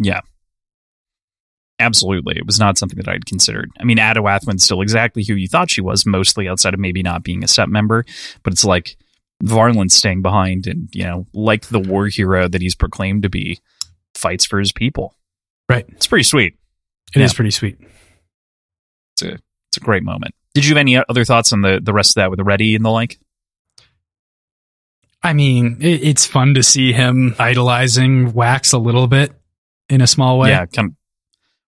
[0.00, 0.20] Yeah.
[1.80, 2.36] Absolutely.
[2.36, 3.70] It was not something that I'd considered.
[3.80, 7.02] I mean, Ada Wathman's still exactly who you thought she was, mostly outside of maybe
[7.02, 8.04] not being a set member,
[8.44, 8.96] but it's like
[9.42, 13.58] Varlin's staying behind and, you know, like the war hero that he's proclaimed to be,
[14.14, 15.14] fights for his people.
[15.68, 15.84] Right.
[15.90, 16.56] It's pretty sweet.
[17.14, 17.36] It is Yeah.
[17.36, 17.78] pretty sweet.
[19.14, 19.32] It's a
[19.68, 20.34] it's a great moment.
[20.54, 22.76] Did you have any other thoughts on the the rest of that with the Reddi
[22.76, 23.18] and the like?
[25.22, 29.32] I mean, it, it's fun to see him idolizing Wax a little bit
[29.88, 30.50] in a small way.
[30.50, 30.96] Yeah, kind of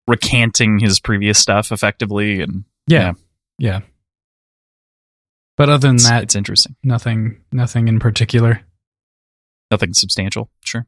[0.07, 3.13] recanting his previous stuff effectively and Yeah.
[3.59, 3.81] Yeah.
[5.57, 6.77] But other than it's, that, it's interesting.
[6.83, 8.63] nothing nothing in particular.
[9.71, 10.51] Nothing substantial.
[10.65, 10.87] Sure.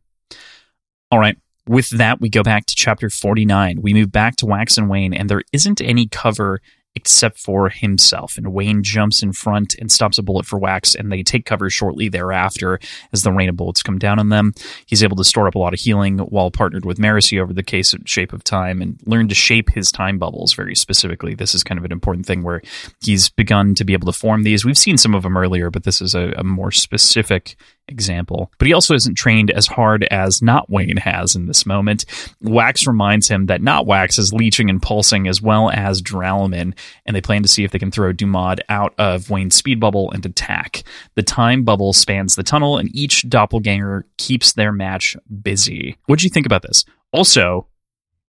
[1.11, 1.37] All right.
[1.67, 3.81] With that, we go back to chapter 49.
[3.83, 6.61] We move back to Wax and Wayne, and there isn't any cover
[6.99, 8.37] except for himself.
[8.37, 11.71] And Wayne jumps in front and stops a bullet for Wax, and they take cover
[11.71, 12.81] shortly thereafter
[13.13, 14.53] as the rain of bullets come down on them.
[14.85, 17.63] He's able to store up a lot of healing while partnered with Marcy over the
[17.63, 21.37] case of Shape of Time and learn to shape his time bubbles very specifically.
[21.37, 22.63] This is kind of an important thing where
[23.01, 24.65] he's begun to be able to form these.
[24.65, 27.55] We've seen some of them earlier, but this is a, a more specific
[27.89, 28.53] example.
[28.59, 32.05] But he also isn't trained as hard as Not Wayne has in this moment.
[32.41, 37.17] Wax reminds him that Not Wax is leeching and pulsing as well as duralumin, and
[37.17, 40.25] they plan to see if they can throw Dumad out of Wayne's speed bubble and
[40.25, 40.83] attack.
[41.15, 45.97] The time bubble spans the tunnel, and each doppelganger keeps their match busy.
[46.07, 46.85] What'd you think about this?
[47.13, 47.67] Also,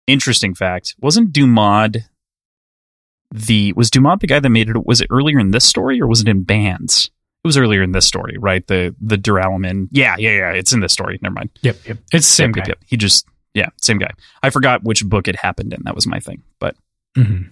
[0.07, 2.03] interesting fact, wasn't Dumad
[3.31, 6.07] the was Dumont the guy that made it was it earlier in this story or
[6.07, 7.11] was it in bands?
[7.43, 8.65] It was earlier in this story, right?
[8.67, 9.87] The the Duralumin.
[9.91, 10.51] Yeah, yeah, yeah.
[10.51, 11.19] It's in this story.
[11.21, 11.49] Never mind.
[11.61, 11.97] Yep, yep.
[12.11, 12.73] It's the same guy.
[12.85, 14.11] He just yeah, same guy.
[14.43, 15.81] I forgot which book it happened in.
[15.85, 16.43] That was my thing.
[16.59, 16.75] But
[17.17, 17.51] Mhm.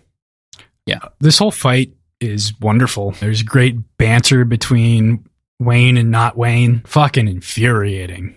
[0.86, 1.00] Yeah.
[1.20, 3.12] This whole fight is wonderful.
[3.12, 5.26] There's great banter between
[5.60, 6.82] Wayne and not Wayne.
[6.86, 8.36] Fucking infuriating.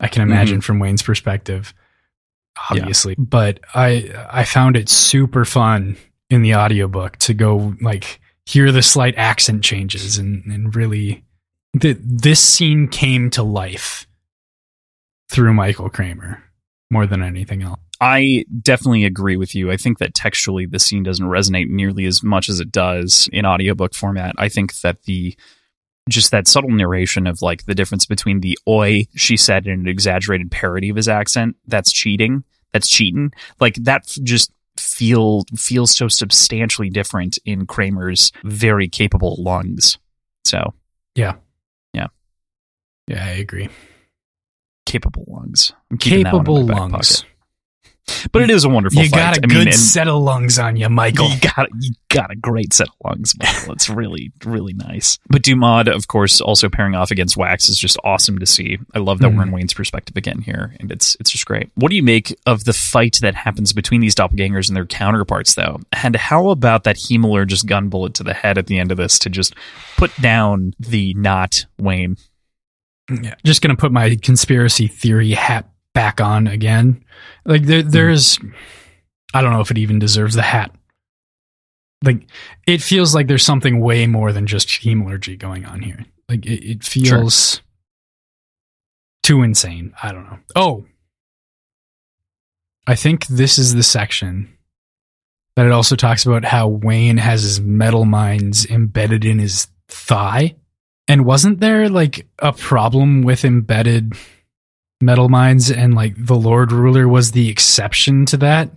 [0.00, 1.74] I can imagine from Wayne's perspective,
[2.72, 2.80] Yeah.
[2.80, 3.14] obviously.
[3.18, 5.96] But I I found it super fun
[6.30, 11.24] in the audiobook to go like hear the slight accent changes and, and really
[11.78, 14.06] th- this scene came to life
[15.28, 16.42] through Michael Kramer
[16.90, 17.80] more than anything else.
[18.00, 19.70] I definitely agree with you.
[19.70, 23.46] I think that textually the scene doesn't resonate nearly as much as it does in
[23.46, 24.34] audiobook format.
[24.38, 25.36] I think that the
[26.08, 29.88] just that subtle narration of like the difference between the oi she said in an
[29.88, 32.44] exaggerated parody of his accent, that's cheating.
[32.72, 33.32] That's cheating.
[33.58, 39.98] Like that just feel feels so substantially different in Kramer's very capable lungs.
[40.44, 40.74] So
[41.14, 41.34] Yeah,
[41.92, 42.06] yeah,
[43.08, 43.68] yeah, I agree.
[44.84, 45.72] capable lungs.
[45.90, 47.24] I'm keeping that one in Capable lungs.
[48.32, 49.16] But it is a wonderful You fight.
[49.18, 51.28] got a I good and- set of lungs on you, Michael.
[51.28, 53.72] You got you got a great set of lungs, Michael.
[53.72, 55.18] It's really really nice.
[55.28, 58.78] But Dumad, of course, also pairing off against Wax is just awesome to see.
[58.94, 59.54] I love that we're in hmm.
[59.54, 61.70] Wayne's perspective again here, and it's it's just great.
[61.74, 65.54] What do you make of the fight that happens between these doppelgangers and their counterparts,
[65.54, 65.80] though?
[65.92, 69.18] And how about that hemalurgic gun bullet to the head at the end of this
[69.20, 69.54] to just
[69.96, 72.16] put down the not Wayne?
[73.10, 73.34] Yeah.
[73.44, 77.02] Just gonna put my conspiracy theory hat back on again.
[77.46, 77.88] Like there, hmm.
[77.88, 78.38] there's,
[79.32, 80.70] I don't know if it even deserves the hat.
[82.04, 82.28] Like
[82.66, 86.04] it feels like there's something way more than just hemalurgy going on here.
[86.28, 87.62] Like it, it feels
[89.22, 89.94] too insane.
[90.02, 90.38] I don't know.
[90.54, 90.84] Oh,
[92.86, 94.54] I think this is the section
[95.56, 100.56] that it also talks about how Wayne has his metalminds embedded in his thigh.
[101.08, 104.12] And wasn't there like a problem with embedded
[105.02, 108.70] metalminds and like the Lord Ruler was the exception to that?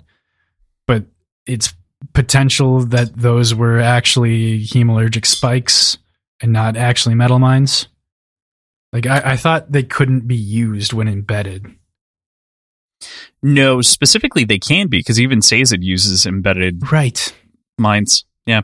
[0.88, 1.06] But
[1.46, 1.74] it's
[2.14, 5.98] potential that those were actually hemalurgic spikes
[6.42, 7.88] and not actually metalminds.
[8.94, 11.68] Like I, I thought they couldn't be used when embedded.
[13.42, 17.34] No, specifically they can be because even Sazed uses embedded Right.
[17.78, 18.26] mines.
[18.46, 18.62] Yeah.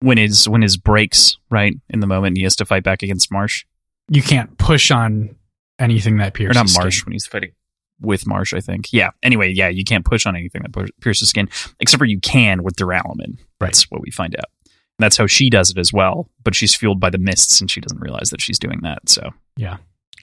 [0.00, 3.30] When his when his breaks right in the moment he has to fight back against
[3.30, 3.64] Marsh
[4.08, 5.36] You can't push on
[5.80, 6.56] anything that pierces.
[6.56, 6.82] or not skin.
[6.82, 7.52] Marsh when he's fighting
[8.00, 8.54] with Marsh.
[8.54, 8.92] I think.
[8.92, 9.10] Yeah.
[9.22, 11.48] Anyway, yeah, you can't push on anything that pierces skin
[11.80, 13.38] except for you can with Duralumin.
[13.58, 14.44] That's what we find out.
[14.66, 16.30] And that's how she does it as well.
[16.44, 19.08] But she's fueled by the mists and she doesn't realize that she's doing that.
[19.08, 19.78] So yeah.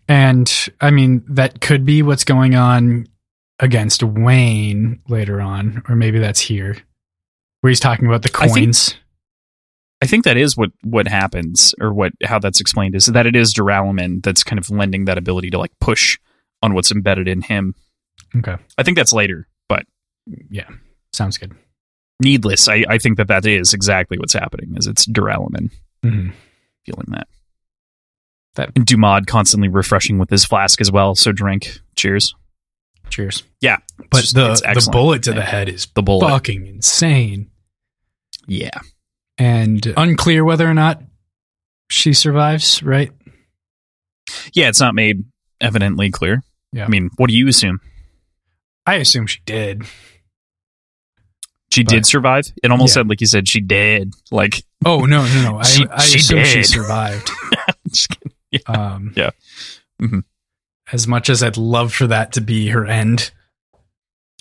[0.07, 3.07] And I mean, that could be what's going on
[3.59, 6.77] against Wayne later on, or maybe that's here,
[7.61, 8.95] where he's talking about the coins.
[10.01, 13.35] I think that is what what happens, or what how that's explained is that it
[13.35, 16.17] is Duralumin that's kind of lending that ability to like push
[16.61, 17.73] on what's embedded in him.
[18.35, 18.55] Okay.
[18.77, 19.85] I think that's later, but
[20.49, 20.69] Yeah.
[21.13, 21.55] Sounds good.
[22.21, 22.67] needless.
[22.67, 24.75] I, I think that that is exactly what's happening.
[24.77, 25.71] Is it's Duralumin
[26.03, 26.29] hmm
[26.85, 27.27] feeling that.
[28.55, 31.15] That- and Dumad constantly refreshing with his flask as well.
[31.15, 31.79] So drink.
[31.95, 32.33] Cheers.
[33.09, 33.43] Cheers.
[33.61, 33.77] Yeah,
[34.11, 35.35] But It's- the, the bullet to Yeah.
[35.37, 36.27] the head is The bullet.
[36.29, 37.49] fucking insane.
[38.47, 38.79] Yeah.
[39.37, 41.01] And unclear whether or not
[41.89, 43.11] she survives, right?
[44.53, 45.23] Yeah, it's not made
[45.61, 46.43] evidently clear.
[46.73, 46.85] Yeah.
[46.85, 47.79] I mean, what do you assume?
[48.85, 49.83] I assume she did.
[51.71, 52.51] She But- did survive?
[52.63, 53.01] It almost Yeah.
[53.01, 54.13] said like you said she did.
[54.31, 55.57] Like Oh, no, no, no.
[55.59, 56.65] I, She- I she assume she did.
[56.65, 57.29] survived.
[57.89, 58.33] just kidding.
[58.65, 59.31] Um, Yeah.
[60.01, 60.23] Mhm.
[60.91, 63.31] As much as I'd love for that to be her end,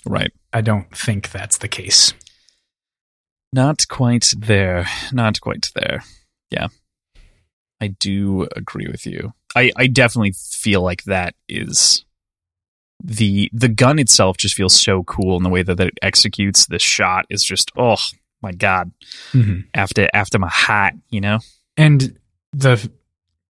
[0.05, 0.31] right.
[0.53, 2.13] I don't think that's the case.
[3.53, 4.87] Not quite there.
[5.11, 6.03] Not quite there.
[6.51, 6.67] Yeah.
[7.79, 9.33] I do agree with you.
[9.55, 12.03] I, I definitely feel like that is
[13.03, 16.65] the the gun itself just feels so cool in the way that, that it executes
[16.65, 17.95] the shot is just oh
[18.41, 18.91] my god
[19.33, 19.59] mm-hmm.
[19.75, 21.37] after after my hat you know
[21.77, 22.17] And
[22.51, 22.89] the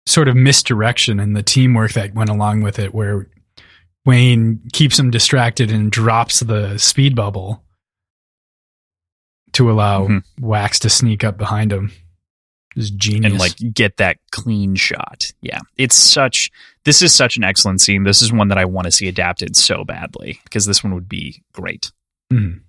[0.05, 3.29] sort of misdirection and the teamwork that went along with it, where
[4.05, 7.63] Wayne keeps him distracted and drops the speed bubble
[9.57, 10.23] to allow Mhm.
[10.41, 11.93] Wax to sneak up behind him.
[12.77, 13.31] Is genius.
[13.33, 16.51] and like get that clean shot yeah it's such
[16.85, 19.57] this is such an excellent scene this is one that i want to see adapted
[19.57, 21.91] so badly because this one would be great
[22.31, 22.61] Mhm.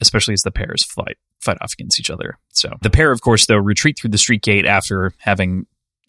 [0.00, 2.38] especially as the pairs fight fight off against each other.
[2.52, 5.66] So the pair, of course, though, retreat through the street gate after having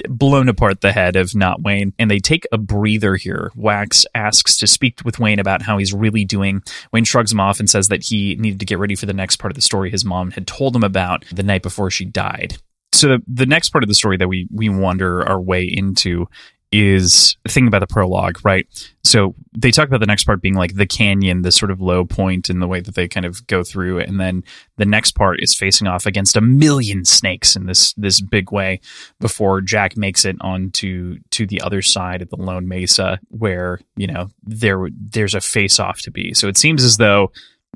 [0.10, 3.52] blown apart the head of not Wayne, and they take a breather here.
[3.56, 6.64] Wax asks to speak with Wayne about how he's really doing.
[6.92, 9.38] Wayne shrugs him off and says that he needed to get ready for the next
[9.38, 12.58] part of the story his mom had told him about the night before she died.
[12.94, 16.28] So the, the next part of the story that we we wander our way into
[16.72, 18.66] is the thing about the prologue, right?
[19.04, 22.06] So they talk about the next part being like the canyon, the sort of low
[22.06, 24.44] point in the way that they kind of go through, and then
[24.78, 28.80] the next part is facing off against a million snakes in this this big way
[29.20, 34.08] before Jack makes it onto to the other side of the Lone Mesa, where you
[34.08, 36.34] know there there's a face off to be.
[36.34, 37.32] So it seems as though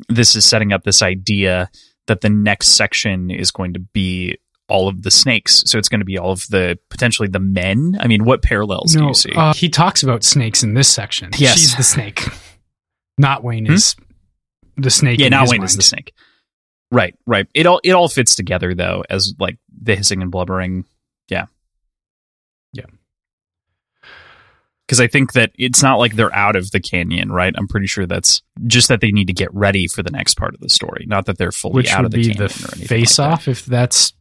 [0.08, 1.70] this is setting up this idea
[2.08, 4.38] that the next section is going to be
[4.68, 5.64] all of the snakes.
[5.68, 7.98] So it's going to be all of the potentially the men.
[8.00, 9.32] I mean, what parallels do you see?
[9.36, 11.30] uh, he talks about snakes in this section.
[11.38, 11.60] Yes.
[11.60, 12.22] She's the snake.
[13.18, 13.74] Not Wayne Hmm?
[13.74, 13.96] is
[14.78, 15.20] the snake.
[15.20, 15.70] yeah, not Wayne mind.
[15.70, 16.14] is the snake.
[16.92, 17.48] Right, right.
[17.54, 20.84] It all it all fits together though, as like the hissing and blubbering.
[21.30, 21.46] Yeah,
[22.74, 22.84] Yeah.
[24.86, 27.54] Because I think that it's not like they're out of the canyon, right?
[27.58, 30.54] I'm pretty sure that's just that they need to get ready for the next part
[30.54, 32.88] of the story, not that they're fully Which out of the canyon the or anything.
[32.88, 34.14] face like off, if that's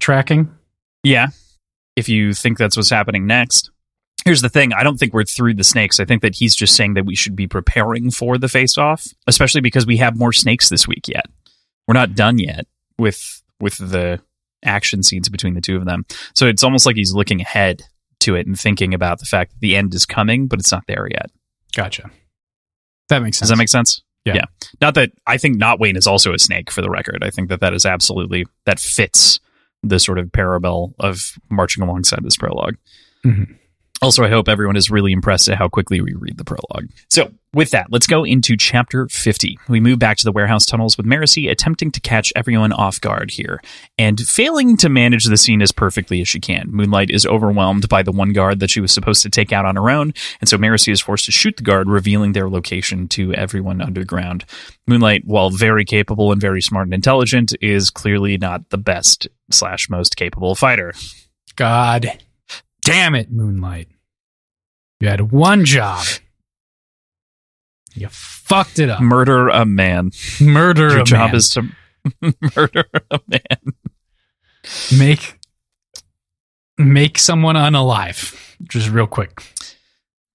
[0.00, 0.50] tracking.
[1.02, 1.28] Yeah.
[1.96, 3.70] If you think that's what's happening next.
[4.24, 4.72] Here's the thing.
[4.72, 5.98] I don't think we're through the snakes.
[5.98, 9.06] I think that he's just saying that we should be preparing for the face off,
[9.26, 11.26] especially because we have more snakes this week yet.
[11.88, 12.66] We're not done yet
[12.98, 14.20] with with the
[14.62, 16.04] action scenes between the two of them.
[16.34, 17.82] So it's almost like he's looking ahead
[18.20, 20.84] to it and thinking about the fact that the end is coming, but it's not
[20.86, 21.30] there yet.
[21.74, 22.10] Gotcha.
[23.08, 23.48] That makes sense.
[23.48, 24.02] Does that make sense?
[24.24, 24.44] Yeah.
[24.80, 27.24] Not that I think Not Wayne is also a snake for the record.
[27.24, 29.40] I think that that is absolutely that fits
[29.82, 32.76] the sort of parable of marching alongside this prologue.
[33.24, 33.56] Mhm.
[34.02, 36.88] Also, I hope everyone is really impressed at how quickly we read the prologue.
[37.10, 39.58] So, with that, let's go into chapter 50.
[39.68, 43.30] We move back to the warehouse tunnels with Marasi attempting to catch everyone off guard
[43.30, 43.60] here
[43.98, 46.68] and failing to manage the scene as perfectly as she can.
[46.70, 49.76] Moonlight is overwhelmed by the one guard that she was supposed to take out on
[49.76, 53.34] her own, and so Marasi is forced to shoot the guard, revealing their location to
[53.34, 54.46] everyone underground.
[54.86, 59.90] Moonlight, while very capable and very smart and intelligent, is clearly not the best slash
[59.90, 60.94] most capable fighter.
[61.56, 62.18] God
[62.90, 63.88] damn it, Moonlight.
[65.00, 66.04] You had one job.
[67.94, 69.00] You fucked it up.
[69.00, 70.10] Murder a man.
[70.40, 70.90] Murder.
[70.90, 71.36] Your a job man.
[71.36, 71.62] is to
[72.56, 73.74] murder a man.
[74.96, 75.38] make
[76.78, 78.36] make someone unalive.
[78.62, 79.42] Just real quick.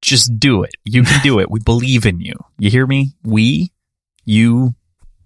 [0.01, 0.75] Just do it.
[0.83, 1.49] You can do it.
[1.49, 2.35] We believe in you.
[2.59, 3.13] You hear me?
[3.23, 3.71] We,
[4.23, 4.75] you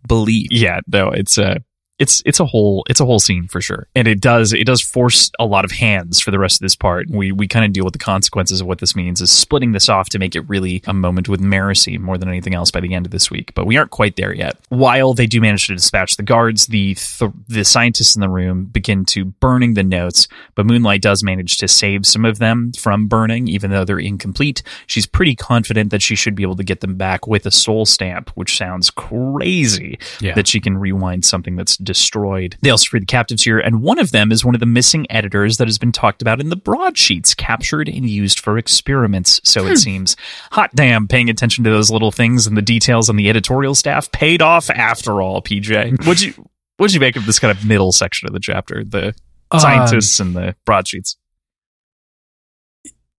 [0.07, 0.47] believe.
[0.51, 1.57] Yeah, no, it's a,
[1.99, 4.81] it's it's a whole it's a whole scene for sure, and it does it does
[4.81, 7.07] force a lot of hands for the rest of this part.
[7.09, 9.89] We we kind of deal with the consequences of what this means is splitting this
[9.89, 12.93] off to make it really a moment with Marasi more than anything else by the
[12.93, 13.53] end of this week.
[13.53, 14.57] But we aren't quite there yet.
[14.69, 18.65] While they do manage to dispatch the guards, the th- the scientists in the room
[18.65, 20.27] begin to burning the notes.
[20.55, 24.63] But Moonlight does manage to save some of them from burning, even though they're incomplete.
[24.87, 27.85] She's pretty confident that she should be able to get them back with a soul
[27.85, 30.33] stamp, which sounds crazy Yeah.
[30.35, 32.55] that she can rewind something that's destroyed.
[32.61, 35.07] They also free the captives here, and one of them is one of the missing
[35.09, 39.65] editors that has been talked about in the broadsheets, captured and used for experiments, so
[39.65, 40.15] it seems.
[40.51, 44.11] Hot damn, paying attention to those little things and the details on the editorial staff
[44.11, 46.05] paid off after all, PJ.
[46.05, 48.83] What'd you what'd you make of this kind of middle section of the chapter?
[48.83, 49.15] The
[49.51, 51.17] Um, scientists and the broadsheets.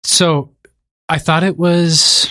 [0.05, 0.55] So
[1.09, 2.31] I thought it was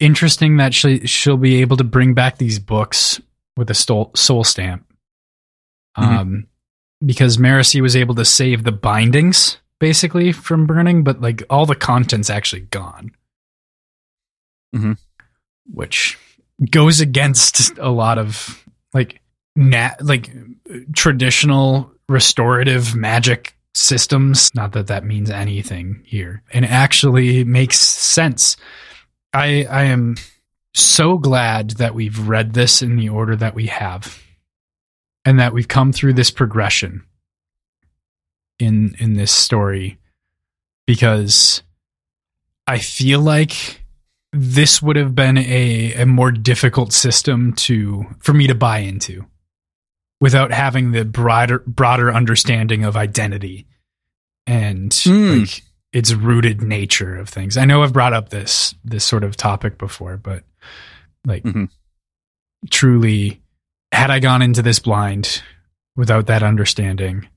[0.00, 3.20] interesting that she she'll be able to bring back these books
[3.56, 4.84] with a soul, soul stamp.
[5.96, 6.46] Um,
[7.04, 11.74] because Marasi was able to save the bindings basically from burning, but like all the
[11.74, 13.12] contents actually gone.
[14.74, 14.98] Mhm.
[15.72, 16.18] Which
[16.70, 19.20] goes against a lot of like
[19.56, 20.30] nat like
[20.94, 24.54] traditional restorative magic systems.
[24.54, 28.56] Not that that means anything here, and actually makes sense.
[29.32, 30.16] I I am
[30.74, 34.22] so glad that we've read this in the order that we have,
[35.24, 37.04] and that we've come through this progression
[38.58, 39.98] in in this story,
[40.86, 41.62] because
[42.66, 43.82] I feel like
[44.32, 49.26] this would have been a, a more difficult system to for me to buy into
[50.20, 53.66] without having the broader broader understanding of identity
[54.46, 55.40] and Hmm.
[55.40, 57.56] like its rooted nature of things.
[57.56, 60.44] I know I've brought up this this sort of topic before, but
[61.24, 61.68] like Mhm.
[62.70, 63.40] truly
[63.92, 65.42] had I gone into this blind
[65.96, 67.28] without that understanding,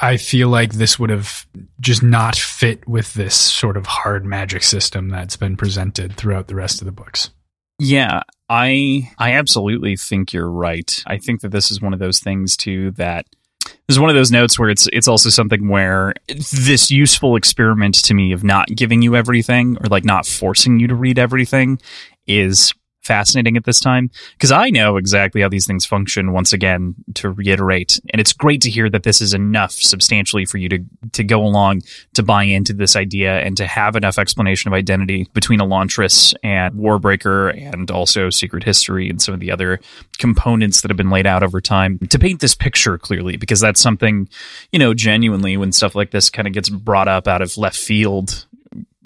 [0.00, 1.46] I feel like this would have
[1.80, 6.54] just not fit with this sort of hard magic system that's been presented throughout the
[6.54, 7.30] rest of the books.
[7.78, 11.02] Yeah, I I absolutely think you're right.
[11.06, 13.26] I think that this is one of those things too that
[13.64, 17.96] this is one of those notes where it's it's also something where this useful experiment
[18.04, 21.78] to me of not giving you everything or like not forcing you to read everything
[22.26, 22.72] is
[23.06, 27.30] fascinating at this time because I know exactly how these things function once again to
[27.30, 28.00] reiterate.
[28.10, 31.42] And it's great to hear that this is enough substantially for you to to go
[31.42, 31.82] along
[32.14, 36.74] to buy into this idea and to have enough explanation of identity between Elantris and
[36.74, 39.80] Warbreaker and also Secret History and some of the other
[40.18, 43.80] components that have been laid out over time to paint this picture clearly because that's
[43.80, 44.28] something
[44.72, 47.76] you know genuinely when stuff like this kind of gets brought up out of left
[47.76, 48.46] field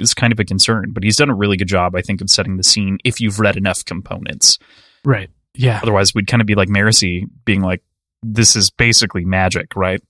[0.00, 2.30] is kind of a concern but he's done a really good job I think of
[2.30, 4.58] setting the scene if you've read enough components
[5.04, 5.30] Right.
[5.54, 5.80] Yeah.
[5.82, 7.82] otherwise we'd kind of be like Marasi being like
[8.22, 10.02] this is basically magic right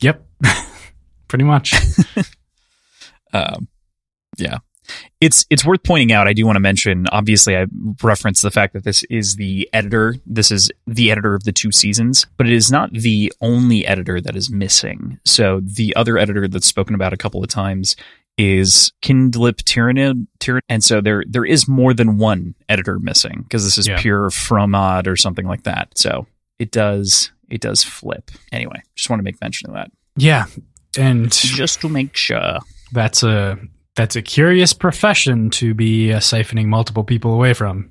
[0.00, 0.26] Yep.
[1.28, 1.72] Pretty much.
[3.32, 3.68] um,
[4.36, 4.58] yeah
[5.20, 7.66] it's it's worth pointing out i do want to mention obviously i
[8.02, 11.70] reference the fact that this is the editor this is the editor of the two
[11.72, 16.46] seasons but it is not the only editor that is missing so the other editor
[16.48, 17.96] that's spoken about a couple of times
[18.36, 23.62] is Kindlip Tyrannid, Tyranid, and so there there is more than one editor missing because
[23.62, 24.00] this is Yeah.
[24.00, 25.96] pure Fromad or something like that.
[25.96, 26.26] So
[26.58, 28.32] it does it does flip.
[28.50, 30.46] Anyway, just want to make mention of that Yeah.
[30.98, 32.58] And just to make sure.
[32.90, 33.56] that's a
[33.96, 37.90] that's a curious profession to be uh, siphoning multiple people away from.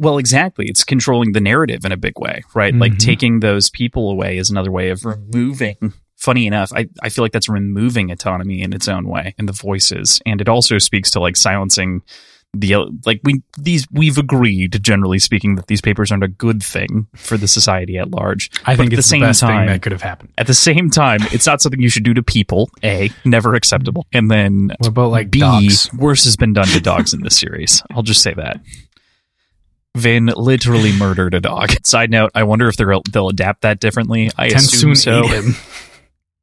[0.00, 0.66] Well, exactly.
[0.68, 2.74] It's controlling the narrative in a big way, right?
[2.74, 2.98] Like Mhm.
[2.98, 5.92] taking those people away is another way of removing.
[6.16, 9.52] Funny enough, I, I feel like that's removing autonomy in its own way in the
[9.52, 10.20] voices.
[10.24, 12.02] And it also speaks to like silencing
[12.52, 12.74] the
[13.06, 17.36] like we these we've agreed generally speaking that these papers aren't a good thing for
[17.36, 18.50] the society at large.
[18.66, 20.32] I But think at it's the same the best time, thing that could have happened.
[20.36, 22.68] at the same time, it's not something you should do to people.
[22.82, 25.88] A, never acceptable, and then What about like B, dogs?
[25.94, 27.82] worse has been done to dogs in this series.
[27.94, 28.60] I'll just say that.
[29.96, 31.70] Vin literally murdered a dog.
[31.84, 34.30] Side note: I wonder if they'll they'll adapt that differently.
[34.36, 35.24] I assume Tensoon so.
[35.24, 35.54] ate him.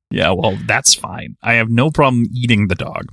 [0.10, 1.36] Yeah, well, that's fine.
[1.44, 3.08] I have no problem eating the dog.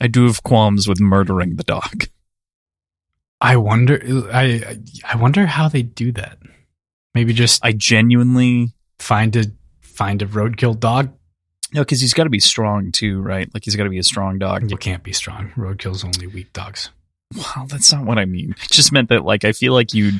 [0.00, 2.04] I do have qualms with murdering the dog.
[3.40, 4.00] I wonder.
[4.32, 6.38] I I wonder how they do that.
[7.14, 9.44] Maybe just I genuinely find a
[9.80, 11.12] find a roadkill dog.
[11.72, 13.48] no, because he's got to be strong too, right?
[13.54, 14.70] Like he's got to be a strong dog.
[14.70, 15.50] You can't be strong.
[15.56, 16.90] Roadkill's only weak dogs.
[17.34, 18.54] Well, that's not what I mean.
[18.62, 20.12] It just meant that like I feel like you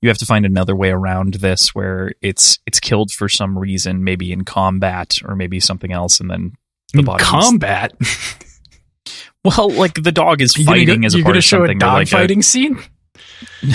[0.00, 4.04] you have to find another way around this where it's it's killed for some reason,
[4.04, 6.52] maybe in combat or maybe something else, and then
[6.92, 7.24] the In body.
[7.24, 7.92] combat.
[9.44, 11.60] Well, like the dog is fighting go- as a you're part gonna of show a
[11.66, 11.78] something.
[11.78, 12.78] dog like fighting scene.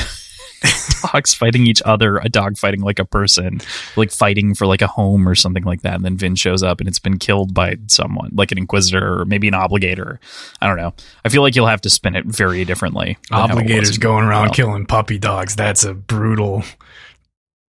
[1.14, 3.60] dogs fighting each other, a dog fighting like a person,
[3.96, 5.96] like fighting for like a home or something like that.
[5.96, 9.26] And then Vin shows up and it's been killed by someone, like an Inquisitor or
[9.26, 10.18] maybe an Obligator.
[10.62, 10.94] I don't know.
[11.26, 13.18] I feel like you'll have to spin it very differently.
[13.30, 15.56] than how it was Obligators going around well, killing puppy dogs.
[15.56, 16.64] That's a brutal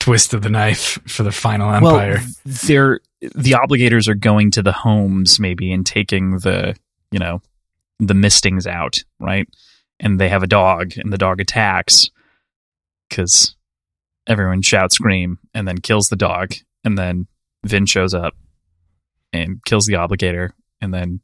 [0.01, 2.21] twist of the knife for the final empire.
[2.21, 2.27] Well,
[2.65, 3.01] they're
[3.35, 6.77] the Obligators are going to the homes maybe and taking the
[7.11, 7.43] you know
[7.99, 9.49] the mistings out, right?
[10.01, 12.11] And they have a dog, and the dog attacks
[13.09, 13.57] because
[14.27, 16.53] everyone shouts, scream, and then kills the dog,
[16.85, 17.27] and then
[17.65, 18.35] Vin shows up
[19.33, 20.51] and kills the Obligator,
[20.81, 21.21] and then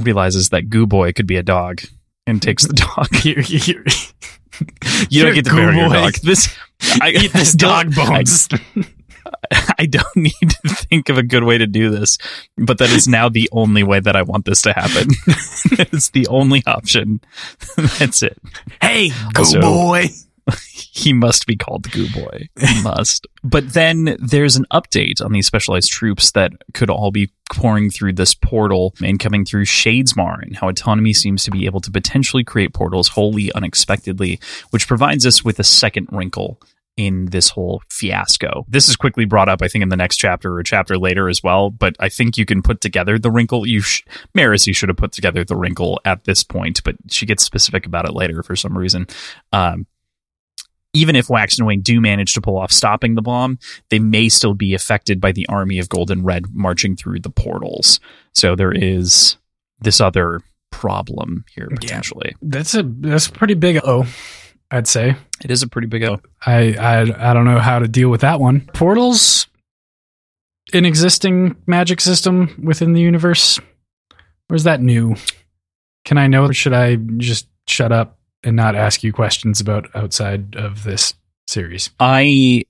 [0.00, 1.82] realizes that Goo Boy could be a dog
[2.26, 3.14] and takes the dog.
[3.16, 3.84] Here- here-
[5.08, 6.12] You don't get to bury Goo your dog.
[6.22, 6.54] This
[7.00, 8.48] I eat this dog bones.
[8.52, 8.84] I
[9.86, 12.18] don't need to think of a good way to do this,
[12.56, 15.08] but that is now the only way that I want this to happen.
[15.92, 17.20] it's the only option.
[17.98, 18.38] That's it.
[18.80, 20.06] hey, go So- boy.
[20.74, 22.48] He must be called Goo Boy.
[22.60, 23.26] He must.
[23.44, 28.14] But then there's an update on these specialized troops that could all be pouring through
[28.14, 32.42] this portal and coming through Shadesmar and how autonomy seems to be able to potentially
[32.44, 34.40] create portals wholly unexpectedly,
[34.70, 36.60] which provides us with a second wrinkle
[36.96, 38.64] in this whole fiasco.
[38.68, 41.28] This is quickly brought up, I think, in the next chapter or a chapter later
[41.28, 41.70] as well.
[41.70, 43.66] But I think you can put together the wrinkle.
[43.66, 44.02] You, sh-
[44.34, 48.06] you should have put together the wrinkle at this point, but she gets specific about
[48.06, 49.06] it later for some reason.
[49.52, 49.86] Um,
[50.94, 53.58] even if Wax and Wayne do manage to pull off stopping the bomb,
[53.88, 57.98] they may still be affected by the army of Golden Red marching through the portals.
[58.34, 59.38] So there is
[59.80, 61.76] this other problem here Yeah.
[61.80, 62.34] potentially.
[62.42, 64.06] That's a that's a pretty big oh,
[64.72, 65.16] I'd say.
[65.44, 66.20] It is a pretty big O.
[66.46, 68.62] I, I I don't know how to deal with that one.
[68.72, 69.46] Portals,
[70.72, 73.60] an existing magic system within the universe,
[74.48, 75.14] or is that new?
[76.06, 79.94] Can I know, or should I just shut up and not ask you questions about
[79.94, 81.14] outside of this
[81.46, 81.90] series?
[82.00, 82.64] I,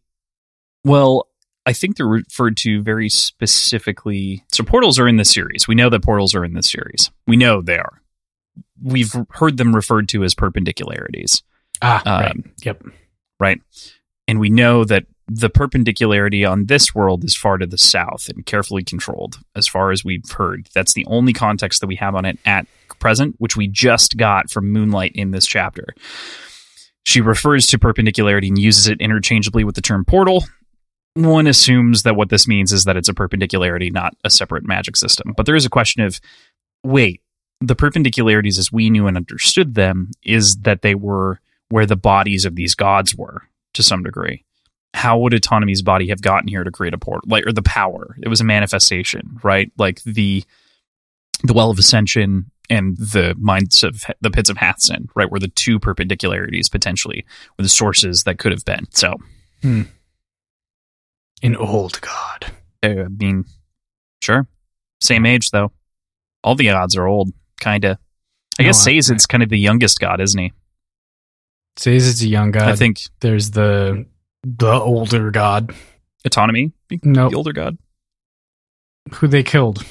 [0.84, 1.28] well,
[1.64, 4.44] I think they're referred to very specifically.
[4.52, 5.68] So portals are in this series.
[5.68, 7.10] We know that portals are in this series.
[7.26, 8.02] We know they are.
[8.82, 11.42] We've heard them referred to as perpendicularities.
[11.82, 12.36] Ah, Um, right.
[12.64, 12.82] Yep.
[13.40, 13.60] right?
[14.28, 18.44] And we know that the perpendicularity on this world is far to the south and
[18.46, 20.68] carefully controlled, as far as we've heard.
[20.74, 22.66] That's the only context that we have on it at
[22.98, 25.94] present, which we just got from Moonlight in this chapter.
[27.04, 30.44] She refers to perpendicularity and uses it interchangeably with the term portal.
[31.14, 34.96] One assumes that what this means is that it's a perpendicularity, not a separate magic
[34.96, 35.34] system.
[35.36, 36.20] But there is a question of
[36.84, 37.20] wait,
[37.60, 41.40] the perpendicularities as we knew and understood them is that they were
[41.72, 44.44] where the bodies of these gods were to some degree.
[44.92, 47.26] How would autonomy's body have gotten here to create a portal?
[47.30, 48.14] Like, or the power?
[48.22, 49.72] It was a manifestation, right?
[49.78, 50.44] Like the
[51.44, 55.30] the well of ascension and the minds of the pits of Hathsin, right?
[55.30, 57.24] Were the two perpendicularities potentially,
[57.58, 58.86] were the sources that could have been.
[58.90, 59.14] So,
[59.62, 59.82] hmm.
[61.42, 62.52] An old god.
[62.82, 63.46] Uh, I mean,
[64.20, 64.46] sure,
[65.00, 65.72] same age though.
[66.44, 67.30] All the gods are old,
[67.60, 67.96] kind of.
[68.58, 70.52] I No, guess I- Sazed's kind of the youngest god, isn't he?
[71.76, 72.68] Says it's a young god.
[72.68, 74.06] I think there's the
[74.44, 75.74] the older god.
[76.24, 76.72] autonomy,
[77.02, 77.78] No, the older god.
[79.14, 79.84] who they killed.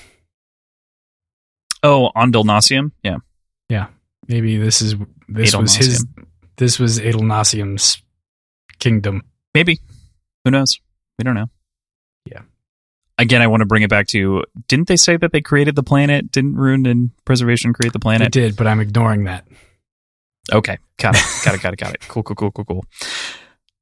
[1.83, 3.17] Oh, Adonalsium, yeah.
[3.69, 3.87] Yeah.
[4.27, 4.95] Maybe this is
[5.27, 6.05] this was his.
[6.57, 8.01] This was Adonalsium's
[8.79, 9.23] kingdom.
[9.55, 9.79] Maybe.
[10.45, 10.79] Who knows?
[11.17, 11.49] We don't know.
[12.25, 12.41] Yeah.
[13.17, 15.83] Again, I want to bring it back to didn't they say that they created the
[15.83, 16.31] planet?
[16.31, 18.31] Didn't Ruin and Preservation create the planet?
[18.31, 19.47] did, but I'm ignoring that.
[20.51, 20.77] Okay.
[20.97, 21.23] Got it.
[21.45, 21.61] Got it.
[21.61, 21.79] Got it.
[21.79, 22.01] Got it.
[22.07, 22.85] Cool, cool, cool, cool, cool.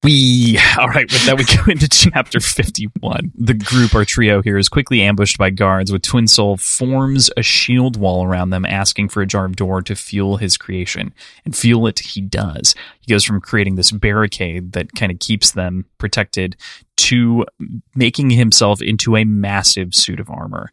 [0.01, 1.11] We all right.
[1.11, 3.33] With that, we go into chapter fifty-one.
[3.35, 5.91] The group, our trio here, is quickly ambushed by guards.
[5.91, 9.95] With Twinsoul forms a shield wall around them, asking for a jar of Dor to
[9.97, 11.13] fuel his creation,
[11.43, 12.75] and fuel it he does.
[13.01, 16.55] He goes from creating this barricade that kind of keeps them protected
[16.95, 17.45] to
[17.93, 20.71] making himself into a massive suit of armor.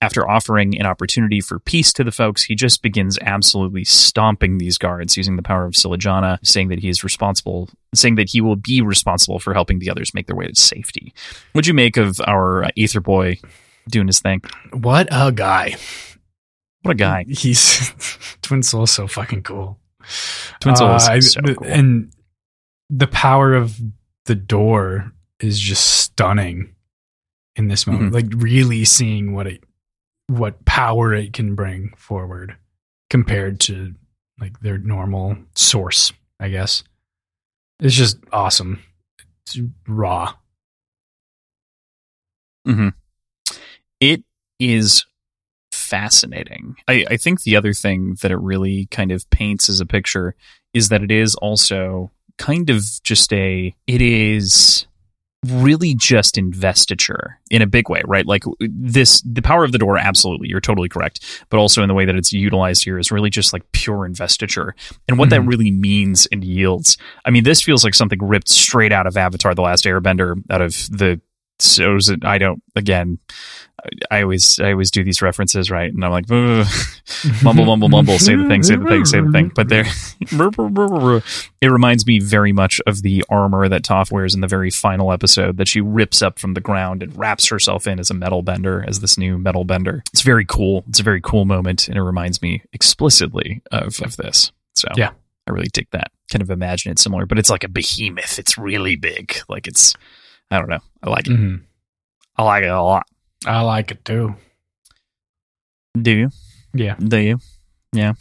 [0.00, 4.78] After offering an opportunity for peace to the folks, he just begins absolutely stomping these
[4.78, 8.54] guards using the power of Silajana, saying that he is responsible, saying that he will
[8.54, 11.12] be responsible for helping the others make their way to safety.
[11.52, 13.40] What'd you make of our uh, Ether Boy
[13.90, 14.40] doing his thing?
[14.72, 15.74] What a guy.
[16.82, 17.24] What a guy.
[17.28, 17.92] He's
[18.42, 19.80] Twin Soul so fucking cool.
[20.60, 21.66] Twinsoul is Uh, so cool.
[21.66, 22.12] And
[22.88, 23.76] the power of
[24.26, 26.74] the Dor is just stunning
[27.56, 28.12] in this moment.
[28.12, 28.14] Mhm.
[28.14, 29.64] Like really seeing what it
[30.28, 32.56] what power it can bring forward
[33.10, 33.94] compared to
[34.40, 36.84] like their normal source, I guess.
[37.80, 38.82] It's just awesome.
[39.46, 40.34] It's raw.
[42.66, 42.88] hmm
[44.00, 44.22] It
[44.58, 45.04] is
[45.72, 46.76] fascinating.
[46.86, 50.34] I, I think the other thing that it really kind of paints as a picture
[50.74, 54.86] is that it is also kind of just a, it is
[55.46, 58.26] really just investiture in a big way, right?
[58.26, 61.44] Like this, the power of the Dor, absolutely, you're totally correct.
[61.48, 64.74] But also in the way that it's utilized here is really just like pure investiture.
[65.08, 65.48] And what that Mhm.
[65.48, 66.98] really means and yields.
[67.24, 70.60] I mean, this feels like something ripped straight out of Avatar The Last Airbender, out
[70.60, 71.20] of the
[71.60, 73.18] it- I don't again.
[74.10, 76.28] I always I always do these references right, and I'm like
[77.44, 79.52] mumble mumble mumble, say the thing, say the thing, say the thing.
[79.54, 79.84] But there,
[81.60, 85.12] it reminds me very much of the armor that Toph wears in the very final
[85.12, 88.42] episode that she rips up from the ground and wraps herself in as a metal
[88.42, 90.02] bender, as this new metal bender.
[90.12, 90.84] It's very cool.
[90.88, 94.52] It's a very cool moment, and it reminds me explicitly of of this.
[94.74, 95.10] So Yeah.
[95.46, 96.10] I really dig that.
[96.30, 98.38] Kind of imagine it similar, but it's like a behemoth.
[98.38, 99.34] It's really big.
[99.48, 99.94] Like it's,
[100.50, 100.80] I don't know.
[101.02, 101.32] I like it.
[101.38, 101.62] Mhm.
[102.36, 103.06] I like it a lot.
[103.46, 104.34] I like it too.
[106.00, 106.30] Do you?
[106.74, 106.96] Yeah.
[106.96, 107.38] Do you?
[107.92, 108.12] Yeah.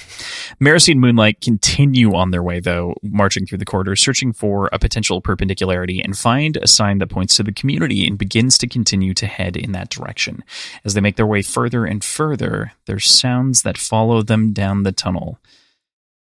[0.62, 4.80] Marasi and Moonlight continue on their way, though, marching through the corridors, searching for a
[4.80, 9.14] potential perpendicularity, and find a sign that points to the community and begins to continue
[9.16, 10.42] to head in that direction.
[10.86, 14.94] As they make their way further and further, there's sounds that follow them down the
[14.94, 15.38] tunnel.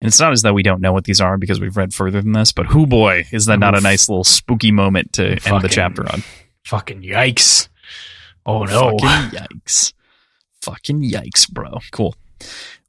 [0.00, 2.20] And it's not as though we don't know what these are because we've read further
[2.20, 5.62] than this, but whoo boy, is that not a nice little spooky moment to end
[5.62, 6.22] the chapter on?
[6.64, 7.68] Fucking yikes.
[8.44, 8.98] Oh no.
[8.98, 9.92] Fucking yikes.
[10.60, 11.78] Fucking yikes, bro.
[11.92, 12.14] Cool.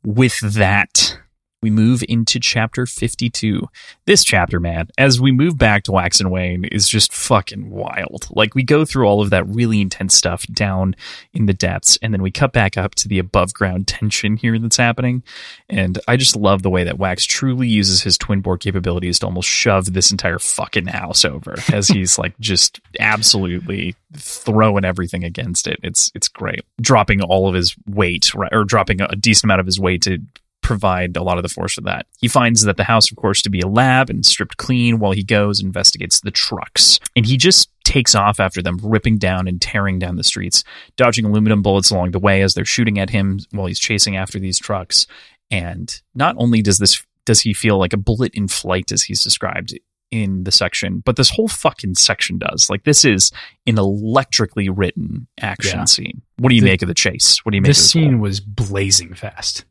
[0.03, 1.17] With that,
[1.61, 3.67] we move into chapter 52.
[4.05, 8.27] This chapter, man, as we move back to Wax and Wayne, is just fucking wild.
[8.29, 10.95] Like, we go through all of that really intense stuff down
[11.33, 14.59] in the depths, and then we cut back up to the above ground tension here
[14.59, 15.23] that's happening.
[15.67, 19.49] And I just love the way that Wax truly uses his Twinborn capabilities to almost
[19.49, 25.79] shove this entire fucking house over as he's like just absolutely throwing everything against it.
[25.83, 26.61] It's it's great.
[26.79, 30.19] Dropping all of his weight, right, or dropping a decent amount of his weight to
[30.67, 32.05] provide a lot of the force for that.
[32.19, 35.13] He finds that the house, of course, to be a lab and stripped clean while
[35.13, 36.99] he goes and investigates the trucks.
[37.15, 40.65] And he just takes off after them, ripping down and tearing down the streets,
[40.97, 44.39] dodging aluminum bullets along the way as they're shooting at him while he's chasing after
[44.39, 45.07] these trucks.
[45.49, 49.23] And not only does this does he feel like a bullet in flight as he's
[49.23, 49.77] described
[50.11, 52.69] in the section, but this whole fucking section does.
[52.69, 53.31] Like this is
[53.65, 55.85] an electrically written action Yeah.
[55.85, 56.21] scene.
[56.37, 57.39] What do you The- make of the chase?
[57.45, 59.63] What do you make this of this scene whole- was blazing fast.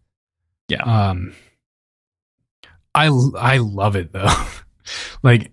[0.69, 0.83] Yeah.
[0.83, 1.35] Um
[2.95, 3.07] I
[3.39, 4.33] I love it though.
[5.23, 5.53] like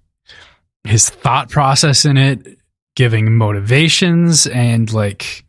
[0.83, 2.57] his thought process in it,
[2.95, 5.45] giving motivations and like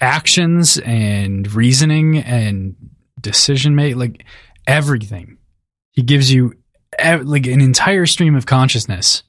[0.00, 2.76] actions and reasoning and
[3.20, 4.24] decision make like
[4.66, 5.38] everything.
[5.92, 6.54] He gives you
[6.98, 9.22] ev- like an entire stream of consciousness.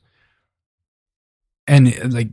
[1.67, 2.29] And like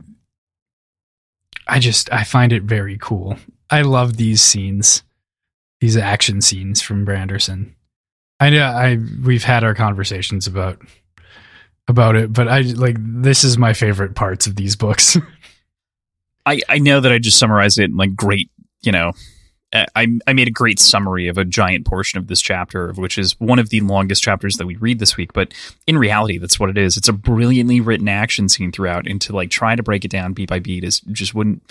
[1.67, 3.37] I just I find it very cool.
[3.69, 5.03] I love these scenes,
[5.81, 7.73] these action scenes from Branderson.
[8.39, 10.79] I know I we've had our conversations about
[11.87, 15.17] about it, but I like this is my favorite parts of these books.
[16.45, 18.49] I, I know that I just summarized it in like great,
[18.81, 19.11] you know,
[19.73, 23.37] I, I made a great summary of a giant portion of this chapter, which is
[23.37, 25.33] one of the longest chapters that we read this week.
[25.33, 25.53] But
[25.87, 26.95] in reality, that's what it is.
[26.95, 30.31] It's a brilliantly written action scene throughout, and to like try to break it down
[30.33, 31.61] beat by beat is just wouldn't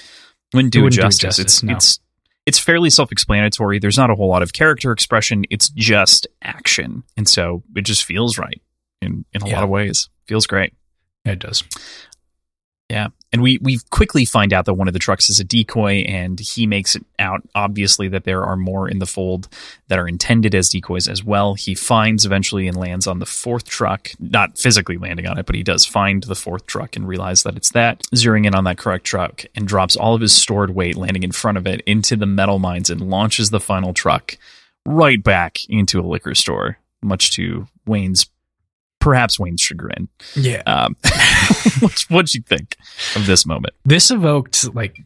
[0.53, 1.37] wouldn't do It it wouldn't do it justice.
[1.37, 1.73] justice, It's no.
[1.75, 2.01] it's
[2.47, 3.79] it's fairly self-explanatory.
[3.79, 5.45] There's not a whole lot of character expression.
[5.51, 8.61] It's just action, and so it just feels right
[9.03, 9.57] in in a Yeah.
[9.57, 10.09] lot of ways.
[10.27, 10.73] Feels great.
[11.25, 11.65] it does.
[13.37, 16.41] And we, we quickly find out that one of the trucks is a decoy, and
[16.41, 19.47] he makes it out, obviously, that there are more in the fold
[19.89, 21.53] that are intended as decoys as well.
[21.53, 25.55] He finds eventually and lands on the fourth truck, not physically landing on it, but
[25.55, 28.79] he does find the fourth truck and realize that it's that, zeroing in on that
[28.79, 32.17] correct truck, and drops all of his stored weight, landing in front of it into
[32.17, 34.39] the metalminds and launches the final truck
[34.87, 38.31] right back into a liquor store, much to Wayne's
[39.07, 40.09] perhaps Wayne's chagrin.
[40.35, 40.63] Yeah.
[40.67, 40.97] Um,
[41.79, 42.77] what, what'd you think
[43.15, 43.73] of this moment?
[43.85, 44.99] This evoked like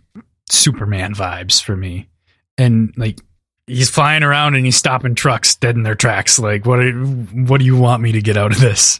[0.48, 2.08] Superman vibes for me.
[2.56, 3.20] And like
[3.66, 6.38] he's flying around and he's stopping trucks dead in their tracks.
[6.38, 8.98] Like, what are, what do you want me to get out of this?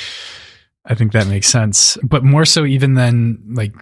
[0.86, 1.98] I think that makes sense.
[2.02, 3.74] But more so even than like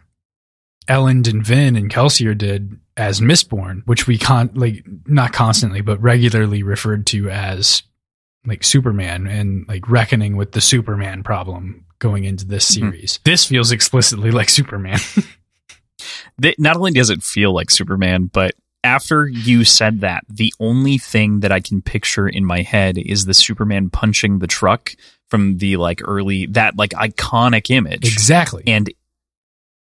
[0.88, 6.02] Elend and Vin and Kelsier did as Mistborn, which we can't like not constantly, but
[6.02, 7.84] regularly referred to as
[8.46, 12.74] like Superman and like reckoning with the Superman problem going into this Mhm.
[12.74, 13.20] series.
[13.24, 14.98] This feels explicitly like Superman.
[16.58, 21.40] Not only does it feel like Superman, but after you said that, the only thing
[21.40, 24.92] that I can picture in my head is the Superman punching the truck
[25.30, 28.04] from the like early that like iconic image.
[28.04, 28.64] exactly.
[28.66, 28.92] And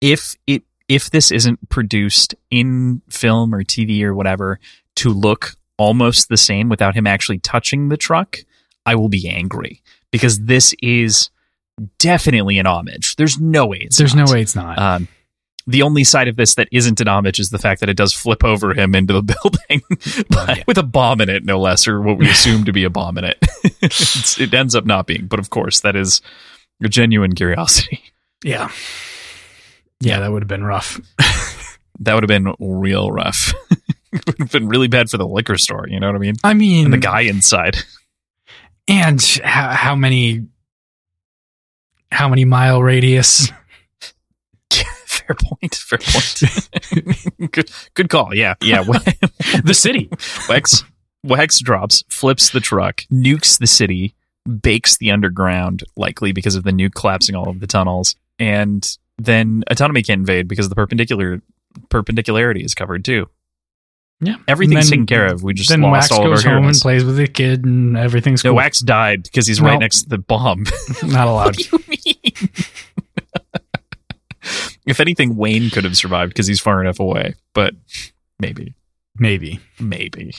[0.01, 4.59] if it if this isn't produced in film or TV or whatever
[4.95, 8.37] to look almost the same without him actually touching the truck,
[8.85, 9.81] I will be angry
[10.11, 11.29] because this is
[11.97, 13.15] definitely an homage.
[13.15, 14.27] There's no way it's There's not.
[14.27, 14.77] no way it's not.
[14.77, 15.07] Um,
[15.65, 18.11] the only side of this that isn't an homage is the fact that it does
[18.13, 19.81] flip over him into the building
[20.29, 20.63] but yeah.
[20.67, 23.17] with a bomb in it, no less, or what we assume to be a bomb
[23.17, 23.37] in it.
[23.81, 26.21] It ends up not being, but of course, that is
[26.83, 28.03] a genuine curiosity.
[28.43, 28.69] yeah.
[30.01, 30.99] Yeah, that would have been rough.
[32.01, 33.53] That would have been real rough.
[34.11, 35.87] It would have been really bad for the liquor store.
[35.87, 36.35] You know what I mean?
[36.43, 37.77] I mean, And the guy inside.
[38.87, 40.47] and how, how many,
[42.11, 43.51] how many mile radius?
[45.05, 45.75] fair point.
[45.75, 47.51] Fair point.
[47.51, 48.33] good, good call.
[48.33, 48.83] Yeah, yeah.
[49.63, 50.07] the city.
[50.47, 50.83] Wex
[51.25, 54.15] Wex drops, flips the truck, nukes the city,
[54.61, 59.63] bakes the underground, likely because of the nuke collapsing all of the tunnels, and then
[59.69, 61.41] autonomy can't invade because the perpendicular
[61.89, 63.29] perpendicularity is covered too.
[64.21, 65.43] Yeah, Everything's then- taken care of.
[65.43, 67.63] We just then lost Wax all of goes our home and plays with the kid,
[67.65, 68.57] and everything's No, cool.
[68.57, 70.65] Wax died because he's right next to the bomb.
[71.03, 71.55] Not allowed.
[71.69, 72.49] what do you mean?
[74.85, 77.75] if anything, Wayne could have survived because he's far enough away, but
[78.39, 78.73] maybe.
[79.21, 79.59] Maybe.
[79.81, 80.33] maybe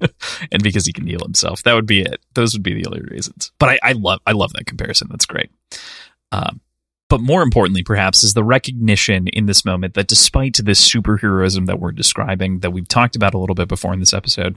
[0.52, 3.00] and because he can heal himself that would be it those would be the only
[3.10, 5.50] reasons but i, I love i love that comparison that's great
[6.30, 6.60] um,
[7.10, 11.78] but more importantly perhaps is the recognition in this moment that despite this superheroism that
[11.78, 14.56] we're describing that we've talked about a little bit before in this episode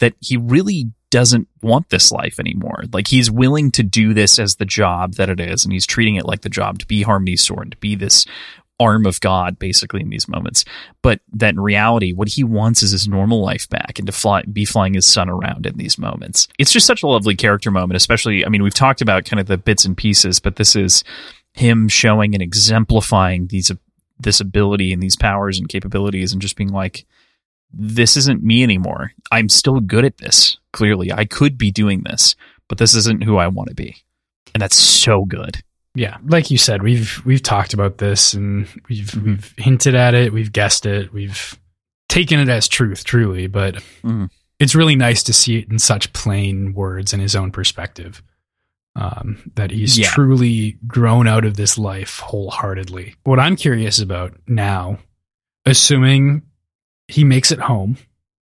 [0.00, 4.56] that he really doesn't want this life anymore like he's willing to do this as
[4.56, 7.42] the job that it is and he's treating it like the job to be harmony's
[7.42, 8.26] sword to be this
[8.80, 10.64] arm of god basically in these moments
[11.00, 14.42] but that in reality, what he wants is his normal life back and to fly,
[14.42, 16.48] be flying his son around in these moments.
[16.58, 19.46] It's just such a lovely character moment, especially, I mean, we've talked about kind of
[19.46, 21.04] the bits and pieces, but this is
[21.54, 23.70] him showing and exemplifying these,
[24.18, 27.06] this ability and these powers and capabilities and just being like,
[27.72, 29.12] this isn't me anymore.
[29.32, 30.58] I'm still good at this.
[30.72, 32.36] Clearly, I could be doing this,
[32.68, 33.96] but this isn't who I want to be.
[34.54, 35.62] And that's so good.
[35.96, 40.32] Yeah, like you said, we've we've talked about this and we've we've hinted at it,
[40.32, 41.58] we've guessed it, we've
[42.08, 43.46] taken it as truth, truly.
[43.46, 44.28] But Mhm.
[44.58, 48.22] it's really nice to see it in such plain words in his own perspective.
[48.96, 50.08] Um, that he's Yeah.
[50.08, 53.16] truly grown out of this life wholeheartedly.
[53.24, 54.98] What I'm curious about now,
[55.66, 56.42] assuming
[57.08, 57.96] he makes it home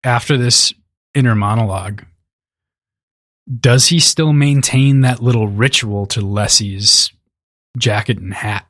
[0.03, 0.75] after this
[1.15, 2.05] inner monologue,
[3.61, 7.13] does he still maintain that little ritual to Leslie's
[7.79, 8.67] jacket and hat?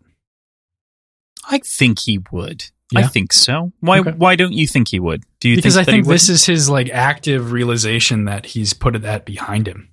[1.48, 2.66] I think he would.
[2.94, 3.72] I think so.
[3.80, 4.00] Why?
[4.00, 4.12] Okay.
[4.12, 5.24] Why don't you think he would?
[5.40, 9.00] Do you because think I think this is his like active realization that he's put
[9.00, 9.88] that behind him.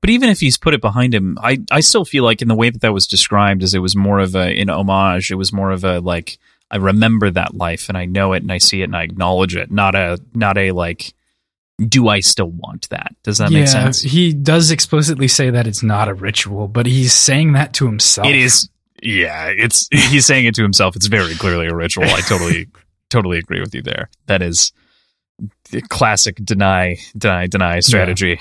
[0.00, 2.54] But even if he's put it behind him, I, I still feel like in the
[2.54, 5.30] way that that was described, as it was more of a an homage.
[5.30, 6.38] It was more of a like
[6.70, 9.54] I remember that life and I know it and I see it and I acknowledge
[9.54, 9.70] it.
[9.70, 11.14] Not a not a like.
[11.78, 13.16] Do I still want that?
[13.24, 14.00] Does that make sense?
[14.00, 18.28] He does explicitly say that it's not a ritual, but he's saying that to himself.
[18.28, 18.68] It is.
[19.02, 20.94] Yeah, it's he's saying it to himself.
[20.94, 22.04] It's very clearly a ritual.
[22.04, 22.68] I totally
[23.10, 24.08] totally agree with you there.
[24.26, 24.72] That is
[25.70, 28.38] the classic deny deny deny strategy.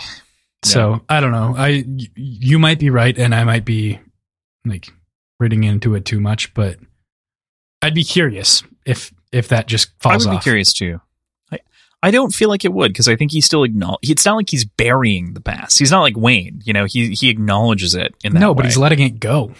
[0.63, 1.53] So I don't know.
[1.57, 1.85] I
[2.15, 3.99] you might be right, and I might be
[4.65, 4.91] like
[5.39, 6.77] reading into it too much, but
[7.81, 10.25] I'd be curious if if that just falls.
[10.25, 10.29] Off.
[10.29, 10.41] I would off.
[10.41, 11.01] be curious too.
[11.51, 11.59] I,
[12.01, 14.09] I don't feel like it would because I think he still acknowledge.
[14.09, 15.79] It's not like he's burying the past.
[15.79, 16.61] He's not like Wayne.
[16.63, 18.39] You know, he he acknowledges it in that.
[18.39, 18.69] no, but way.
[18.69, 19.53] he's letting it go.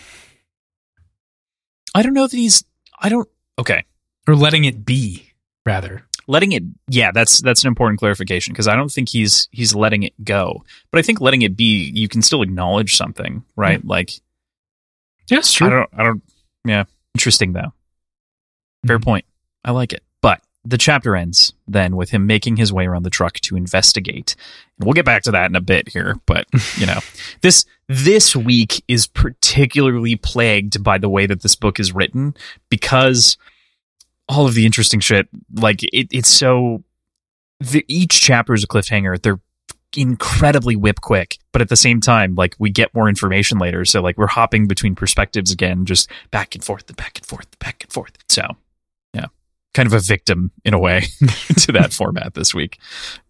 [1.93, 2.63] I don't know that he's.
[2.99, 3.30] I don't.
[3.59, 3.84] Okay,
[4.27, 5.34] or letting it be
[5.65, 6.05] rather.
[6.28, 6.64] Letting it.
[6.88, 10.64] Yeah, that's that's an important clarification because I don't think he's he's letting it go.
[10.91, 13.84] But I think letting it be, you can still acknowledge something, right?
[13.86, 14.12] Like
[15.30, 15.90] Yeah, it's I don't.
[15.98, 16.24] I don't.
[16.66, 16.84] Yeah,
[17.16, 17.74] interesting though.
[18.86, 19.04] Fair Mhm.
[19.04, 19.26] point.
[19.64, 20.04] I like it.
[20.22, 24.36] But the chapter ends then with him making his way around the truck to investigate.
[24.78, 26.45] And we'll get back to that in a bit here, but
[26.78, 27.00] you know,
[27.41, 32.34] this this week is particularly plagued by the way that this book is written
[32.70, 33.38] because
[34.30, 36.84] all of the interesting shit like it, it's so
[37.60, 39.22] the, each chapter is a cliffhanger.
[39.22, 39.40] They're
[39.95, 43.86] incredibly whip quick, but at the same time, like we get more information later.
[43.86, 47.60] So like we're hopping between perspectives again, just back and forth, and back and forth,
[47.60, 48.14] back and forth.
[48.30, 48.48] So
[49.14, 49.28] yeah,
[49.74, 51.02] kind of a victim in a way
[51.58, 52.80] to that format this week.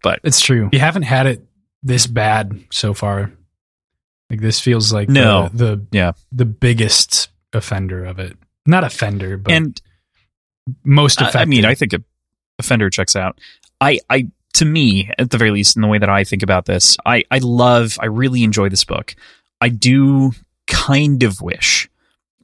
[0.02, 0.70] But It's true.
[0.72, 1.44] We haven't had it
[1.82, 3.30] this bad so far.
[4.30, 5.48] Like this feels like No.
[5.52, 6.12] the, the Yeah.
[6.32, 8.38] the biggest offender of it.
[8.66, 9.78] Not offender, but and
[10.84, 11.40] most I- effective.
[11.40, 12.02] I mean, I think a
[12.58, 13.40] offender checks out.
[13.80, 16.66] I, I, to me, at the very least, in the way that I think about
[16.66, 19.16] this, I, I love, I really enjoy this book.
[19.60, 20.32] I do
[20.66, 21.88] kind of wish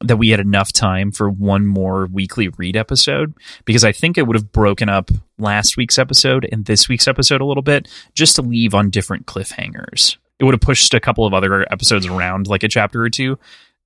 [0.03, 3.35] that we had enough time for one more weekly read episode
[3.65, 7.41] because I think it would have broken up last week's episode and this week's episode
[7.41, 10.17] a little bit just to leave on different cliffhangers.
[10.39, 13.39] It would have pushed a couple of other episodes around like a chapter or two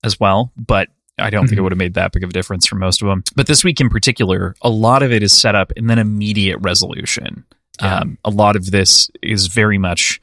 [0.04, 0.88] as well, but
[1.18, 1.64] I don't think it Mhm.
[1.64, 3.22] would have made that big of a difference for most of them.
[3.36, 6.58] But this week in particular, a lot of it is set up and then immediate
[6.58, 7.44] resolution.
[7.80, 7.98] Yeah.
[8.00, 10.20] Um, a lot of this is very much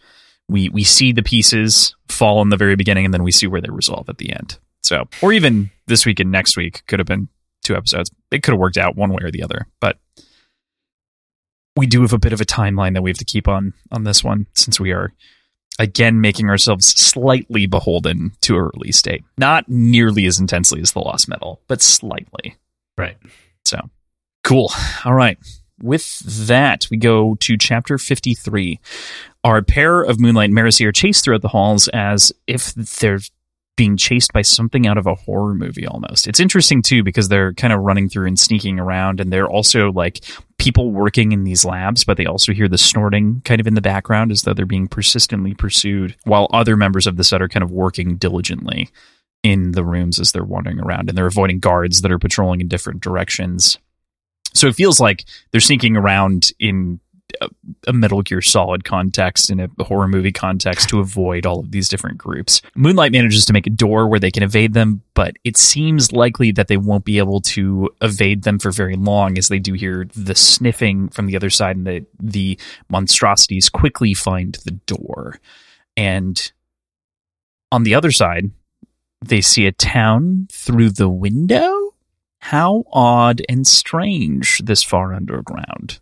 [0.50, 3.62] we we see the pieces fall in the very beginning and then we see where
[3.62, 4.58] they resolve at the end.
[4.84, 7.30] So, or even this week and next week could have been
[7.64, 8.10] two episodes.
[8.32, 9.98] It could have worked out one way or the other, but
[11.76, 14.04] we do have a bit of a timeline that we have to keep on on
[14.04, 15.14] this one since we are
[15.82, 19.24] again making ourselves slightly beholden to a release date.
[19.38, 22.56] Not nearly as intensely as the Lost Metal, but slightly.
[22.98, 23.18] right.
[23.66, 23.90] So
[24.44, 24.72] cool.
[25.06, 25.38] All right.
[25.82, 28.80] With that, we go to chapter 53.
[29.44, 30.56] Our pair of Moonlight and
[30.92, 33.20] chased throughout the halls as if they're
[33.78, 36.28] being chased by something out of a horror movie almost.
[36.28, 39.92] It's interesting too because they're kind of running through and sneaking around and they're also
[39.92, 40.24] like
[40.58, 43.82] people working in these labs, but they also hear the snorting kind of in the
[43.82, 47.64] background as though they're being persistently pursued while other members of the set are kind
[47.64, 48.90] of working diligently
[49.42, 52.68] in the rooms as they're wandering around and they're avoiding guards that are patrolling in
[52.68, 53.78] different directions.
[54.54, 57.00] So it feels like they're sneaking around in
[57.42, 61.90] a, Metal Gear Solid context, in a horror movie context, to avoid all of these
[61.90, 62.62] different groups.
[62.76, 66.52] Moonlight manages to make a door where they can evade them, but it seems likely
[66.52, 70.08] that they won't be able to evade them for very long, as they do hear
[70.16, 72.60] the sniffing from the other side, and the the
[72.90, 75.40] monstrosities quickly find the door.
[75.98, 76.52] And
[77.72, 78.52] on the other side,
[79.24, 81.94] they see a town through the window.
[82.40, 86.00] How odd and strange this far underground.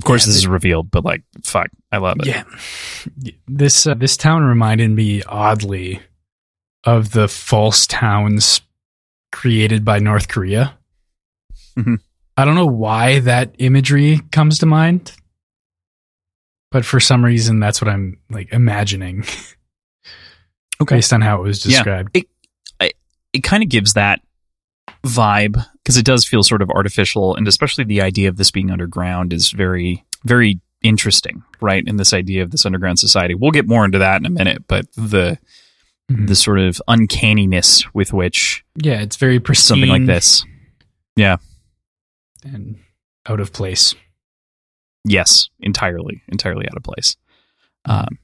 [0.00, 2.26] Of course, Yeah, this is revealed, but like, fuck, I love it.
[2.26, 2.44] Yeah.
[3.46, 6.00] This uh, this town reminded me oddly
[6.84, 8.62] of the false towns
[9.30, 10.78] created by North Korea.
[11.76, 11.98] Mhm.
[12.38, 15.12] I don't know why that imagery comes to mind,
[16.70, 19.24] but for some reason that's what I'm like imagining
[20.80, 20.96] Okay.
[20.96, 21.76] based on how it was Yeah.
[21.78, 22.16] described.
[23.32, 24.22] It kind of gives that
[25.02, 28.70] vibe because it does feel sort of artificial, and especially the idea of this being
[28.70, 31.84] underground is very, very interesting, right?
[31.86, 34.64] In this idea of this underground society, we'll get more into that in a minute,
[34.68, 35.38] but the
[36.10, 36.26] Mhm.
[36.26, 40.44] the sort of uncanniness with which Yeah, it's very pristine something like this,
[41.14, 41.36] Yeah.
[42.42, 42.78] and
[43.26, 43.94] out of place.
[45.04, 47.16] yes, entirely, entirely out of place.
[47.84, 48.18] Um,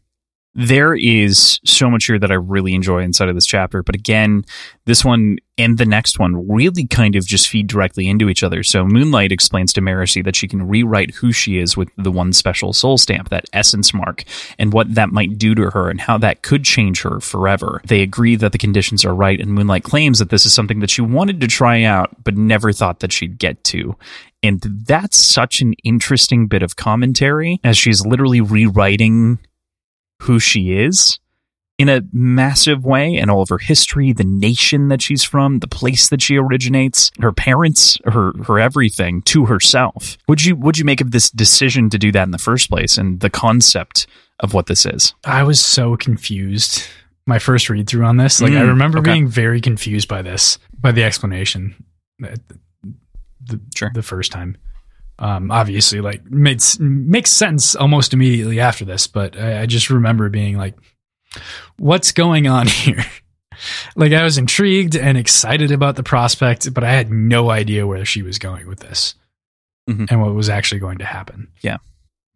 [0.56, 4.42] there is so much here that I really enjoy inside of this chapter, but again,
[4.86, 8.62] this one and the next one really kind of just feed directly into each other.
[8.62, 12.32] So Moonlight explains to Marasi that she can rewrite who she is with the one
[12.32, 14.24] special soul stamp, that essence mark,
[14.58, 17.82] and what that might do to her and how that could change her forever.
[17.84, 20.90] They agree that the conditions are right, and Moonlight claims that this is something that
[20.90, 23.94] she wanted to try out, but never thought that she'd get to.
[24.42, 29.38] And that's such an interesting bit of commentary as she's literally rewriting
[30.22, 31.18] who she is
[31.78, 35.68] in a massive way and all of her history, the nation that she's from, the
[35.68, 40.16] place that she originates, her parents, her her everything to herself.
[40.28, 42.96] Would you would you make of this decision to do that in the first place
[42.96, 44.06] and the concept
[44.40, 45.14] of what this is?
[45.24, 46.82] I was so confused.
[47.26, 49.12] My first read through on this, like I Mm, remember okay.
[49.12, 51.74] being very confused by this, by the explanation,
[52.20, 52.38] the,
[53.44, 53.90] the, Sure.
[53.92, 54.56] the first time.
[55.18, 60.28] Um, obviously, like made makes sense almost immediately after this, but I, I just remember
[60.28, 60.74] being like,
[61.78, 63.04] "What's going on here?"
[63.96, 68.04] like I was intrigued and excited about the prospect, but I had no idea where
[68.04, 69.14] she was going with this
[69.88, 70.10] Mhm.
[70.10, 71.48] and what was actually going to happen.
[71.62, 71.78] Yeah.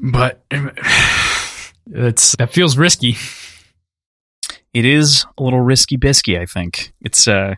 [0.01, 0.43] But
[1.93, 3.17] it's that feels risky.
[4.73, 7.57] it is a little risky bisky i think it's a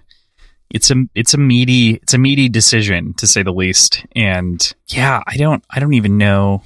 [0.73, 4.05] it's a it's a meaty it's a meaty decision to say the least.
[4.17, 6.63] And yeah i don't i don't even know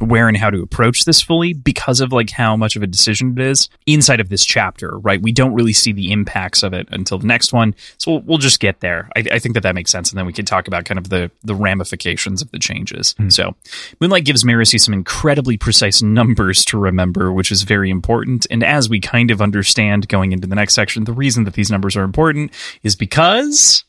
[0.00, 3.38] where and how to approach this fully because of like how much of a decision
[3.38, 5.22] it is inside of this chapter right?
[5.22, 7.74] We don't really see the impacts of it until the next one.
[7.98, 9.08] So we'll, we'll just get there.
[9.16, 10.10] I, I think that that makes sense.
[10.10, 13.14] And then we can talk about kind of the the ramifications of the changes.
[13.18, 13.28] Hmm.
[13.28, 13.54] So
[14.00, 18.46] moonlight gives Marcy some incredibly precise numbers to remember which is very important.
[18.50, 21.70] And as we kind of understand going into the next section the reason that these
[21.70, 22.52] numbers are important
[22.82, 23.84] is because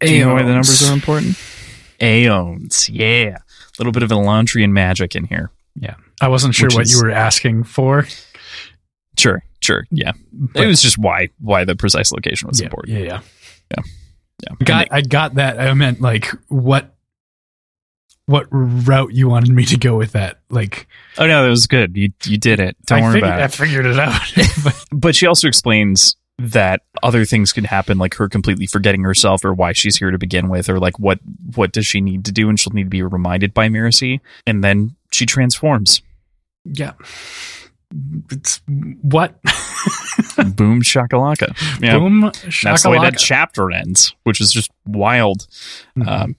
[0.00, 1.38] do you know why the numbers are important?
[2.00, 2.88] Aeons.
[2.90, 3.38] Yeah
[3.78, 5.50] little bit of Elantrian magic in here
[5.80, 5.94] Yeah.
[6.20, 8.06] I wasn't sure what is- you were asking for.
[9.18, 10.12] Sure, sure, yeah.
[10.32, 12.98] But- it was just why why the precise location was yeah, important.
[12.98, 13.20] Yeah, yeah.
[14.42, 15.60] Yeah, I got I got that.
[15.60, 16.94] I meant like what
[18.26, 20.40] what route you wanted me to go with that.
[20.50, 20.86] Like
[21.18, 21.96] oh no, that was good.
[21.96, 22.76] You you did it.
[22.86, 23.44] Don't I worry figured, about it.
[23.44, 24.20] I figured it out.
[24.64, 26.16] But- But she also explains
[26.50, 30.18] that other things could happen, like her completely forgetting herself, or why she's here to
[30.18, 31.18] begin with, or like what
[31.54, 34.62] what does she need to do, and she'll need to be reminded by Marasi, and
[34.64, 36.02] then she transforms.
[36.64, 36.92] yeah.
[38.30, 38.62] It's
[39.02, 39.42] what?
[40.56, 41.54] Boom shakalaka.
[41.82, 41.98] Yeah.
[41.98, 42.30] Boom
[42.62, 45.46] That's the way that chapter ends, which is just wild.
[45.98, 46.08] Mhm.
[46.08, 46.36] Um,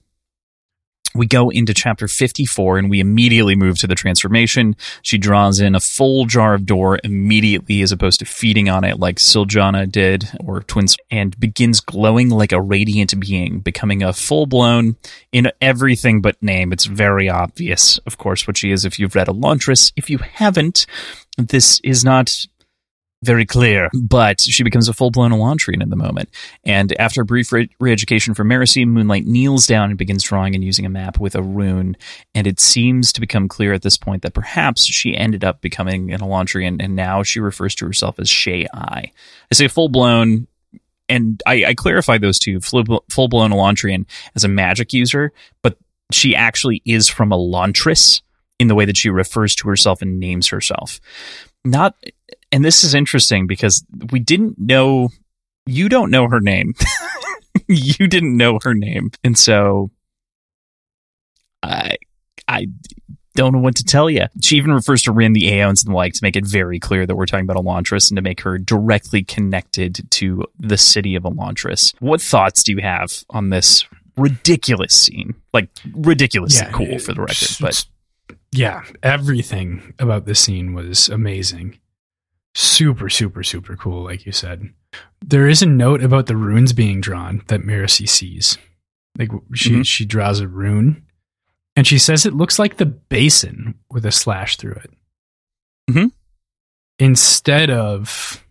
[1.14, 4.76] we go into chapter 54 and we immediately move to the transformation.
[5.02, 8.98] She draws in a full jar of Dor immediately as opposed to feeding on it
[8.98, 14.46] like Silajana did or twins and begins glowing like a radiant being, becoming a full
[14.46, 14.96] blown
[15.30, 16.72] in everything but name.
[16.72, 19.92] It's very obvious, of course, what she is if you've read Elantris.
[19.96, 20.86] If you haven't,
[21.36, 22.46] this is not
[23.24, 26.28] very clear, but she becomes a full blown Elantrian in the moment.
[26.64, 30.62] And after a brief re education from Marasi, Moonlight kneels down and begins drawing and
[30.62, 31.96] using a map with a rune.
[32.34, 36.12] And it seems to become clear at this point that perhaps she ended up becoming
[36.12, 39.10] an Elantrian, and now she refers to herself as Shay I.
[39.50, 40.46] I say full blown.
[41.06, 45.32] And I, I clarify those two full blown Elantrian as a magic user,
[45.62, 45.76] but
[46.10, 48.22] she actually is from Elantris
[48.58, 51.00] in the way that she refers to herself and names herself.
[51.64, 51.96] Not
[52.54, 55.08] and this is interesting because we didn't know
[55.66, 56.74] you don't know her name.
[57.66, 59.10] you didn't know her name.
[59.24, 59.90] And so
[61.64, 61.96] I
[62.46, 62.68] I
[63.34, 64.26] don't know what to tell you.
[64.40, 67.04] She even refers to Rin the Aeons and the like to make it very clear
[67.04, 71.24] that we're talking about Elantris and to make her directly connected to the city of
[71.24, 71.92] Elantris.
[71.98, 73.84] What thoughts do you have on this
[74.16, 75.34] ridiculous scene?
[75.52, 77.84] Like ridiculously cool for the record, but
[78.52, 81.80] yeah, everything about this scene was amazing.
[82.54, 84.72] Super, super, super cool, like you said.
[85.20, 88.56] There is a note about the runes being drawn that Marasi sees.
[89.18, 89.86] Like she Mhm.
[89.86, 91.04] she draws a rune,
[91.76, 94.90] and she says it looks like the basin with a slash through it,
[95.90, 96.12] Mhm.
[96.98, 98.44] instead of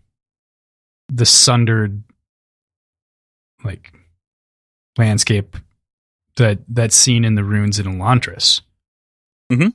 [1.08, 2.02] the sundered
[3.62, 3.94] like
[4.98, 5.56] landscape
[6.36, 8.60] that that's seen in the runes in Elantris.
[9.50, 9.74] Mhm.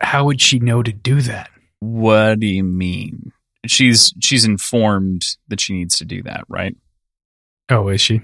[0.00, 1.50] How would she know to do that?
[1.80, 3.32] What do you mean?
[3.66, 6.76] She's she's informed that she needs to do that, right?
[7.70, 8.22] Oh, is she?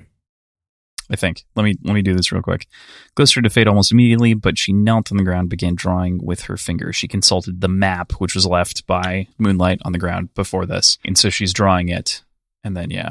[1.11, 1.45] I think.
[1.55, 2.67] Let me let me do this real quick.
[3.17, 6.57] Glistered to fade almost immediately, but she knelt on the ground, began drawing with her
[6.57, 6.93] finger.
[6.93, 11.19] She consulted the map, which was left by Moonlight on the ground before this, and
[11.19, 12.23] so she's drawing it.
[12.63, 13.11] And then yeah,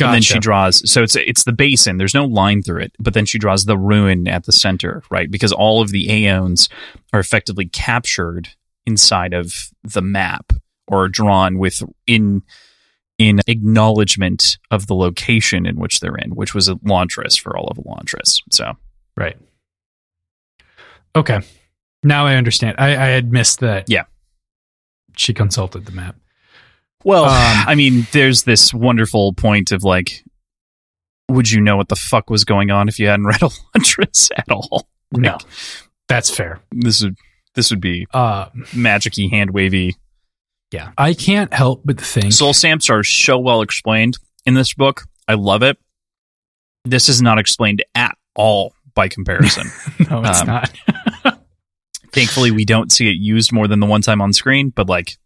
[0.00, 0.88] and then she draws.
[0.90, 1.96] So it's it's the basin.
[1.96, 5.30] There's no line through it, but then she draws the ruin at the center, right?
[5.30, 6.68] Because all of the aeons
[7.12, 8.48] are effectively captured
[8.86, 10.52] inside of the map
[10.86, 12.42] or drawn with in
[13.18, 17.78] in acknowledgement of the location in which they're in, which was Elantris for all of
[17.78, 18.42] Elantris.
[18.52, 18.76] So
[19.16, 19.38] Right.
[21.14, 21.40] Okay.
[22.02, 22.76] Now I understand.
[22.78, 23.86] I, I had missed that.
[23.88, 24.04] Yeah.
[25.16, 26.16] She consulted the map.
[27.06, 27.30] Well, Um,
[27.68, 30.24] I mean, there's this wonderful point of like,
[31.28, 34.50] would you know what the fuck was going on if you hadn't read Elantris at
[34.50, 34.88] all?
[35.12, 35.38] No.
[36.08, 36.60] That's fair.
[36.72, 37.16] this would
[37.54, 39.96] this would be Uh magicy, hand wavy.
[40.72, 40.90] yeah.
[40.98, 45.02] I can't help but think Soul stamps are so well explained in this book.
[45.28, 45.78] I love it.
[46.84, 49.68] This is not explained at all by comparison.
[50.10, 50.70] no, it's um, not.
[52.12, 55.18] Thankfully, we don't see it used more than the one time on screen, but like,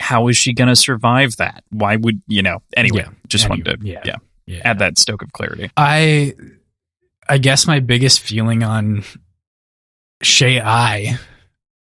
[0.00, 1.64] how is she going to survive that?
[1.70, 3.10] Why would, you know, anyway, Yeah.
[3.28, 4.02] just Anyway, wanted to yeah.
[4.04, 4.16] yeah,
[4.46, 4.60] yeah.
[4.64, 5.70] add that stoke of clarity.
[5.76, 6.34] I
[7.28, 9.04] I guess my biggest feeling on
[10.22, 11.18] Shay I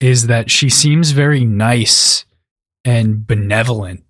[0.00, 2.24] is that she seems very nice
[2.84, 4.04] and benevolent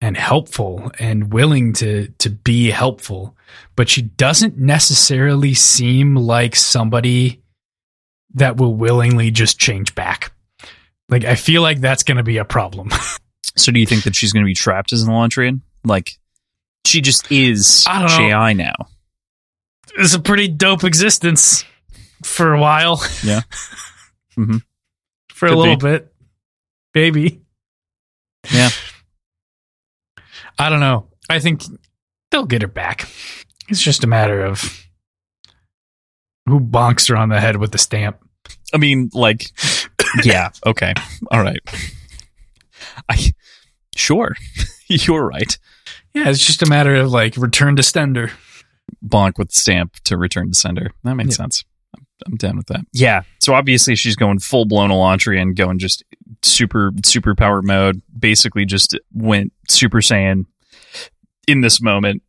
[0.00, 3.36] and helpful and willing to to be helpful,
[3.76, 7.42] but she doesn't necessarily seem like somebody
[8.34, 10.32] that will willingly just change back.
[11.10, 12.90] Like I feel like that's going to be a problem.
[13.56, 15.60] So do you think that she's going to be trapped as an Elantrian?
[15.84, 16.12] Like,
[16.86, 18.06] she just is I.
[18.06, 18.52] J.I.
[18.52, 18.74] now.
[19.98, 21.64] it's a pretty dope existence
[22.24, 23.02] for a while.
[23.24, 23.40] Yeah.
[24.38, 24.62] Mhm.
[25.34, 25.84] For Could a little be.
[25.84, 26.14] bit.
[26.94, 27.40] Baby.
[28.52, 28.70] Yeah.
[30.58, 31.08] I don't know.
[31.28, 31.62] I think
[32.30, 33.08] they'll get her back.
[33.68, 34.86] It's just a matter of
[36.46, 38.16] who bonks her on the head with the stamp.
[38.74, 39.46] I mean, like,
[40.24, 40.94] yeah, okay,
[41.30, 41.60] all right.
[43.08, 43.32] I
[43.96, 44.36] sure
[44.88, 45.56] you're right.
[46.14, 48.30] Yeah, it's just a matter of like return to Stender.
[49.04, 50.90] Bonk with stamp to return to sender.
[51.04, 51.44] That makes Yeah.
[51.44, 51.64] sense.
[51.96, 52.80] I'm, I'm down with that.
[52.92, 53.22] Yeah.
[53.40, 56.02] So obviously she's going full blown Elantrian, going just
[56.42, 58.02] super super power mode.
[58.18, 60.46] Basically, just went Super Saiyan
[61.46, 62.22] in this moment,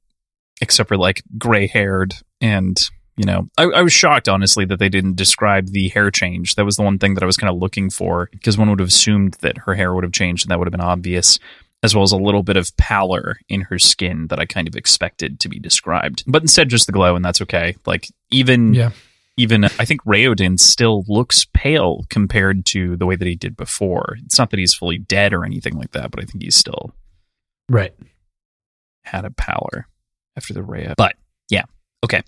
[0.61, 2.77] except for like gray haired and.
[3.17, 6.55] You know, I, I was shocked, honestly, that they didn't describe the hair change.
[6.55, 8.79] That was the one thing that I was kind of looking for because one would
[8.79, 11.38] have assumed that her hair would have changed and that would have been obvious,
[11.83, 14.75] as well as a little bit of pallor in her skin that I kind of
[14.75, 16.23] expected to be described.
[16.25, 17.75] But instead, just the glow, and that's okay.
[17.85, 18.91] Like, even Yeah.
[19.38, 24.15] even I think Raoden still looks pale compared to the way that he did before.
[24.25, 26.95] It's not that he's fully dead or anything like that, but I think he's still
[27.69, 27.93] Right.
[29.03, 29.88] had a pallor
[30.38, 30.95] after the Reod.
[30.97, 31.15] But
[31.49, 31.63] yeah,
[32.05, 32.21] okay.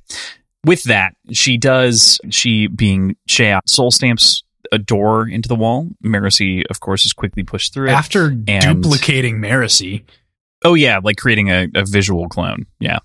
[0.66, 5.90] With that, she does she being Shea soul stamps a door into the wall.
[6.04, 7.92] Marasi, of course, is quickly pushed through it.
[7.92, 10.04] After and- duplicating Marasi,
[10.64, 12.66] oh yeah, like creating a, a visual clone.
[12.80, 13.00] Yeah.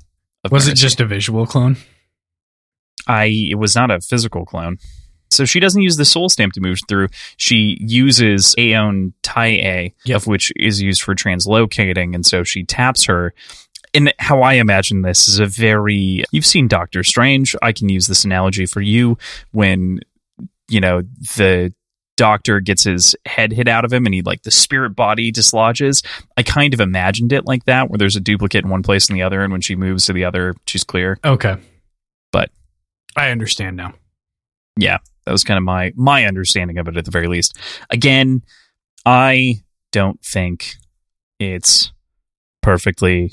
[0.50, 1.76] was it just a visual clone?
[3.06, 4.78] I it was not a physical clone.
[5.30, 7.08] So she doesn't use the soul stamp to move through.
[7.36, 10.16] She uses Aeon Tia, Yep.
[10.16, 13.34] of which is used for translocating, and so she taps her.
[13.94, 17.54] And how I imagine this is a very you've seen Doctor Strange.
[17.62, 19.18] I can use this analogy for you
[19.52, 20.00] when
[20.68, 21.02] you know
[21.36, 21.72] the
[22.16, 26.02] doctor gets his head hit out of him and he like the spirit body dislodges.
[26.36, 29.16] I kind of imagined it like that, where there's a duplicate in one place and
[29.16, 31.18] the other, and when she moves to the other, she's clear.
[31.24, 31.56] Okay.
[32.32, 32.50] But-
[33.16, 33.94] I understand now.
[34.78, 37.58] yeah that was kind of my my understanding of it at the very least
[37.90, 38.42] again
[39.04, 39.56] i
[39.92, 40.74] don't think
[41.40, 41.92] it's
[42.62, 43.32] perfectly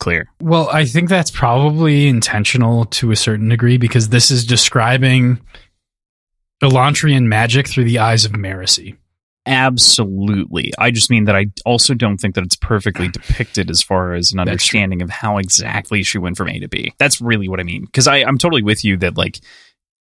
[0.00, 5.40] clear Well, I think that's probably intentional to a certain degree because this is describing
[6.62, 8.96] Elantrian magic through the eyes of Marasi.
[9.46, 14.14] absolutely i just mean that i also don't think that it's perfectly depicted as far
[14.14, 14.52] as an That's true.
[14.52, 17.84] understanding of how exactly she went from a to b that's really what i mean
[17.84, 19.40] because i'm totally with you that like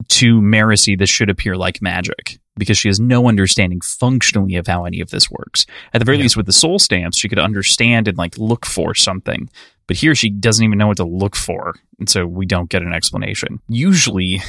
[0.09, 4.83] to Marasi, this should appear like magic because she has no understanding functionally of how
[4.83, 5.65] any of this works.
[5.93, 6.23] At the very Yeah.
[6.23, 9.49] least, with the soul stamps, she could understand and like look for something.
[9.87, 12.81] But here, she doesn't even know what to look for, and so we don't get
[12.83, 13.59] an explanation.
[13.67, 14.41] Usually,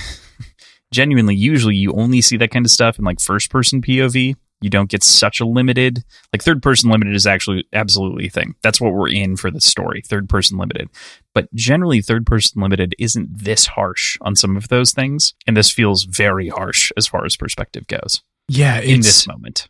[0.92, 4.34] genuinely, usually you only see that kind of stuff in like first person POV.
[4.60, 8.54] You don't get such a limited, like third person limited is actually absolutely a thing.
[8.62, 10.88] That's what we're in for the story, third person limited.
[11.34, 15.34] But generally, third person limited isn't this harsh on some of those things.
[15.46, 19.68] And this feels very harsh as far as perspective goes Yeah, in this moment.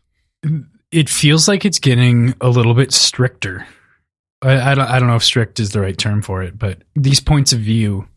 [0.91, 3.67] it feels like it's getting a little bit stricter.
[4.41, 6.83] I, I don't I don't know if strict is the right term for it, but
[6.95, 8.07] these points of view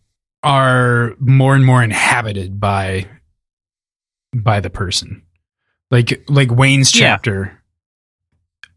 [0.43, 3.07] are more and more inhabited by
[4.35, 5.23] by the person.
[5.91, 7.15] Like like Wayne's Yeah.
[7.17, 7.63] chapter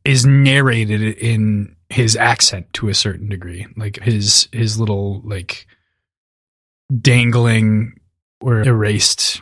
[0.05, 3.67] is narrated in his accent to a certain degree.
[3.75, 5.67] Like his his little like
[6.99, 7.93] dangling
[8.39, 9.41] or erased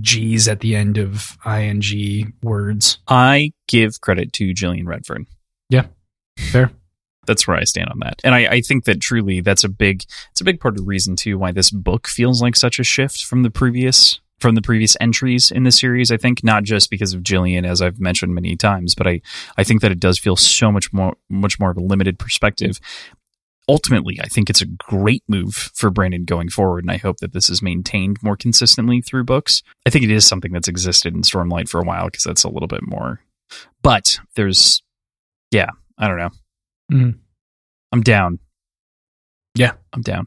[0.00, 2.98] G's at the end of ing words.
[3.08, 5.26] I give credit to Gillian Redfern.
[5.68, 5.86] Yeah,
[6.38, 6.70] fair.
[7.30, 8.20] That's where I stand on that.
[8.24, 10.02] And I, I think that truly that's a big
[10.32, 12.82] it's a big part of the reason too why this book feels like such a
[12.82, 16.10] shift from the previous from the previous entries in the series.
[16.10, 19.20] I think not just because of Jillian, as I've mentioned many times, but I,
[19.56, 22.80] I think that it does feel so much more much more of a limited perspective.
[23.68, 27.32] Ultimately, I think it's a great move for Brandon going forward, and I hope that
[27.32, 29.62] this is maintained more consistently through books.
[29.86, 32.50] I think it is something that's existed in Stormlight for a while because that's a
[32.50, 33.20] little bit more.
[33.82, 34.82] But there's,
[35.52, 36.30] yeah, I don't know.
[36.90, 37.18] Mhm.
[37.92, 38.38] I'm down.
[39.54, 39.72] Yeah.
[39.92, 40.26] I'm down.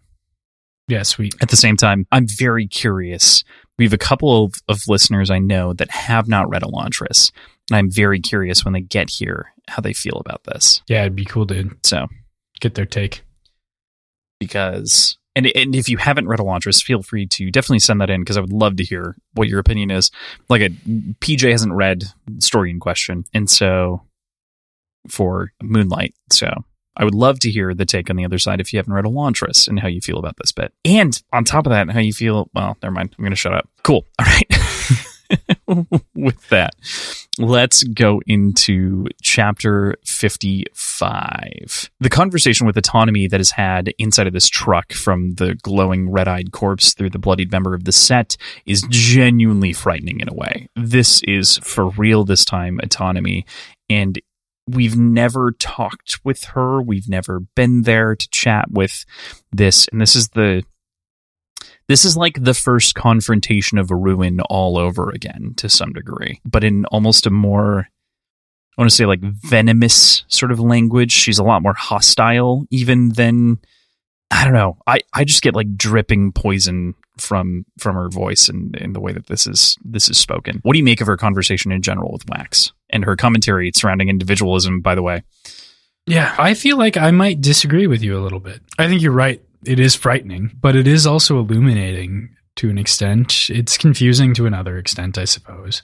[0.88, 1.34] Yeah, sweet.
[1.42, 3.44] At the same time, I'm very curious.
[3.78, 7.32] We have a couple of, of listeners I know that have not read Elantris,
[7.70, 10.82] and I'm very curious when they get here how they feel about this.
[10.88, 12.08] Yeah, it'd be cool to So,
[12.60, 13.24] get their take.
[14.40, 18.22] because and and if you haven't read Elantris, feel free to definitely send that in
[18.22, 20.12] because I would love to hear what your opinion is.
[20.50, 20.70] Like a
[21.22, 24.04] PJ hasn't read the story in question, and so
[25.08, 26.14] for Moonlight.
[26.32, 26.50] So
[26.96, 29.06] I would love to hear the take on the other side if you haven't read
[29.06, 30.74] Elantris and how you feel about this bit.
[30.86, 32.50] And on top of that, how you feel.
[32.54, 33.16] Well, never mind.
[33.18, 33.68] I'm going to shut up.
[33.84, 34.06] Cool.
[34.20, 34.48] All right.
[36.16, 36.76] With that,
[37.40, 41.90] let's go into chapter 55.
[42.00, 46.28] The conversation with autonomy that is had inside of this truck from the glowing red
[46.28, 50.70] eyed corpse through the bloodied member of the set is genuinely frightening in a way.
[50.76, 53.48] This is for real this time, autonomy.
[53.90, 54.20] And
[54.68, 56.82] we've never talked with her.
[56.82, 59.06] We've never been there to chat with
[59.52, 59.88] this.
[59.92, 60.64] And this is the
[61.88, 66.40] this is like the first confrontation of a ruin all over again to some degree,
[66.46, 67.90] but in almost a more
[68.78, 71.12] I want to say like venomous sort of language.
[71.12, 73.60] She's a lot more hostile even than
[74.32, 74.78] I don't know.
[74.88, 79.14] I, I just get like dripping poison from from her voice and, and the way
[79.14, 80.60] that this is this is spoken.
[80.64, 84.10] What do you make of her conversation in general with Wax and her commentary surrounding
[84.10, 84.82] individualism?
[84.82, 85.24] By the way,
[86.06, 88.62] yeah, I feel like I might disagree with you a little bit.
[88.78, 89.42] I think you're right.
[89.66, 93.50] It is frightening, but it is also illuminating to an extent.
[93.50, 95.84] It's confusing to another extent, I suppose.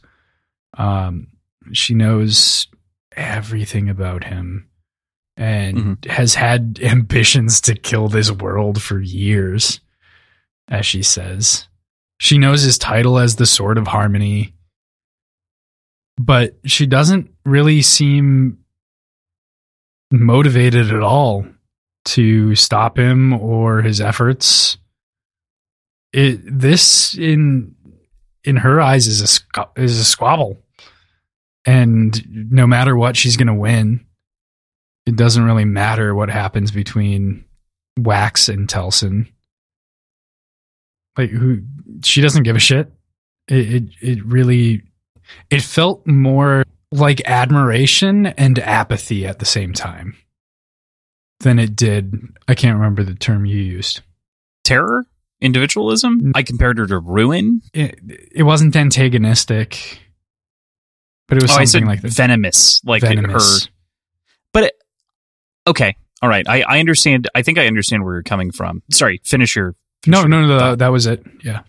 [0.77, 1.27] Um,
[1.71, 2.67] she knows
[3.15, 4.69] everything about him
[5.37, 6.09] and mm-hmm.
[6.09, 9.79] has had ambitions to kill this world for years,
[10.69, 11.67] as she says.
[12.19, 14.53] She knows his title as the Sword of Harmony,
[16.17, 18.59] but she doesn't really seem
[20.11, 21.45] motivated at all
[22.05, 24.77] to stop him or his efforts.
[26.11, 27.75] It this in
[28.43, 29.21] in her eyes is
[29.55, 30.57] a is a squabble,
[31.65, 34.05] and no matter what, she's going to win.
[35.05, 37.45] It doesn't really matter what happens between
[37.97, 39.27] Wax and Telsin.
[41.19, 41.63] Like who
[42.01, 42.89] she doesn't give a shit.
[43.49, 44.83] It, it it really
[45.49, 46.63] it felt more
[46.93, 50.15] like admiration and apathy at the same time
[51.41, 52.15] than it did.
[52.47, 53.99] I can't remember the term you used.
[54.63, 55.05] Terror?
[55.41, 56.21] Individualism?
[56.21, 56.31] Mm.
[56.35, 57.63] I compared her to ruin.
[57.73, 57.99] It,
[58.33, 59.99] it wasn't antagonistic,
[61.27, 62.11] but it was oh, something like that.
[62.11, 63.65] Venomous, like venomous.
[63.65, 63.71] her.
[64.53, 64.73] But it,
[65.67, 66.47] okay, all right.
[66.47, 67.27] I, I understand.
[67.35, 68.83] I think I understand where you're coming from.
[68.89, 69.75] Sorry, finish your.
[70.07, 70.75] No, no, no, no.
[70.75, 71.23] That was it.
[71.43, 71.61] Yeah.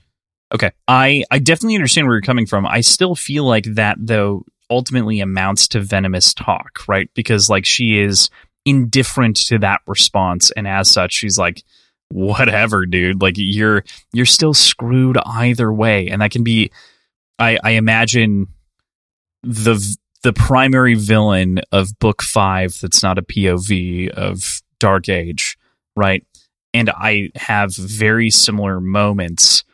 [0.52, 0.70] Okay.
[0.88, 2.66] I I definitely understand where you're coming from.
[2.66, 7.10] I still feel like that though ultimately amounts to venomous talk, right?
[7.14, 8.30] Because like she is
[8.64, 11.62] indifferent to that response and as such she's like
[12.10, 16.70] whatever dude like you're you're still screwed either way and that can be
[17.38, 18.46] i i imagine
[19.42, 25.56] the the primary villain of book 5 that's not a POV of Dark Age
[25.96, 26.26] right
[26.74, 29.64] and i have very similar moments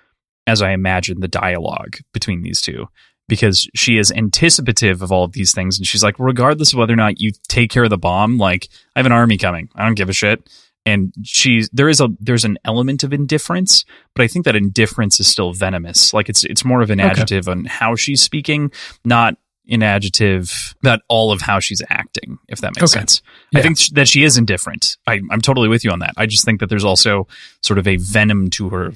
[0.46, 2.86] as i imagine the dialogue between these two
[3.28, 5.78] because she is anticipative of all of these things.
[5.78, 8.68] And she's like, regardless of whether or not you take care of the bomb, like
[8.94, 9.68] I have an army coming.
[9.74, 10.48] I don't give a shit.
[10.84, 15.18] And she's there is a there's an element of indifference, but I think that indifference
[15.18, 16.14] is still venomous.
[16.14, 17.10] Like it's it's more of an okay.
[17.10, 18.70] adjective on how she's speaking,
[19.04, 19.36] not
[19.68, 23.00] an adjective about all of how she's acting, if that makes okay.
[23.00, 23.22] sense.
[23.52, 23.60] Yeah.
[23.60, 24.96] I think that she is indifferent.
[25.06, 26.14] I, I'm totally with you on that.
[26.16, 27.26] I just think that there's also
[27.62, 28.92] sort of a venom to her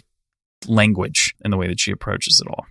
[0.66, 2.66] language and the way that she approaches it all.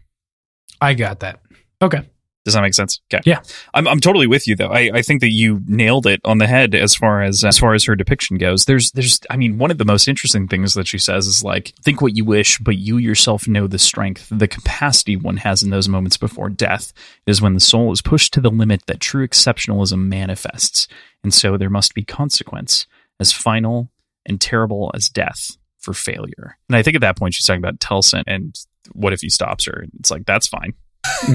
[0.82, 1.42] I got that.
[1.82, 2.08] Okay.
[2.46, 3.02] Does that make sense?
[3.14, 3.22] Okay.
[3.26, 3.42] Yeah.
[3.74, 4.70] I'm I'm totally with you though.
[4.70, 7.58] I, I think that you nailed it on the head as far as uh, as
[7.58, 8.66] far as her depiction goes.
[8.66, 11.74] There's there's I mean, one of the most interesting things that she says is like,
[11.84, 15.70] think what you wish, but you yourself know the strength, the capacity one has in
[15.70, 16.94] those moments before death
[17.28, 20.88] it is when the soul is pushed to the limit that true exceptionalism manifests.
[21.24, 22.88] And so there must be consequence,
[23.20, 23.92] as final
[24.26, 26.58] and terrible as death for failure.
[26.70, 28.58] And I think at that point she's talking about Telsin and
[28.94, 29.86] what if he stops her?
[30.00, 30.74] It's like that's fine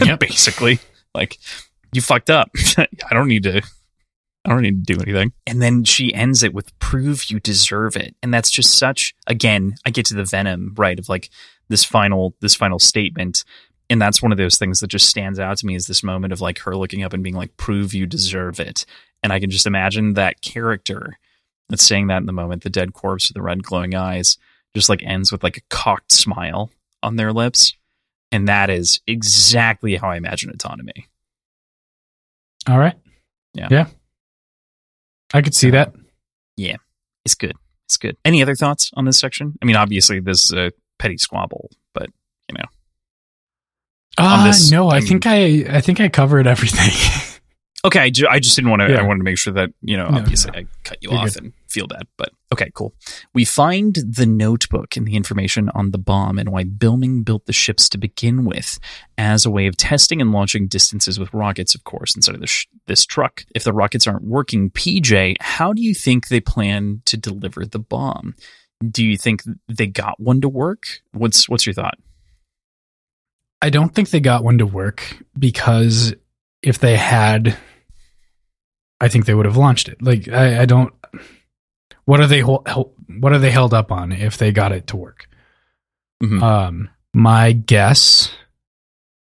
[0.05, 0.79] yeah, basically.
[1.15, 1.39] Like,
[1.93, 2.51] you fucked up.
[2.79, 3.63] I don't need to.
[4.45, 5.33] I don't need to do anything.
[5.47, 8.15] And then she ends it with prove you deserve it.
[8.23, 11.31] And that's just such again, I get to the venom, right, of like
[11.69, 13.45] this final this final statement.
[13.89, 16.33] And that's one of those things that just stands out to me is this moment
[16.33, 18.85] of like her looking up and being like, prove you deserve it.
[19.23, 21.19] And I can just imagine that character
[21.69, 24.37] that's saying that in the moment, the dead corpse with the red glowing eyes,
[24.75, 26.71] just like ends with like a cocked smile
[27.03, 27.75] on their lips.
[28.35, 31.07] And that is exactly how I imagine autonomy.
[32.69, 32.97] All right.
[33.53, 33.69] Yeah.
[33.71, 33.87] Yeah.
[35.33, 35.95] I could see that.
[36.57, 36.79] Yeah.
[37.25, 37.55] It's good.
[37.87, 38.17] It's good.
[38.25, 39.57] Any other thoughts on this section?
[39.63, 42.11] I mean, obviously, this is a petty squabble, but,
[42.49, 42.65] you know.
[44.19, 46.91] Uh, this, no, I, I mean, think I I think I covered everything.
[47.85, 48.91] Okay, I, ju- I just didn't want to.
[48.91, 49.01] Yeah.
[49.01, 50.09] I wanted to make sure that you know.
[50.09, 50.59] No, obviously, no.
[50.61, 51.43] I cut you You're off good.
[51.43, 52.95] and feel bad, but okay, cool.
[53.35, 57.53] We find the notebook and the information on the bomb and why Bilming built the
[57.53, 58.79] ships to begin with,
[59.19, 62.51] as a way of testing and launching distances with rockets, of course, instead of this
[62.51, 63.45] sh- this truck.
[63.55, 67.79] If the rockets aren't working, PJ, how do you think they plan to deliver the
[67.81, 68.35] bomb?
[68.89, 70.87] Do you think they got one to work?
[71.13, 71.99] What's what's your thought?
[73.61, 76.15] I don't think they got one to work because
[76.63, 77.57] if they had,
[79.01, 80.01] I think they would have launched it.
[80.03, 80.93] Like I, I don't.
[82.05, 82.41] What are they?
[82.43, 85.27] What are they held up on if they got it to work?
[86.23, 86.43] Mhm.
[86.43, 88.33] Um, my guess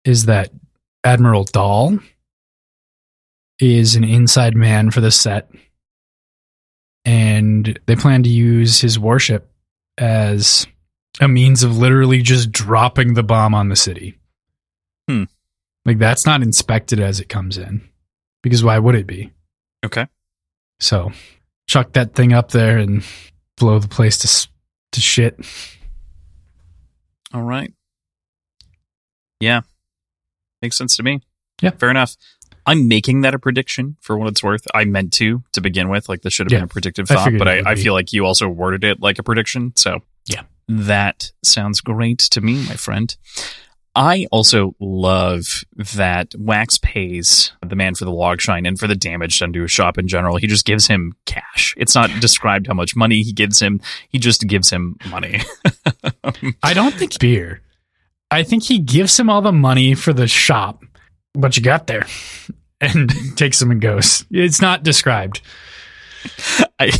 [0.05, 0.51] is that
[1.03, 1.99] Admiral Dahl
[3.59, 5.51] is an inside man for the set,
[7.05, 9.51] and they plan to use his warship
[9.99, 10.67] as
[11.21, 14.19] a means of literally just dropping the bomb on the city.
[15.09, 15.25] Hmm.
[15.85, 17.87] Like that's not inspected as it comes in,
[18.43, 19.33] because why would it be?
[19.85, 20.07] Okay.
[20.81, 21.13] So,
[21.67, 23.05] chuck that thing up there and
[23.57, 24.49] blow the place to
[24.93, 25.39] to shit.
[27.33, 27.73] All right.
[29.41, 29.63] Yeah.
[30.63, 31.21] Makes sense to me.
[31.61, 31.71] Yeah.
[31.71, 32.17] Fair enough.
[32.67, 34.65] I'm making that a prediction for what it's worth.
[34.73, 36.09] I meant to to begin with.
[36.09, 36.59] Like this should have Yeah.
[36.61, 39.19] been a predictive thought, figured but I, I feel like you also worded it like
[39.19, 39.73] a prediction.
[39.77, 40.43] So Yeah.
[40.69, 43.15] That sounds great to me, my friend.
[43.97, 45.65] I also love
[45.95, 49.63] that Wax pays the man for the log shine and for the damage done to
[49.63, 50.37] his shop in general.
[50.37, 51.75] He just gives him cash.
[51.77, 53.81] It's not described how much money he gives him.
[54.09, 55.41] He just gives him money.
[56.63, 57.61] I don't think beer.
[58.31, 60.83] I think he gives him all the money for the shop,
[61.35, 62.07] what you got there,
[62.81, 64.25] and takes him and goes.
[64.31, 65.41] It's not described.
[66.81, 66.91] I,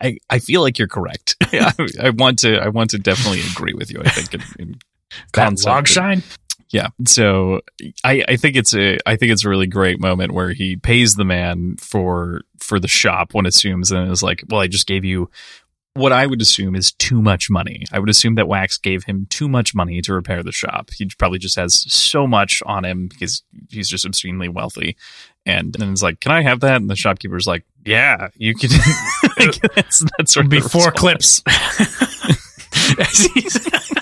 [0.00, 1.36] I I feel like you're correct.
[1.42, 4.02] I, I want to I want to definitely agree with you.
[4.04, 4.78] I think in, in
[5.32, 6.22] That concept log shine.
[6.74, 6.88] Yeah.
[7.06, 7.60] So
[8.02, 11.14] I, I think it's a I think it's a really great moment where he pays
[11.14, 15.04] the man for for the shop one assumes and is like, well, I just gave
[15.04, 15.30] you
[15.94, 17.84] what I would assume is too much money.
[17.92, 20.90] I would assume that Wax gave him too much money to repair the shop.
[20.90, 24.96] He probably just has so much on him because he's just obscenely wealthy.
[25.46, 26.80] And then it's like, can I have that?
[26.80, 28.70] And the shopkeeper's like, yeah, you can.
[29.76, 31.40] That's, that's sort of Be the four clips.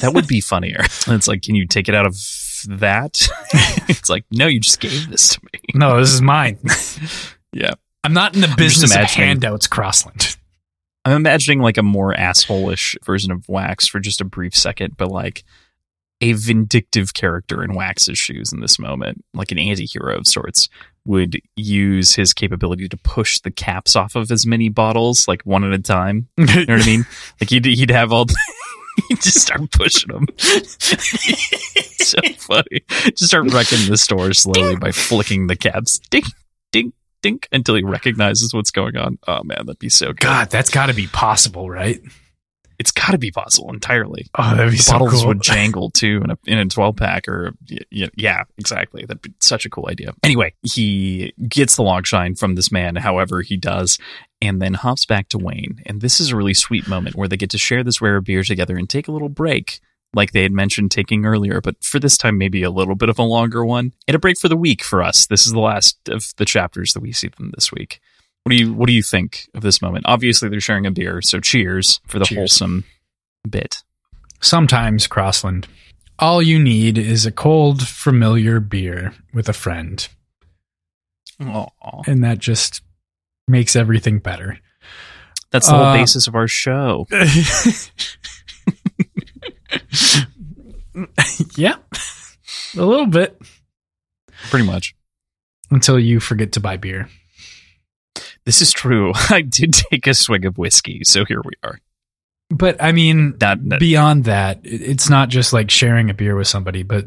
[0.00, 0.80] That would be funnier.
[1.06, 2.16] And it's like, can you take it out of
[2.68, 3.28] that?
[3.88, 5.60] it's like, no, you just gave this to me.
[5.74, 6.58] no, this is mine.
[7.52, 7.74] Yeah.
[8.04, 10.36] I'm not in the business of handouts, Crossland.
[11.04, 15.10] I'm imagining like a more asshole-ish version of Wax for just a brief second, but
[15.10, 15.42] like
[16.20, 20.68] a vindictive character in Wax's shoes in this moment, like an anti-hero of sorts,
[21.06, 25.64] would use his capability to push the caps off of as many bottles, like one
[25.64, 26.28] at a time.
[26.36, 27.06] You know what I mean?
[27.40, 28.26] Like he'd he'd have all.
[29.16, 30.26] just start pushing them.
[30.38, 32.82] so funny.
[32.88, 35.98] Just start wrecking the store slowly by flicking the caps.
[36.10, 36.24] Ding,
[36.72, 39.18] ding, ding, until he recognizes what's going on.
[39.26, 40.20] Oh man, that'd be so good.
[40.20, 42.00] God, that's got to be possible, right?
[42.78, 44.24] It's got to be possible entirely.
[44.38, 45.28] Oh, that'd be The so bottles cool.
[45.28, 47.52] would jangle too in a in a twelve pack or
[47.90, 49.04] yeah, yeah, exactly.
[49.04, 50.14] That'd be such a cool idea.
[50.22, 53.98] Anyway, he gets the log shine from this man, however he does,
[54.42, 55.80] and then hops back to Wayne.
[55.86, 58.42] And this is a really sweet moment where they get to share this rare beer
[58.42, 59.80] together and take a little break,
[60.14, 63.18] like they had mentioned taking earlier, but for this time maybe a little bit of
[63.18, 65.26] a longer one and a break for the week for us.
[65.26, 68.00] This is the last of the chapters that we see them this week.
[68.44, 70.06] What do you what do you think of this moment?
[70.08, 72.38] Obviously, they're sharing a beer, so cheers for the Cheers.
[72.38, 72.84] wholesome
[73.48, 73.82] bit.
[74.40, 75.68] Sometimes, Crossland,
[76.18, 80.08] all you need is a cold, familiar beer with a friend,
[81.40, 81.66] Aw.
[82.06, 82.80] and that just
[83.50, 84.58] makes everything better.
[85.50, 87.06] That's the whole Uh, basis of our show.
[91.56, 91.76] yeah,
[92.76, 93.40] a little bit
[94.50, 94.94] Pretty much.
[95.70, 97.08] until you forget to buy beer.
[98.44, 99.12] This is true.
[99.30, 101.78] I did take a swig of whiskey, so here we are.
[102.48, 106.48] But I mean, That, that- beyond that, it's not just like sharing a beer with
[106.48, 107.04] somebody, but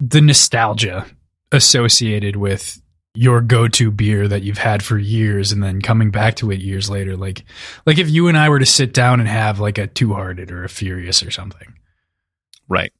[0.00, 1.06] the nostalgia
[1.52, 2.80] associated with
[3.14, 6.88] your go-to beer that you've had for years and then coming back to it years
[6.88, 7.44] later like
[7.84, 10.62] like if you and I were to sit down and have like a two-hearted or
[10.62, 11.74] a furious or something
[12.70, 12.92] right.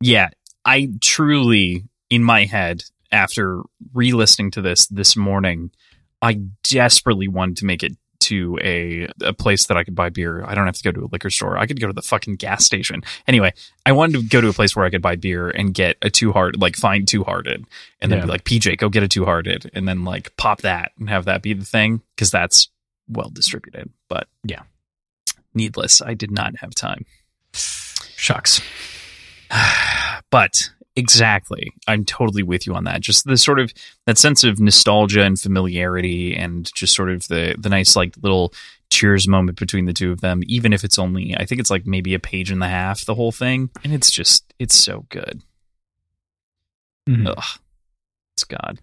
[0.00, 0.28] Yeah,
[0.64, 3.62] I truly, in my head, after
[3.92, 5.72] re-listening to this this morning,
[6.22, 10.44] I desperately wanted to make it to a a place that I could buy beer.
[10.44, 11.56] I don't have to go to a liquor store.
[11.58, 13.02] I could go to the fucking gas station.
[13.26, 13.52] Anyway,
[13.86, 16.10] I wanted to go to a place where I could buy beer and get a
[16.10, 17.64] two heart, like find two hearted,
[18.00, 18.24] and then Yeah.
[18.26, 21.24] be like, PJ, go get a two hearted, and then like pop that and have
[21.24, 22.68] that be the thing because that's
[23.08, 23.90] well distributed.
[24.08, 24.62] But Yeah.
[25.54, 27.04] needless, I did not have time.
[28.16, 28.60] shucks
[30.30, 31.72] But Exactly.
[31.88, 33.00] I'm totally with you on that.
[33.00, 33.72] Just the sort of
[34.06, 38.52] that sense of nostalgia and familiarity and just sort of the the nice like little
[38.90, 41.86] cheers moment between the two of them, even if it's only I think it's like
[41.86, 43.70] maybe a page and a half, the whole thing.
[43.82, 45.40] And it's just it's so good.
[47.08, 47.28] Mhm.
[47.34, 47.58] Ugh.
[48.34, 48.78] It's God.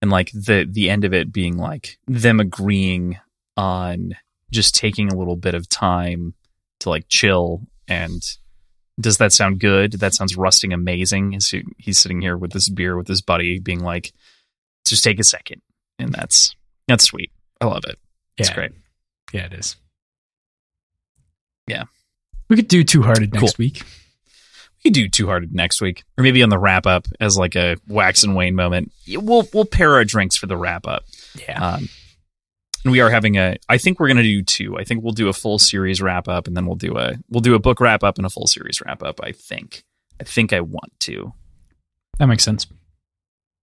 [0.00, 3.18] And like the the end of it being like them agreeing
[3.56, 4.14] on
[4.52, 6.34] just taking a little bit of time
[6.78, 8.22] to like chill and
[9.00, 9.92] does that sound good?
[9.94, 11.32] That sounds rusting amazing.
[11.32, 14.12] He- he's sitting here with this beer with his buddy, being like,
[14.86, 15.62] "Just take a second.
[16.00, 16.54] and that's
[16.86, 17.30] that's sweet.
[17.60, 17.98] I love it.
[18.36, 18.54] It's Yeah.
[18.54, 18.72] great.
[19.32, 19.76] Yeah, it is.
[21.66, 21.84] Yeah.
[22.48, 23.82] We could do Two Hearted next week.
[24.84, 27.56] We could do Two Hearted next week, or maybe on the wrap up as like
[27.56, 28.92] a wax and wane moment.
[29.08, 31.04] We'll we'll pair our drinks for the wrap up.
[31.38, 31.60] Yeah.
[31.74, 31.88] Um,
[32.84, 33.56] and we are having a.
[33.68, 34.78] I think we're going to do two.
[34.78, 37.40] I think we'll do a full series wrap up, and then we'll do a we'll
[37.40, 39.20] do a book wrap up and a full series wrap up.
[39.22, 39.84] I think.
[40.20, 41.32] I think I want to
[42.18, 42.66] that makes sense.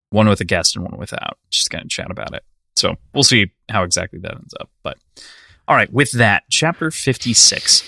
[0.09, 1.37] one with a guest and one without.
[1.51, 2.43] Just kind of chat about it.
[2.75, 4.69] So we'll see how exactly that ends up.
[4.83, 4.97] But
[5.67, 7.83] all right, with that, chapter fifty six.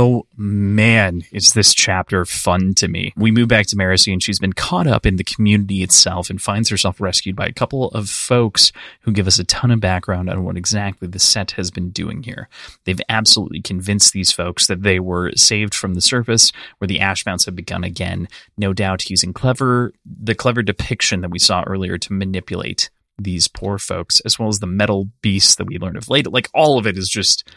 [0.00, 3.12] Oh man, is this chapter fun to me.
[3.16, 6.40] We move back to Marasi and she's been caught up in the community itself and
[6.40, 8.70] finds herself rescued by a couple of folks
[9.00, 12.22] who give us a ton of background on what exactly the set has been doing
[12.22, 12.48] here.
[12.84, 17.26] They've absolutely convinced these folks that they were saved from the surface where the ash
[17.26, 21.98] mounts have begun again, no doubt using clever the clever depiction that we saw earlier
[21.98, 22.88] to manipulate
[23.18, 26.30] these poor folks, as well as the metal beasts that we learned of later.
[26.30, 27.50] Like all of it is just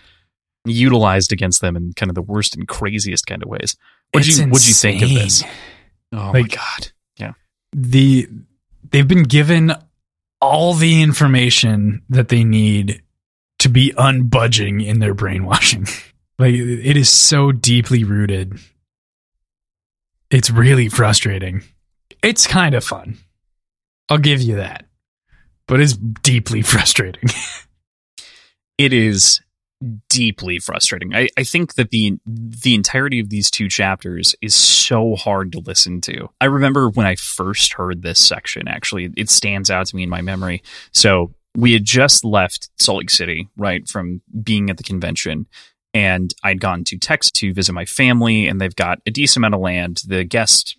[0.66, 3.76] utilized against them in kind of the worst and craziest kind of ways.
[4.12, 5.44] What you what you think of this?
[6.12, 6.92] Oh my god.
[7.18, 7.34] Yeah.
[7.74, 8.28] the
[8.90, 9.74] they've been given
[10.40, 13.02] all the information that they need
[13.60, 15.88] to be unbudging in their brainwashing.
[16.40, 18.60] like it is so deeply rooted.
[20.30, 21.64] It's really frustrating.
[22.24, 23.18] It's kind of fun.
[24.10, 24.86] I'll give you that.
[25.68, 27.30] But it's deeply frustrating.
[28.78, 29.42] it is
[30.10, 31.16] deeply frustrating.
[31.16, 35.60] I, I think that the the entirety of these two chapters is so hard to
[35.60, 36.30] listen to.
[36.40, 40.10] I remember when I first heard this section, actually, it stands out to me in
[40.10, 40.64] my memory.
[40.94, 45.48] So we had just left Salt Lake City, right, from being at the convention.
[45.94, 49.56] And I'd gone to Texas to visit my family, and they've got a decent amount
[49.56, 50.02] of land.
[50.08, 50.78] The guest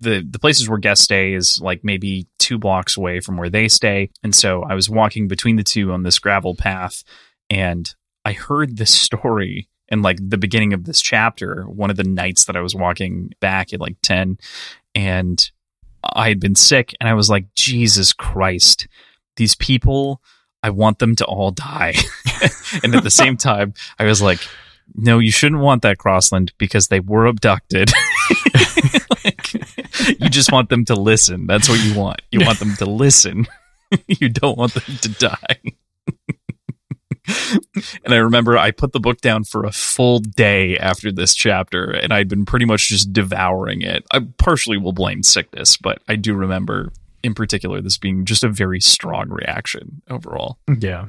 [0.00, 3.68] the the places where guests stay is like maybe two blocks away from where they
[3.68, 4.10] stay.
[4.22, 7.02] And so I was walking between the two on this gravel path
[7.50, 7.92] and
[8.24, 12.44] I heard this story in like the beginning of this chapter, one of the nights
[12.44, 14.38] that I was walking back at like 10
[14.94, 15.50] and
[16.02, 18.88] I had been sick and I was like, Jesus Christ,
[19.36, 20.22] these people,
[20.62, 21.94] I want them to all die.
[22.82, 24.40] and at the same time, I was like,
[24.94, 27.90] no, you shouldn't want that Crossland because they were abducted.
[29.24, 29.54] Like,
[30.20, 31.46] you just want them to listen.
[31.46, 32.20] That's what you want.
[32.30, 33.46] You want them to listen.
[34.06, 35.60] you don't want them to die.
[38.04, 41.90] and I remember I put the book down for a full day after this chapter,
[41.90, 44.04] and I'd been pretty much just devouring it.
[44.10, 46.92] I partially will blame sickness, but I do remember
[47.22, 50.58] in particular this being just a very strong reaction overall.
[50.80, 51.06] yeah.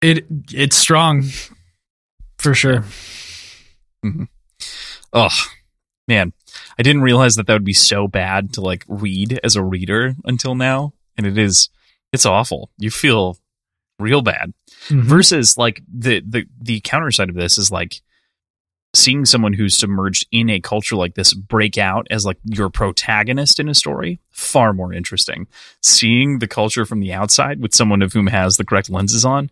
[0.00, 1.24] It it's strong
[2.38, 2.84] for sure.
[5.12, 5.28] Oh
[6.08, 6.32] man,
[6.78, 10.14] I didn't realize that that would be so bad to like read as a reader
[10.24, 11.68] until now, and it is.
[12.12, 12.70] It's awful.
[12.78, 13.36] You feel
[14.00, 14.52] real bad.
[14.88, 15.02] Mhm.
[15.02, 18.00] Versus like the the the counter side of this is like
[18.92, 23.60] seeing someone who's submerged in a culture like this break out as like your protagonist
[23.60, 25.46] in a story far more interesting
[25.80, 29.48] seeing the culture from the outside with someone of whom has the correct lenses on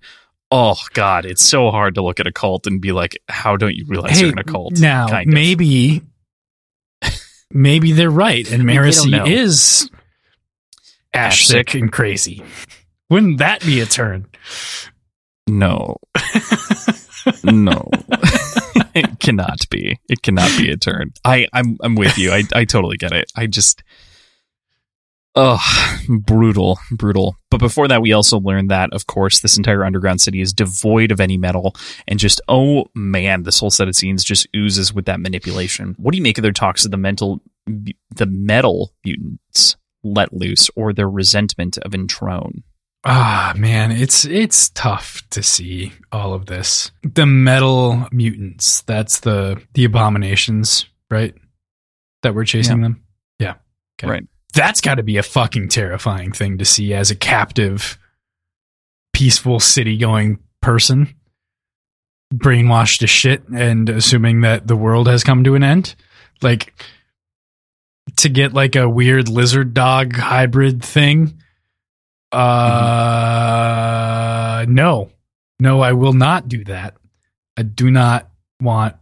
[0.50, 3.76] oh god it's so hard to look at a cult and be like how don't
[3.76, 5.34] you realize you're in a cult Now, kind of.
[5.34, 6.02] maybe
[7.52, 9.26] maybe they're right, and Maybe they Marasi don't know.
[9.26, 9.88] is
[11.14, 12.42] ash sick and crazy.
[13.10, 14.26] Wouldn't that be a turn?
[15.46, 15.96] No.
[17.44, 17.88] no.
[18.94, 19.98] it cannot be.
[20.08, 21.12] It cannot be a turn.
[21.24, 22.32] I, I'm I'm with you.
[22.32, 23.32] I, I totally get it.
[23.34, 23.82] I just
[25.40, 25.62] Oh,
[26.08, 27.36] brutal, brutal.
[27.48, 31.12] But before that, we also learned that, of course, this entire underground city is devoid
[31.12, 31.76] of any metal,
[32.08, 35.94] and just oh man, this whole set of scenes just oozes with that manipulation.
[35.96, 40.70] What do you make of their talks of the mental, the metal mutants let loose,
[40.74, 42.62] or their resentment of Entrone?
[43.04, 46.90] Ah, man, it's it's tough to see all of this.
[47.02, 51.34] The metal mutants, that's the the abominations, right?
[52.22, 53.04] That we're chasing them.
[53.38, 53.54] Yeah.
[53.98, 54.10] Okay.
[54.10, 54.24] Right.
[54.52, 57.98] That's got to be a fucking terrifying thing to see as a captive
[59.12, 61.14] peaceful city going person
[62.34, 65.94] brainwashed to shit and assuming that the world has come to an end.
[66.42, 66.74] Like
[68.16, 71.40] to get like a weird lizard dog hybrid thing.
[72.30, 73.86] Uh,
[74.68, 75.10] no,
[75.60, 76.94] no, I will not do that.
[77.56, 78.28] I do not
[78.60, 78.96] want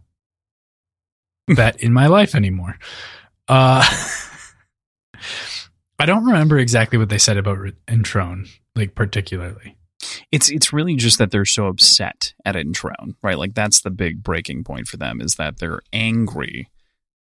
[1.47, 2.77] that in my life anymore.
[3.47, 3.83] Uh,
[5.99, 9.77] I don't remember exactly what they said about Entrone, like particularly.
[10.31, 13.37] It's it's really just that they're so upset at Entrone, right?
[13.37, 16.69] Like that's the big breaking point for them is that they're angry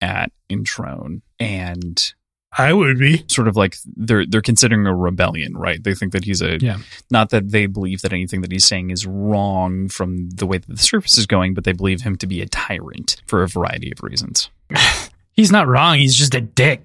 [0.02, 2.14] at Entrone and
[2.58, 5.84] I would be sort of like they're they're considering a rebellion, right?
[5.84, 6.78] They think that he's a yeah.
[7.10, 10.68] not that they believe that anything that he's saying is wrong from the way that
[10.68, 13.92] the surface is going, but they believe him to be a tyrant for a variety
[13.92, 14.50] of reasons.
[15.34, 15.98] he's not wrong.
[15.98, 16.84] He's just a dick.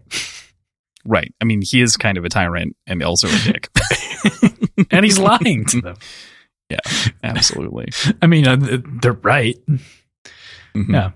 [1.04, 1.32] Right.
[1.40, 3.68] I mean, he is kind of a tyrant and also a dick.
[4.90, 5.96] and he's lying to them.
[6.70, 6.80] Yeah,
[7.24, 7.88] absolutely.
[8.20, 8.58] I mean, uh,
[9.00, 9.56] they're right.
[10.74, 10.92] Mhm.
[10.92, 11.10] Yeah.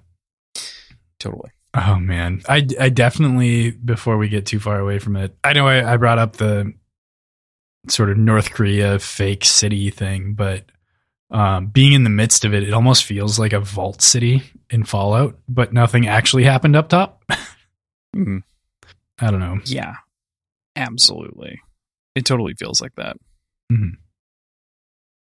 [1.19, 1.51] Totally.
[1.75, 5.67] Oh man, I I definitely before we get too far away from it, I know
[5.67, 6.73] I, I brought up the
[7.89, 10.67] sort of North Korea fake city thing, but
[11.31, 14.85] um, being in the midst of it, it almost feels like a vault city in
[14.85, 17.25] Fallout, but nothing actually happened up top.
[18.15, 18.43] Mhm.
[19.19, 19.59] I don't know.
[19.65, 19.95] Yeah,
[20.77, 21.61] absolutely.
[22.15, 23.17] It totally feels like that.
[23.73, 23.93] Mhm.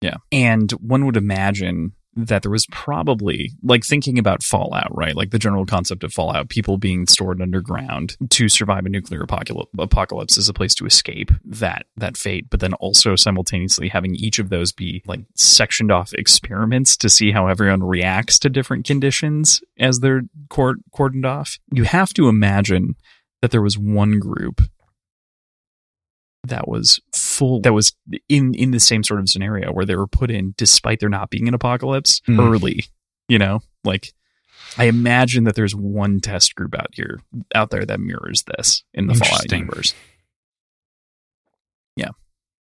[0.01, 0.19] Yeah.
[0.31, 5.15] And one would imagine that there was probably, like thinking about Fallout, right?
[5.15, 10.39] Like the general concept of Fallout, people being stored underground to survive a nuclear apocalypse,
[10.39, 14.49] is a place to escape that, that fate, but then also simultaneously having each of
[14.49, 20.01] those be like sectioned off experiments to see how everyone reacts to different conditions as
[20.01, 21.59] they're cord- cordoned off.
[21.71, 22.97] You have to imagine
[23.43, 24.63] that there was one group
[26.49, 27.93] that was full that was
[28.29, 31.31] in in the same sort of scenario where they were put in despite there not
[31.31, 32.41] being an apocalypse Hmm.
[32.41, 32.85] early
[33.29, 34.13] you know like
[34.79, 37.21] i imagine that there's one test group out here
[37.55, 39.95] out there that mirrors this in the fallout universe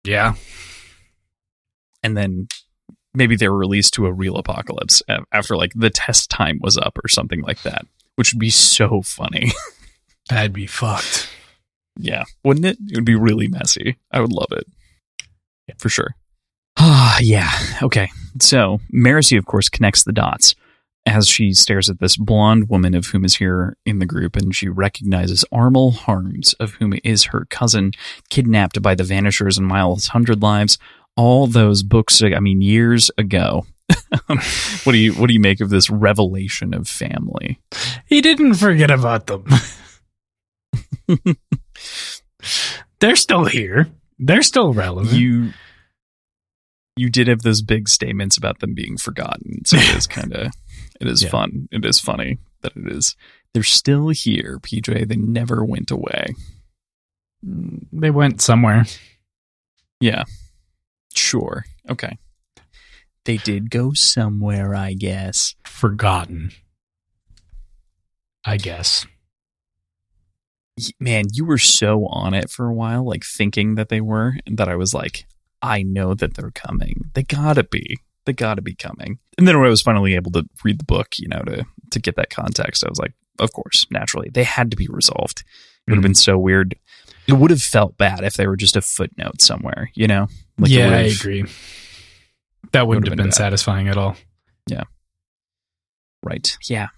[0.06, 0.34] Yeah.
[2.02, 2.48] and then
[3.14, 5.02] maybe they were released to a real apocalypse
[5.32, 7.86] after like the test time was up or something like that
[8.16, 9.50] which would be so funny
[10.30, 11.28] That'd be fucked.
[11.96, 12.78] Yeah, wouldn't it?
[12.90, 13.96] It would be really messy.
[14.10, 14.66] I would love it.
[15.78, 16.14] For sure.
[16.76, 17.50] Ah, yeah.
[17.82, 18.10] Okay.
[18.40, 20.54] So, Marasi, of course, connects the dots
[21.06, 24.54] as she stares at this blonde woman of whom is here in the group, and
[24.54, 27.92] she recognizes Armal Harms, of whom is her cousin,
[28.30, 30.78] kidnapped by the Vanishers and Miles Hundred Lives.
[31.16, 33.66] All those books, I mean, years ago.
[34.26, 37.60] what do you what do you make of this revelation of family?
[38.06, 39.44] He didn't forget about them.
[43.00, 43.88] They're still here.
[44.18, 45.14] They're still relevant.
[45.14, 45.52] you
[46.96, 50.52] you did have those big statements about them being forgotten so it is kind of
[51.00, 51.30] it is Yeah.
[51.30, 53.16] fun it is funny that it is
[53.52, 56.26] they're still here pj they never went away
[57.44, 58.84] mm, they went somewhere.
[60.00, 60.22] yeah
[61.14, 62.16] sure okay
[63.24, 66.52] they did go somewhere i guess Forgotten.
[68.46, 69.06] I guess.
[70.98, 74.58] Man you were so on it for a while like thinking that they were and
[74.58, 75.26] that i was like
[75.62, 77.10] i know that they're coming.
[77.14, 77.98] They gotta be.
[78.26, 79.18] They gotta be coming.
[79.38, 81.98] And then when i was finally able to read the book you know to to
[82.00, 85.44] get that context i was like of course naturally they had to be resolved.
[85.86, 86.32] It would have been mm-hmm.
[86.32, 86.76] so weird.
[87.26, 90.28] It would have felt bad if they were just a footnote somewhere you know?
[90.58, 91.44] It yeah, I agree.
[92.72, 93.96] That wouldn't would've have been been satisfying at
[96.24, 96.56] Right.
[96.64, 96.88] Yeah.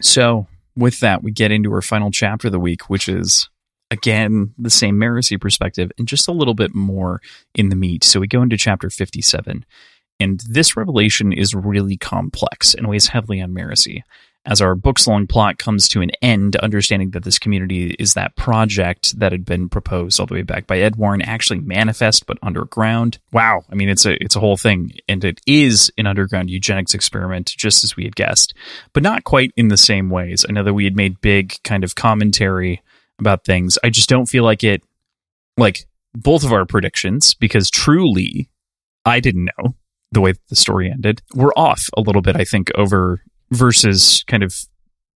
[0.00, 0.46] So
[0.76, 3.48] with that, we get into our final chapter of the week, which is
[3.90, 7.20] again the same Marasi perspective and just a little bit more
[7.54, 8.04] in the meat.
[8.04, 9.64] So we go into chapter 57.
[10.18, 14.00] And this revelation is really complex and weighs heavily on Marasi.
[14.46, 18.36] As our book's long plot comes to an end, understanding that this community is that
[18.36, 23.18] project that had been proposed all the way back by Edwarn, actually manifest but underground.
[23.32, 26.94] Wow, I mean it's a it's a whole thing, and it is an underground eugenics
[26.94, 28.54] experiment, just as we had guessed,
[28.92, 30.46] but not quite in the same ways.
[30.48, 32.82] I know that we had made big kind of commentary
[33.18, 33.78] about things.
[33.82, 34.82] I just don't feel like it,
[35.56, 38.48] like both of our predictions, because truly,
[39.04, 39.74] I didn't know
[40.12, 41.20] the way the story ended.
[41.34, 44.54] We're off a little bit, I think, over versus kind of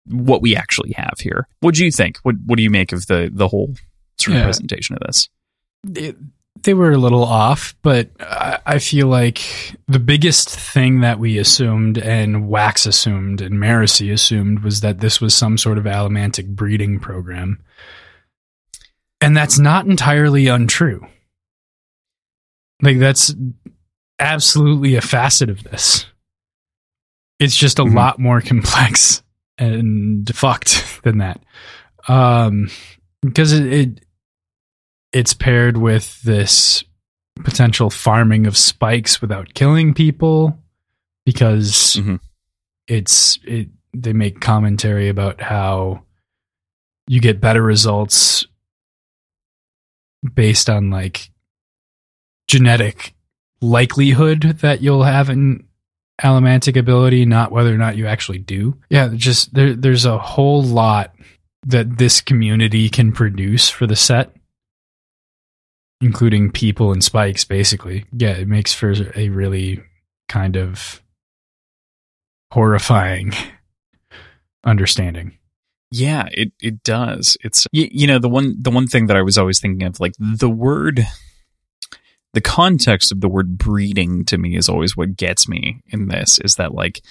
[0.07, 1.47] what we actually have here.
[1.61, 2.19] What do you think?
[2.23, 3.74] What What do you make of the the whole
[4.19, 4.44] sort of Yeah.
[4.44, 5.28] presentation of this?
[5.97, 6.16] It,
[6.62, 9.40] they were a little off, but I, I feel like
[9.89, 15.20] the biggest thing that we assumed and Wax assumed and Marasi assumed was that this
[15.23, 17.62] was some sort of allomantic breeding program.
[19.23, 21.07] And that's not entirely untrue.
[22.82, 23.35] Like, that's
[24.19, 26.07] absolutely a facet of this.
[27.41, 27.95] It's just a Mhm.
[27.95, 29.23] lot more complex
[29.59, 31.41] and fucked than that.
[32.09, 32.71] Um,
[33.23, 34.05] because it, it
[35.12, 36.85] it's paired with this
[37.45, 40.57] potential farming of spikes without killing people
[41.27, 42.21] because Mhm.
[42.87, 46.05] it's it they make commentary about how
[47.09, 48.47] you get better results
[50.35, 51.31] based on like
[52.47, 53.15] genetic
[53.61, 55.67] likelihood that you'll have an
[56.23, 58.77] allomantic ability not whether or not you actually do.
[58.89, 61.15] Yeah just there there's a whole lot
[61.67, 64.35] that this community can produce for the set
[66.01, 68.05] including people and spikes basically.
[68.13, 69.83] Yeah it makes for a really
[70.29, 71.03] kind of
[72.53, 73.33] horrifying
[74.65, 75.37] understanding.
[75.93, 77.37] Yeah, it it does.
[77.43, 79.99] It's you, you know the one the one thing that I was always thinking of
[79.99, 81.07] like the word
[82.32, 86.39] the context of the word breeding to me is always what gets me in this
[86.40, 87.02] is that like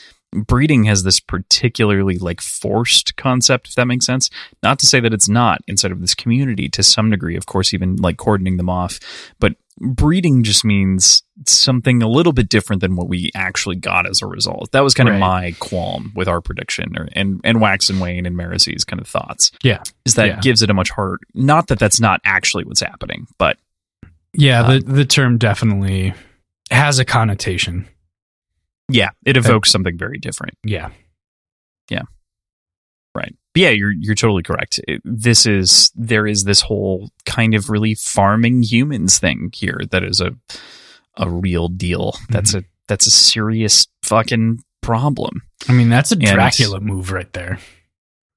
[0.46, 4.30] breeding has this particularly like forced concept if that makes sense.
[4.62, 7.74] Not to say that it's not inside of this community to some degree of course
[7.74, 9.00] even like cordoning them off
[9.40, 14.22] but breeding just means something a little bit different than what we actually got as
[14.22, 14.70] a result.
[14.74, 15.16] That was kind Right.
[15.16, 19.02] of my qualm with our prediction or, and and wax and wane and Marasi's kind
[19.02, 19.52] of thoughts.
[19.64, 19.82] Yeah.
[20.06, 20.40] Is that Yeah.
[20.42, 23.58] gives it a much harder not that that's not actually what's happening but
[24.34, 26.14] yeah Uh, the the term definitely
[26.72, 27.88] has a connotation
[28.90, 30.90] yeah it evokes something very different yeah
[31.90, 32.04] Yeah.
[33.16, 33.36] Right.
[33.54, 34.80] But yeah, you're you're totally correct.
[34.88, 40.04] It- this is there is this whole kind of really farming humans thing here that
[40.04, 40.36] is a
[41.18, 42.16] a real deal.
[42.30, 45.42] That's a that's a serious fucking problem.
[45.68, 47.58] i mean that's a And- dracula move right there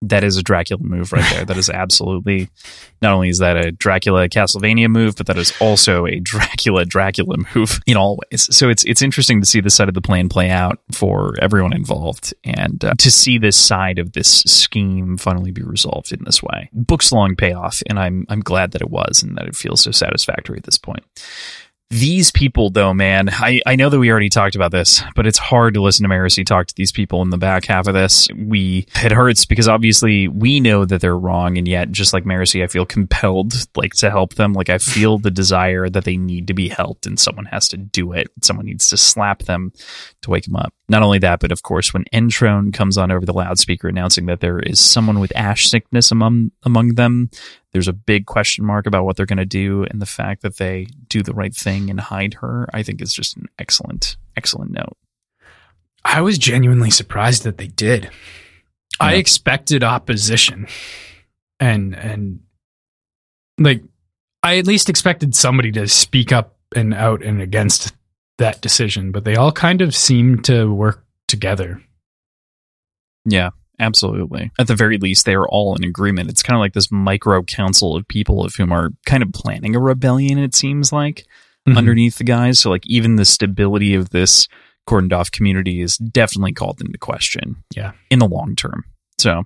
[0.03, 1.45] That is a Dracula move right there.
[1.45, 2.49] that is absolutely
[3.01, 7.37] not only is that a Dracula Castlevania move, but that is also a Dracula Dracula
[7.55, 8.55] move in all ways.
[8.55, 11.73] So it's it's interesting to see this side of the plan play out for everyone
[11.73, 16.43] involved, and uh, to see this side of this scheme finally be resolved in this
[16.43, 16.69] way.
[16.73, 19.91] Book's long payoff, and I'm I'm glad that it was, and that it feels so
[19.91, 21.05] satisfactory at this point.
[21.93, 25.37] These people, though, man, I, I know that we already talked about this, but it's
[25.37, 28.29] hard to listen to Marasi talk to these people in the back half of this.
[28.35, 32.65] We it hurts because obviously we know that they're wrong, and yet just like Marasi,
[32.65, 34.55] I feel compelled like to help them.
[34.55, 37.77] Like I feel the desire that they need to be helped, and someone has to
[37.77, 38.29] do it.
[38.41, 39.71] Someone needs to slap them
[40.23, 40.73] to wake them up.
[40.89, 44.41] Not only that, but of course, when Entrone comes on over the loudspeaker announcing that
[44.41, 47.29] there is someone with ash sickness among among them,
[47.73, 50.57] there's a big question mark about what they're going to do, and the fact that
[50.59, 54.73] they do the right thing and hide her, I think, is just an excellent, excellent
[54.73, 54.97] note.
[56.05, 58.11] I was genuinely surprised that they did.
[59.01, 60.67] I expected opposition,
[61.59, 62.41] and and
[63.59, 63.83] like
[64.43, 67.95] I at least expected somebody to speak up and out and against
[68.39, 71.83] that decision, but they all kind of seem to work together.
[73.25, 73.51] Yeah,
[73.81, 74.51] absolutely.
[74.59, 76.31] At the very least, they are all in agreement.
[76.31, 79.75] It's kind of like this micro council of people of whom are kind of planning
[79.77, 80.39] a rebellion.
[80.39, 81.27] It seems like
[81.69, 81.77] Mhm.
[81.77, 82.59] underneath the guys.
[82.59, 84.49] So, like, even the stability of this
[84.89, 87.57] cordoned off community is definitely called into question.
[87.75, 87.93] Yeah.
[88.11, 88.85] in the long term.
[89.19, 89.45] So,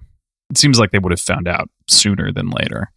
[0.51, 2.91] it seems like they would have found out sooner than later.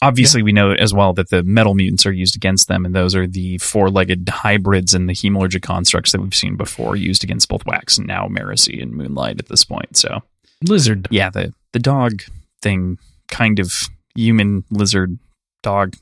[0.00, 3.14] Obviously, we know as well that the metal mutants are used against them, and those
[3.14, 7.64] are the four-legged hybrids and the hemalurgic constructs that we've seen before, used against both
[7.66, 9.96] Wax and now Marasi and Moonlight at this point.
[9.96, 10.22] So,
[10.68, 11.08] lizard.
[11.10, 12.22] yeah, the the dog
[12.60, 12.98] thing,
[13.28, 13.72] kind of
[14.14, 15.18] human lizard
[15.62, 15.94] dog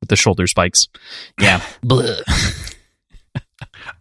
[0.00, 0.88] with the shoulder spikes.
[1.40, 1.62] Yeah,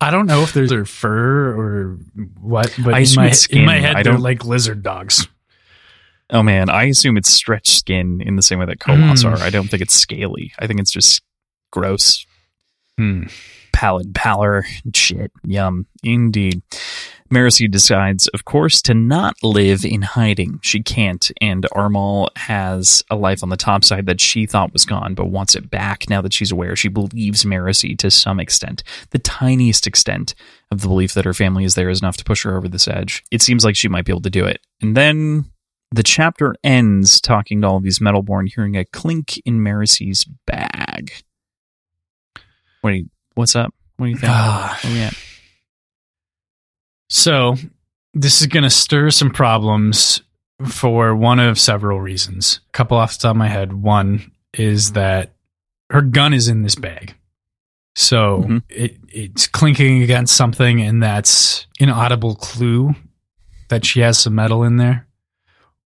[0.02, 1.98] I don't know if there's their fur or
[2.42, 5.28] what, but I in my, in my head I they're don't- like lizard dogs.
[6.30, 9.32] Oh man, I assume it's stretched skin in the same way that koloss Mm.
[9.34, 9.38] are.
[9.44, 10.52] I don't think it's scaly.
[10.58, 11.22] I think it's just
[11.72, 12.26] gross,
[12.98, 13.24] Hmm.
[13.72, 15.32] pallid pallor shit.
[15.46, 16.62] Yum, indeed.
[17.34, 20.60] Marasi decides, of course, to not live in hiding.
[20.62, 24.86] She can't, and Armal has a life on the top side that she thought was
[24.86, 26.76] gone, but wants it back now that she's aware.
[26.76, 30.36] She believes Marasi to some extent, the tiniest extent
[30.70, 32.88] of the belief that her family is there is enough to push her over this
[32.88, 33.24] edge.
[33.32, 34.62] It seems like she might be able to do it.
[34.80, 35.46] And then
[35.92, 41.12] the chapter ends talking to all of these Metalborn, hearing a clink in Marasi's bag.
[42.82, 42.94] What
[43.34, 43.74] what's up?
[43.98, 44.32] What do you think?
[44.32, 44.80] Ah.
[44.84, 45.14] Where we at?
[47.14, 47.58] So
[48.16, 50.24] this is going to stir some problems
[50.68, 52.60] for one of several reasons.
[52.70, 53.72] A couple off the top of my head.
[53.72, 55.32] One is that
[55.92, 57.14] her gun is in this bag.
[57.96, 58.64] So Mhm.
[58.68, 62.96] it, it's clinking against something, and that's an audible clue
[63.70, 65.06] that she has some metal in there.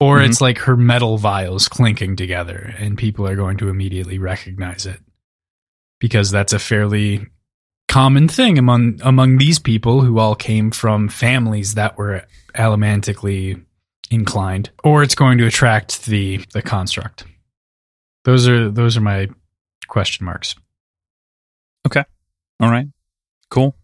[0.00, 0.28] Or Mhm.
[0.28, 5.00] it's like her metal vials clinking together, and people are going to immediately recognize it
[6.00, 7.28] because that's a fairly
[7.92, 13.62] common thing among among these people who all came from families that were allomantically
[14.10, 17.26] inclined, or it's going to attract the the construct.
[18.24, 19.28] Those are those are my
[19.88, 20.54] question marks.
[21.86, 22.02] Okay.
[22.60, 22.86] All right.
[23.50, 23.76] Cool.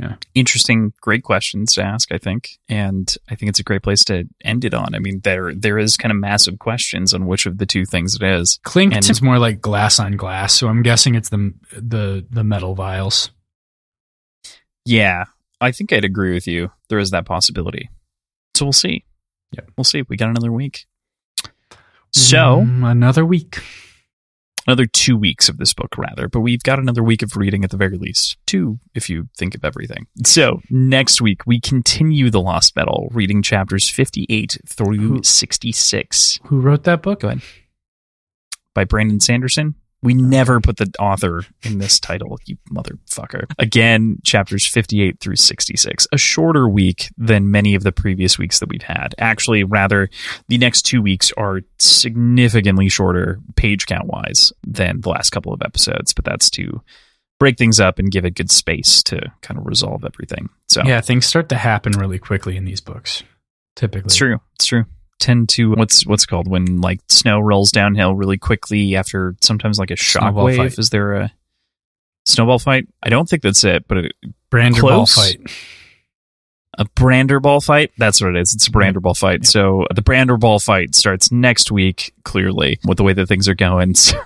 [0.00, 0.16] Yeah.
[0.34, 2.58] Interesting, great questions to ask, I think.
[2.68, 4.94] And I think it's a great place to end it on.
[4.94, 8.16] I mean, there there is kind of massive questions on which of the two things
[8.16, 8.58] it is.
[8.64, 12.42] Clink And- is more like glass on glass, so I'm guessing it's the the the
[12.42, 13.30] metal vials.
[14.84, 15.24] Yeah.
[15.60, 16.72] I think I'd agree with you.
[16.88, 17.88] There is that possibility.
[18.54, 19.04] So we'll see.
[19.52, 19.70] Yep.
[19.78, 20.02] We'll see.
[20.08, 20.86] We got another week.
[22.12, 23.62] So Mm, another week.
[24.66, 27.70] Another two weeks of this book, rather, but we've got another week of reading at
[27.70, 28.36] the very least.
[28.46, 30.06] Two, if you think of everything.
[30.24, 36.60] So next week, we continue The Lost Metal, reading chapters 58 through Who- 66 Who
[36.60, 37.20] wrote that book?
[37.20, 37.42] Go ahead.
[38.74, 39.74] by Brandon Sanderson.
[40.04, 43.50] We never put the author in this title, you motherfucker.
[43.58, 46.06] Again, chapters 58 through 66.
[46.12, 49.14] A shorter week than many of the previous weeks that we've had.
[49.18, 50.10] Actually, rather,
[50.48, 55.62] the next two weeks are significantly shorter page count wise than the last couple of
[55.62, 56.82] episodes, but that's to
[57.40, 60.50] break things up and give it good space to kind of resolve everything.
[60.68, 63.22] So, Yeah, things start to happen really quickly in these books.
[63.74, 64.38] Typically, It's true.
[64.56, 64.84] It's true.
[65.24, 69.90] Tend to what's what's called when like snow rolls downhill really quickly after sometimes like
[69.90, 70.58] a shockwave.
[70.58, 70.78] fight.
[70.78, 71.32] Is there a
[72.26, 72.86] snowball fight?
[73.02, 74.10] I don't think that's it, but a,
[74.50, 75.40] Brander ball fight.
[76.76, 77.90] a Brander ball fight.
[77.96, 78.52] That's what it is.
[78.52, 79.44] It's a Brander ball fight.
[79.44, 79.48] Yeah.
[79.48, 82.12] So the Brander ball fight starts next week.
[82.24, 83.94] Clearly, with the way that things are going.
[84.04, 84.20] So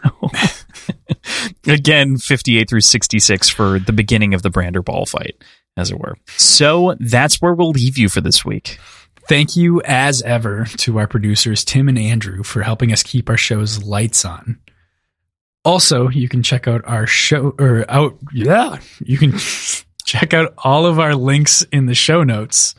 [1.72, 5.36] again, fifty-eight through sixty-six for the beginning of the Brander ball fight,
[5.76, 6.16] as it were.
[6.36, 8.80] So that's where we'll leave you for this week.
[9.28, 13.36] Thank you, as ever, to our producers Tim and Andrew for helping us keep our
[13.36, 14.58] show's lights on.
[15.66, 18.16] Also, you can check out our show or out.
[18.32, 19.34] Yeah, you can
[20.06, 22.74] check out all of our links in the show notes,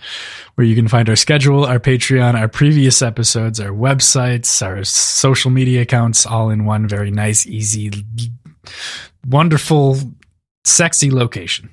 [0.56, 5.52] where you can find our schedule, our Patreon, our previous episodes, our websites, our social
[5.52, 7.92] media accounts, all in one very nice, easy,
[9.28, 9.98] wonderful,
[10.64, 11.70] sexy location.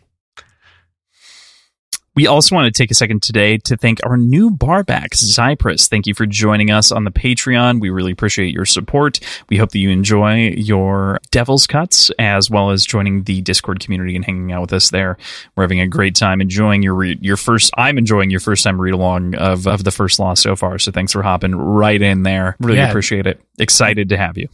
[2.17, 5.86] We also want to take a second today to thank our new barback, Cypress.
[5.86, 7.78] Thank you for joining us on the Patreon.
[7.78, 9.20] We really appreciate your support.
[9.51, 14.17] We hope that you enjoy your Devil's Cuts as well as joining the Discord community
[14.17, 15.19] and hanging out with us there.
[15.55, 17.70] We're having a great time enjoying your re- your first.
[17.77, 20.78] I'm enjoying your first time read along of of the first law so far.
[20.78, 22.57] So thanks for hopping right in there.
[22.61, 22.89] Really Yeah.
[22.89, 23.41] appreciate it.
[23.59, 24.49] Excited to have you.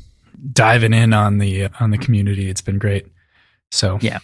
[0.53, 2.51] diving in on the on the community.
[2.51, 3.07] It's been great.
[3.71, 4.19] So Yeah.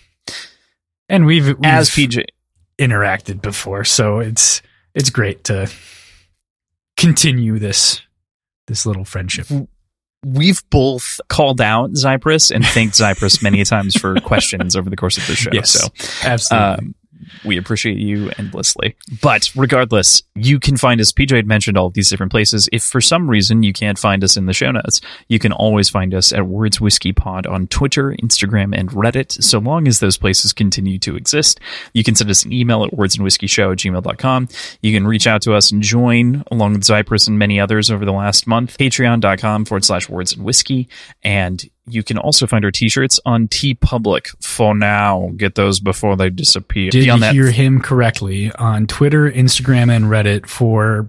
[1.08, 2.24] and we've, we've As PJ,
[2.78, 4.62] interacted before, so it's
[4.94, 5.70] it's great to
[6.96, 8.02] continue this
[8.66, 9.46] this little friendship.
[10.24, 15.16] we've both called out Cypress and thanked Cypress many times for questions over the course
[15.16, 15.50] of the show.
[15.52, 15.88] Yes, So
[16.24, 16.86] absolutely.
[16.88, 16.94] um,
[17.44, 18.96] we appreciate you endlessly.
[19.22, 21.12] But regardless, you can find us.
[21.12, 22.68] PJ had mentioned all of these different places.
[22.72, 25.88] If for some reason you can't find us in the show notes, you can always
[25.88, 29.42] find us at Words Whiskey Pod on Twitter, Instagram, and Reddit.
[29.42, 31.60] So long as those places continue to exist,
[31.92, 34.48] you can send us an email at wordsandwhiskeyshow at gmail.com.
[34.82, 38.04] You can reach out to us and join along with Cypress and many others over
[38.04, 38.78] the last month.
[38.78, 40.88] Patreon.com forward slash words and whiskey.
[41.22, 45.30] And you can also find our t-shirts on TeePublic for now.
[45.36, 46.90] Get those before they disappear.
[46.90, 51.08] Did you that, hear him correctly on Twitter, Instagram, and Reddit for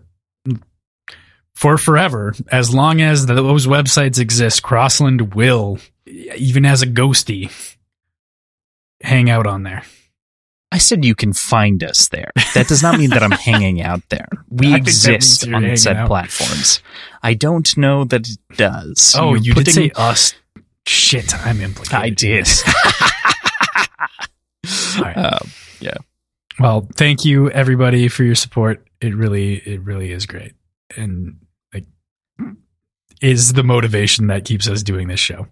[1.53, 2.33] for forever?
[2.51, 7.51] As long as those websites exist, Crossland will, even as a ghosty,
[9.01, 9.83] hang out on there.
[10.71, 12.31] I said you can find us there.
[12.53, 14.27] That does not mean that I'm hanging out there.
[14.49, 16.07] We I think that means exist on said out.
[16.07, 16.81] platforms.
[17.23, 19.15] I don't know that it does.
[19.17, 20.35] Oh, You're you did say us.
[20.89, 22.03] Shit, I'm implicated.
[22.03, 22.45] I did.
[22.45, 22.63] this.
[24.97, 25.17] All right.
[25.17, 25.49] Um,
[26.59, 28.85] Well, thank you everybody for your support.
[28.99, 30.53] It really, it really is great,
[30.97, 31.37] and
[31.73, 31.85] like
[33.21, 35.47] is the motivation that keeps us doing this show.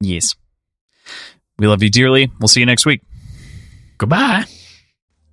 [0.00, 0.34] yes.
[1.58, 2.30] We love you dearly.
[2.40, 3.02] We'll see you next week.
[3.98, 4.44] Goodbye.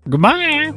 [0.10, 0.74] Goodbye.